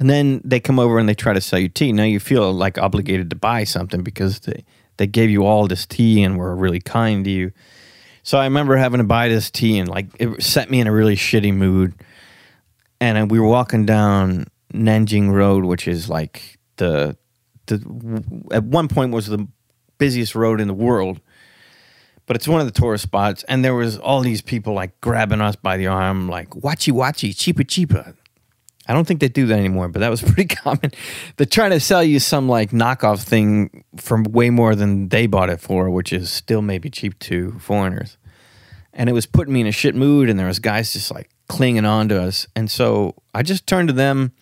and 0.00 0.10
then 0.10 0.40
they 0.44 0.60
come 0.60 0.78
over 0.78 0.98
and 0.98 1.08
they 1.08 1.14
try 1.14 1.32
to 1.32 1.40
sell 1.40 1.58
you 1.58 1.68
tea. 1.68 1.92
Now 1.92 2.02
you 2.04 2.18
feel 2.18 2.52
like 2.52 2.78
obligated 2.78 3.30
to 3.30 3.36
buy 3.36 3.64
something 3.64 4.02
because 4.02 4.40
they, 4.40 4.64
they 4.96 5.06
gave 5.06 5.30
you 5.30 5.44
all 5.44 5.66
this 5.66 5.86
tea 5.86 6.22
and 6.22 6.36
were 6.36 6.54
really 6.54 6.80
kind 6.80 7.24
to 7.24 7.30
you. 7.30 7.52
So 8.22 8.38
I 8.38 8.44
remember 8.44 8.76
having 8.76 8.98
to 8.98 9.04
buy 9.04 9.28
this 9.28 9.50
tea 9.50 9.78
and 9.78 9.88
like 9.88 10.06
it 10.18 10.42
set 10.42 10.70
me 10.70 10.80
in 10.80 10.86
a 10.86 10.92
really 10.92 11.14
shitty 11.14 11.54
mood. 11.54 11.94
And 13.00 13.30
we 13.30 13.38
were 13.38 13.46
walking 13.46 13.86
down 13.86 14.46
Nanjing 14.72 15.30
Road, 15.30 15.64
which 15.64 15.86
is 15.86 16.08
like 16.08 16.58
the 16.76 17.16
the 17.66 17.76
at 18.50 18.64
one 18.64 18.88
point 18.88 19.12
was 19.12 19.26
the 19.26 19.46
busiest 19.98 20.34
road 20.34 20.60
in 20.60 20.68
the 20.68 20.74
world, 20.74 21.20
but 22.26 22.36
it's 22.36 22.48
one 22.48 22.60
of 22.60 22.66
the 22.66 22.78
tourist 22.78 23.04
spots. 23.04 23.44
And 23.44 23.64
there 23.64 23.74
was 23.74 23.98
all 23.98 24.20
these 24.20 24.42
people 24.42 24.72
like 24.72 25.00
grabbing 25.00 25.40
us 25.40 25.56
by 25.56 25.76
the 25.76 25.86
arm, 25.86 26.28
like 26.28 26.50
"Wachi 26.50 26.92
wachi, 26.92 27.36
cheaper 27.36 27.62
cheaper." 27.62 28.14
I 28.86 28.92
don't 28.92 29.06
think 29.06 29.20
they 29.20 29.28
do 29.28 29.46
that 29.46 29.58
anymore, 29.58 29.88
but 29.88 30.00
that 30.00 30.10
was 30.10 30.22
pretty 30.32 30.54
common. 30.54 30.92
They're 31.36 31.46
trying 31.46 31.70
to 31.70 31.80
sell 31.80 32.02
you 32.04 32.20
some 32.20 32.48
like 32.48 32.70
knockoff 32.70 33.22
thing 33.22 33.84
for 33.96 34.22
way 34.22 34.50
more 34.50 34.74
than 34.74 35.08
they 35.08 35.26
bought 35.26 35.50
it 35.50 35.60
for, 35.60 35.90
which 35.90 36.12
is 36.12 36.30
still 36.30 36.62
maybe 36.62 36.90
cheap 36.90 37.18
to 37.20 37.52
foreigners. 37.58 38.16
And 38.92 39.08
it 39.08 39.12
was 39.12 39.26
putting 39.26 39.52
me 39.52 39.60
in 39.60 39.66
a 39.66 39.72
shit 39.72 39.94
mood, 39.94 40.28
and 40.28 40.38
there 40.38 40.46
was 40.46 40.60
guys 40.60 40.92
just 40.92 41.10
like 41.10 41.28
clinging 41.48 41.84
on 41.84 42.08
to 42.10 42.22
us. 42.22 42.46
And 42.54 42.70
so 42.70 43.16
I 43.34 43.42
just 43.42 43.66
turned 43.66 43.88
to 43.88 43.94
them 43.94 44.32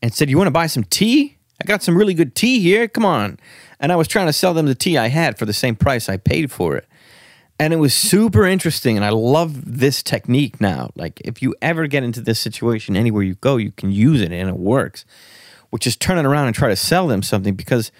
and 0.00 0.14
said, 0.14 0.30
"You 0.30 0.36
want 0.36 0.46
to 0.46 0.52
buy 0.52 0.68
some 0.68 0.84
tea? 0.84 1.38
I 1.60 1.64
got 1.64 1.82
some 1.82 1.96
really 1.96 2.14
good 2.14 2.34
tea 2.34 2.60
here. 2.60 2.86
Come 2.86 3.04
on." 3.04 3.38
And 3.80 3.90
I 3.90 3.96
was 3.96 4.06
trying 4.06 4.26
to 4.26 4.32
sell 4.32 4.54
them 4.54 4.66
the 4.66 4.76
tea 4.76 4.96
I 4.96 5.08
had 5.08 5.38
for 5.38 5.44
the 5.44 5.52
same 5.52 5.74
price 5.74 6.08
I 6.08 6.18
paid 6.18 6.52
for 6.52 6.76
it 6.76 6.86
and 7.58 7.72
it 7.72 7.76
was 7.76 7.94
super 7.94 8.44
interesting 8.44 8.96
and 8.96 9.04
i 9.04 9.10
love 9.10 9.78
this 9.78 10.02
technique 10.02 10.60
now. 10.60 10.90
Like 10.94 11.20
if 11.24 11.42
you 11.42 11.54
ever 11.62 11.86
get 11.86 12.02
into 12.02 12.20
this 12.20 12.40
situation 12.40 12.96
anywhere 12.96 13.22
you 13.22 13.34
go 13.36 13.56
you 13.56 13.72
can 13.72 13.90
use 13.90 14.20
it 14.20 14.32
and 14.32 14.48
it 14.48 14.56
works. 14.56 15.04
Which 15.70 15.86
is 15.86 15.96
turn 15.96 16.18
it 16.18 16.24
around 16.24 16.46
and 16.46 16.54
try 16.54 16.68
to 16.68 16.76
sell 16.76 17.08
them 17.08 17.22
something 17.22 17.54
because 17.54 17.90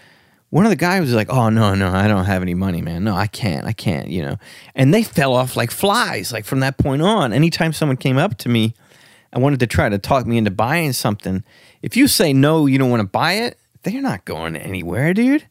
one 0.50 0.64
of 0.64 0.70
the 0.70 0.76
guys 0.76 1.00
was 1.00 1.14
like 1.14 1.30
oh 1.30 1.48
no 1.48 1.74
no 1.74 1.88
i 1.88 2.06
don't 2.06 2.24
have 2.24 2.42
any 2.42 2.54
money 2.54 2.80
man. 2.80 3.04
No 3.04 3.14
i 3.14 3.26
can't 3.26 3.66
i 3.66 3.72
can't 3.72 4.08
you 4.08 4.22
know? 4.22 4.36
And 4.74 4.92
they 4.92 5.02
fell 5.02 5.34
off 5.34 5.56
like 5.56 5.70
flies 5.70 6.32
like 6.32 6.44
from 6.44 6.60
that 6.60 6.78
point 6.78 7.02
on. 7.02 7.32
Anytime 7.32 7.72
someone 7.72 7.96
came 7.96 8.18
up 8.18 8.36
to 8.38 8.48
me 8.48 8.74
and 9.32 9.42
wanted 9.42 9.60
to 9.60 9.66
try 9.66 9.88
to 9.88 9.98
talk 9.98 10.26
me 10.26 10.38
into 10.38 10.50
buying 10.50 10.92
something 10.92 11.44
if 11.82 11.96
you 11.96 12.08
say 12.08 12.32
no 12.32 12.66
you 12.66 12.78
don't 12.78 12.90
want 12.90 13.00
to 13.00 13.08
buy 13.08 13.34
it 13.34 13.58
they're 13.82 14.02
not 14.02 14.24
going 14.24 14.56
anywhere 14.56 15.14
dude. 15.14 15.46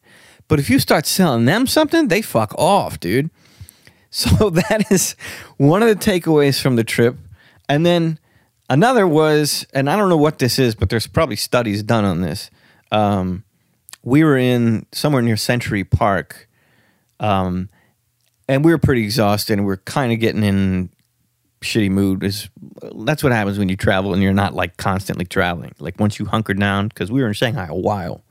But 0.46 0.58
if 0.58 0.68
you 0.68 0.78
start 0.78 1.06
selling 1.06 1.46
them 1.46 1.66
something 1.66 2.08
they 2.08 2.22
fuck 2.22 2.54
off 2.58 3.00
dude 3.00 3.30
so 4.14 4.50
that 4.50 4.92
is 4.92 5.16
one 5.56 5.82
of 5.82 5.88
the 5.88 5.96
takeaways 5.96 6.60
from 6.60 6.76
the 6.76 6.84
trip. 6.84 7.16
And 7.68 7.84
then 7.84 8.20
another 8.70 9.08
was, 9.08 9.66
and 9.74 9.90
I 9.90 9.96
don't 9.96 10.08
know 10.08 10.16
what 10.16 10.38
this 10.38 10.58
is, 10.58 10.76
but 10.76 10.88
there's 10.88 11.08
probably 11.08 11.34
studies 11.34 11.82
done 11.82 12.04
on 12.04 12.20
this. 12.20 12.48
Um, 12.92 13.42
we 14.04 14.22
were 14.22 14.38
in 14.38 14.86
somewhere 14.92 15.20
near 15.20 15.36
Century 15.36 15.82
Park, 15.82 16.48
um, 17.18 17.68
and 18.48 18.64
we 18.64 18.70
were 18.70 18.78
pretty 18.78 19.02
exhausted, 19.02 19.54
and 19.54 19.66
we 19.66 19.72
are 19.72 19.78
kind 19.78 20.12
of 20.12 20.20
getting 20.20 20.44
in 20.44 20.90
shitty 21.62 21.90
mood. 21.90 22.22
Is 22.22 22.48
that's 22.94 23.24
what 23.24 23.32
happens 23.32 23.58
when 23.58 23.68
you 23.68 23.76
travel 23.76 24.12
and 24.12 24.22
you're 24.22 24.32
not 24.34 24.54
like 24.54 24.76
constantly 24.76 25.24
traveling. 25.24 25.74
Like 25.80 25.98
once 25.98 26.20
you 26.20 26.26
hunker 26.26 26.54
down, 26.54 26.88
because 26.88 27.10
we 27.10 27.20
were 27.20 27.28
in 27.28 27.32
Shanghai 27.32 27.66
a 27.66 27.74
while. 27.74 28.22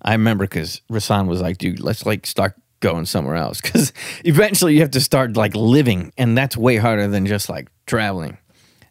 I 0.00 0.12
remember 0.12 0.44
because 0.44 0.80
Rasan 0.90 1.26
was 1.26 1.42
like, 1.42 1.58
"Dude, 1.58 1.80
let's 1.80 2.06
like 2.06 2.26
start 2.26 2.54
going 2.82 3.06
somewhere 3.06 3.36
else 3.36 3.62
because 3.62 3.94
eventually 4.24 4.74
you 4.74 4.80
have 4.80 4.90
to 4.90 5.00
start 5.00 5.34
like 5.36 5.54
living 5.54 6.12
and 6.18 6.36
that's 6.36 6.56
way 6.56 6.76
harder 6.76 7.08
than 7.08 7.24
just 7.24 7.48
like 7.48 7.68
traveling. 7.86 8.36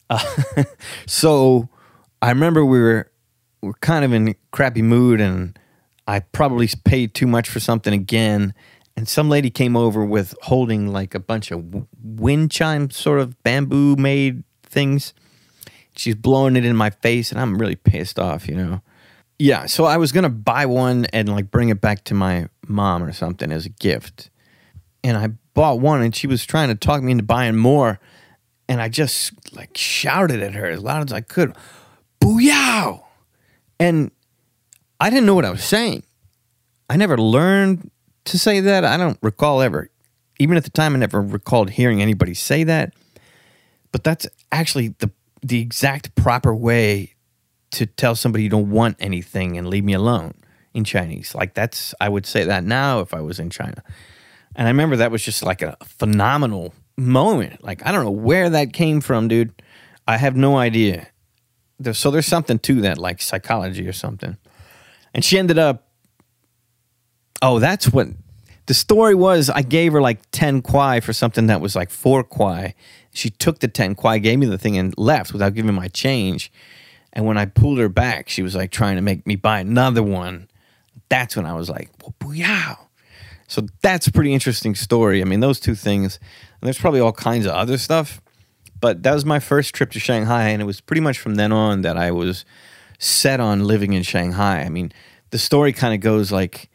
Uh, 0.09 0.63
so 1.05 1.69
i 2.21 2.29
remember 2.29 2.65
we 2.65 2.79
were 2.79 3.11
we 3.61 3.69
are 3.69 3.73
kind 3.81 4.03
of 4.03 4.11
in 4.11 4.35
crappy 4.51 4.81
mood 4.81 5.21
and 5.21 5.57
i 6.07 6.19
probably 6.19 6.67
paid 6.83 7.13
too 7.13 7.27
much 7.27 7.47
for 7.47 7.61
something 7.61 7.93
again 7.93 8.53
and 8.97 9.07
some 9.07 9.29
lady 9.29 9.49
came 9.49 9.77
over 9.77 10.03
with 10.03 10.35
holding 10.41 10.87
like 10.87 11.15
a 11.15 11.19
bunch 11.19 11.51
of 11.51 11.63
wind 12.03 12.51
chime 12.51 12.89
sort 12.89 13.19
of 13.19 13.41
bamboo 13.43 13.95
made 13.95 14.43
things. 14.63 15.13
She's 15.95 16.15
blowing 16.15 16.55
it 16.55 16.65
in 16.65 16.75
my 16.75 16.89
face 16.89 17.31
and 17.31 17.39
i'm 17.39 17.57
really 17.57 17.75
pissed 17.75 18.19
off 18.19 18.47
you 18.47 18.55
know 18.55 18.81
yeah, 19.41 19.65
so 19.65 19.85
I 19.85 19.97
was 19.97 20.11
gonna 20.11 20.29
buy 20.29 20.67
one 20.67 21.05
and 21.05 21.27
like 21.27 21.49
bring 21.49 21.69
it 21.69 21.81
back 21.81 22.03
to 22.05 22.13
my 22.13 22.47
mom 22.67 23.03
or 23.03 23.11
something 23.11 23.51
as 23.51 23.65
a 23.65 23.69
gift, 23.69 24.29
and 25.03 25.17
I 25.17 25.29
bought 25.55 25.79
one, 25.79 26.03
and 26.03 26.15
she 26.15 26.27
was 26.27 26.45
trying 26.45 26.69
to 26.69 26.75
talk 26.75 27.01
me 27.01 27.11
into 27.11 27.23
buying 27.23 27.55
more, 27.55 27.99
and 28.69 28.79
I 28.79 28.87
just 28.87 29.33
like 29.55 29.75
shouted 29.75 30.43
at 30.43 30.53
her 30.53 30.67
as 30.67 30.83
loud 30.83 31.09
as 31.09 31.11
I 31.11 31.21
could, 31.21 31.55
"Booyah!" 32.21 33.01
And 33.79 34.11
I 34.99 35.09
didn't 35.09 35.25
know 35.25 35.33
what 35.33 35.45
I 35.45 35.49
was 35.49 35.63
saying. 35.63 36.03
I 36.87 36.97
never 36.97 37.17
learned 37.17 37.89
to 38.25 38.37
say 38.37 38.59
that. 38.59 38.85
I 38.85 38.95
don't 38.95 39.17
recall 39.23 39.63
ever, 39.63 39.89
even 40.37 40.55
at 40.55 40.65
the 40.65 40.69
time, 40.69 40.93
I 40.93 40.99
never 40.99 41.19
recalled 41.19 41.71
hearing 41.71 41.99
anybody 41.99 42.35
say 42.35 42.63
that. 42.65 42.93
But 43.91 44.03
that's 44.03 44.27
actually 44.51 44.89
the 44.99 45.09
the 45.41 45.59
exact 45.59 46.13
proper 46.13 46.53
way 46.53 47.15
to 47.71 47.85
tell 47.85 48.15
somebody 48.15 48.43
you 48.43 48.49
don't 48.49 48.69
want 48.69 48.97
anything 48.99 49.57
and 49.57 49.67
leave 49.67 49.83
me 49.83 49.93
alone 49.93 50.33
in 50.73 50.83
Chinese. 50.83 51.35
Like 51.35 51.53
that's 51.53 51.93
I 51.99 52.09
would 52.09 52.25
say 52.25 52.43
that 52.45 52.63
now 52.63 52.99
if 52.99 53.13
I 53.13 53.21
was 53.21 53.39
in 53.39 53.49
China. 53.49 53.83
And 54.55 54.67
I 54.67 54.71
remember 54.71 54.97
that 54.97 55.11
was 55.11 55.23
just 55.23 55.43
like 55.43 55.61
a 55.61 55.77
phenomenal 55.83 56.73
moment. 56.97 57.63
Like 57.63 57.85
I 57.85 57.91
don't 57.91 58.03
know 58.03 58.11
where 58.11 58.49
that 58.49 58.73
came 58.73 59.01
from, 59.01 59.27
dude. 59.27 59.61
I 60.07 60.17
have 60.17 60.35
no 60.35 60.57
idea. 60.57 61.07
so 61.93 62.11
there's 62.11 62.27
something 62.27 62.59
to 62.59 62.81
that, 62.81 62.97
like 62.97 63.21
psychology 63.21 63.87
or 63.87 63.93
something. 63.93 64.37
And 65.13 65.23
she 65.23 65.37
ended 65.37 65.57
up 65.57 65.87
Oh, 67.41 67.59
that's 67.59 67.91
what 67.91 68.07
the 68.67 68.73
story 68.73 69.15
was. 69.15 69.49
I 69.49 69.63
gave 69.63 69.93
her 69.93 70.01
like 70.01 70.19
10 70.31 70.61
kwai 70.61 70.99
for 70.99 71.11
something 71.11 71.47
that 71.47 71.59
was 71.59 71.75
like 71.75 71.89
four 71.89 72.23
kwai. 72.23 72.75
She 73.13 73.29
took 73.29 73.59
the 73.59 73.67
10 73.67 73.95
kwai, 73.95 74.19
gave 74.19 74.37
me 74.37 74.45
the 74.45 74.57
thing, 74.57 74.77
and 74.77 74.93
left 74.97 75.33
without 75.33 75.55
giving 75.55 75.73
my 75.73 75.87
change. 75.87 76.51
And 77.13 77.25
when 77.25 77.37
I 77.37 77.45
pulled 77.45 77.79
her 77.79 77.89
back, 77.89 78.29
she 78.29 78.41
was 78.41 78.55
like 78.55 78.71
trying 78.71 78.95
to 78.95 79.01
make 79.01 79.27
me 79.27 79.35
buy 79.35 79.59
another 79.59 80.03
one. 80.03 80.49
That's 81.09 81.35
when 81.35 81.45
I 81.45 81.53
was 81.53 81.69
like, 81.69 81.89
wow. 82.23 82.87
So 83.47 83.67
that's 83.81 84.07
a 84.07 84.11
pretty 84.11 84.33
interesting 84.33 84.75
story. 84.75 85.21
I 85.21 85.25
mean, 85.25 85.41
those 85.41 85.59
two 85.59 85.75
things, 85.75 86.19
and 86.61 86.67
there's 86.67 86.79
probably 86.79 87.01
all 87.01 87.11
kinds 87.11 87.45
of 87.45 87.51
other 87.51 87.77
stuff, 87.77 88.21
but 88.79 89.03
that 89.03 89.13
was 89.13 89.25
my 89.25 89.39
first 89.39 89.75
trip 89.75 89.91
to 89.91 89.99
Shanghai. 89.99 90.49
And 90.49 90.61
it 90.61 90.65
was 90.65 90.79
pretty 90.79 91.01
much 91.01 91.19
from 91.19 91.35
then 91.35 91.51
on 91.51 91.81
that 91.81 91.97
I 91.97 92.11
was 92.11 92.45
set 92.97 93.39
on 93.39 93.65
living 93.65 93.93
in 93.93 94.03
Shanghai. 94.03 94.61
I 94.61 94.69
mean, 94.69 94.93
the 95.31 95.37
story 95.37 95.73
kind 95.73 95.93
of 95.93 95.99
goes 95.99 96.31
like 96.31 96.69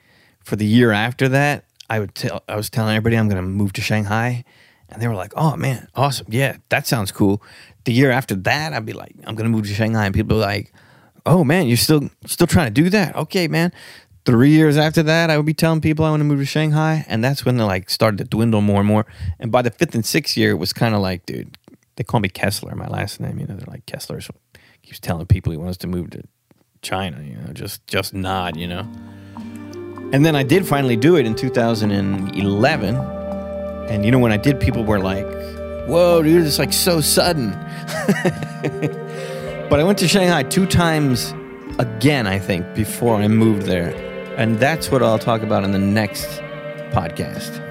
for 0.45 0.57
the 0.57 0.67
year 0.67 0.93
after 0.93 1.29
that, 1.31 1.65
I 1.89 2.01
would 2.01 2.15
tell 2.15 2.43
I 2.49 2.57
was 2.57 2.69
telling 2.69 2.95
everybody 2.95 3.17
I'm 3.17 3.29
going 3.29 3.43
to 3.43 3.49
move 3.49 3.73
to 3.75 3.81
Shanghai, 3.81 4.45
and 4.89 5.01
they 5.01 5.09
were 5.09 5.15
like, 5.15 5.33
"Oh 5.37 5.57
man, 5.57 5.89
awesome! 5.95 6.27
Yeah, 6.31 6.57
that 6.69 6.87
sounds 6.87 7.13
cool." 7.13 7.43
The 7.85 7.93
year 7.93 8.11
after 8.11 8.35
that, 8.35 8.73
I'd 8.73 8.87
be 8.87 8.93
like, 8.93 9.15
"I'm 9.25 9.35
going 9.35 9.51
to 9.51 9.57
move 9.57 9.67
to 9.67 9.75
Shanghai," 9.75 10.07
and 10.07 10.15
people 10.15 10.37
are 10.37 10.47
like, 10.47 10.73
"Oh 11.25 11.45
man, 11.45 11.67
you're 11.67 11.77
still 11.77 12.09
still 12.27 12.47
trying 12.47 12.73
to 12.73 12.83
do 12.83 12.91
that?" 12.91 13.17
Okay, 13.17 13.49
man. 13.49 13.73
Three 14.25 14.51
years 14.51 14.77
after 14.77 15.05
that, 15.05 15.31
I 15.31 15.37
would 15.37 15.47
be 15.47 15.55
telling 15.55 15.81
people 15.81 16.05
I 16.05 16.11
want 16.11 16.21
to 16.21 16.25
move 16.25 16.41
to 16.41 16.45
Shanghai, 16.45 17.05
and 17.09 17.23
that's 17.23 17.45
when 17.45 17.57
they 17.57 17.65
like 17.65 17.89
started 17.91 18.19
to 18.19 18.25
dwindle 18.25 18.61
more 18.61 18.81
and 18.81 18.89
more. 18.89 19.07
And 19.39 19.53
by 19.53 19.63
the 19.63 19.71
fifth 19.71 19.95
and 19.95 20.05
sixth 20.05 20.37
year, 20.37 20.51
it 20.51 20.57
was 20.57 20.73
kind 20.73 20.97
of 20.97 21.01
like, 21.01 21.25
dude, 21.27 21.57
they 21.97 22.05
call 22.05 22.21
me 22.21 22.29
Kessler, 22.29 22.75
my 22.75 22.89
last 22.89 23.21
name. 23.21 23.39
You 23.39 23.47
know, 23.47 23.55
they're 23.57 23.67
like 23.69 23.87
Kessler. 23.87 24.21
So 24.21 24.35
keeps 24.83 24.99
telling 24.99 25.27
people 25.27 25.53
he 25.53 25.59
wants 25.59 25.79
to 25.79 25.87
move 25.87 26.11
to 26.11 26.23
China. 26.83 27.23
You 27.23 27.37
know, 27.37 27.53
just 27.53 27.87
just 27.87 28.15
nod. 28.15 28.57
You 28.57 28.67
know. 28.69 28.89
And 30.13 30.25
then 30.25 30.37
I 30.37 30.45
did 30.45 30.67
finally 30.67 30.97
do 30.97 31.17
it 31.17 31.27
in 31.27 31.35
2011. 31.35 33.26
And 33.89 34.05
you 34.05 34.11
know, 34.11 34.19
when 34.19 34.33
I 34.33 34.37
did, 34.37 34.61
people 34.61 34.85
were 34.85 35.01
like, 35.01 35.27
whoa, 35.87 36.23
dude, 36.23 36.45
it's 36.45 36.59
like 36.59 36.73
so 36.73 37.01
sudden. 37.01 37.51
but 39.71 39.81
I 39.81 39.85
went 39.85 39.99
to 39.99 40.09
Shanghai 40.09 40.43
two 40.43 40.67
times 40.67 41.33
again, 41.79 42.27
I 42.27 42.39
think, 42.39 42.75
before 42.75 43.17
I 43.17 43.29
moved 43.29 43.63
there. 43.63 43.95
And 44.37 44.59
that's 44.59 44.91
what 44.91 45.03
I'll 45.03 45.19
talk 45.19 45.43
about 45.43 45.65
in 45.65 45.73
the 45.73 45.79
next 45.79 46.27
podcast. 46.91 47.66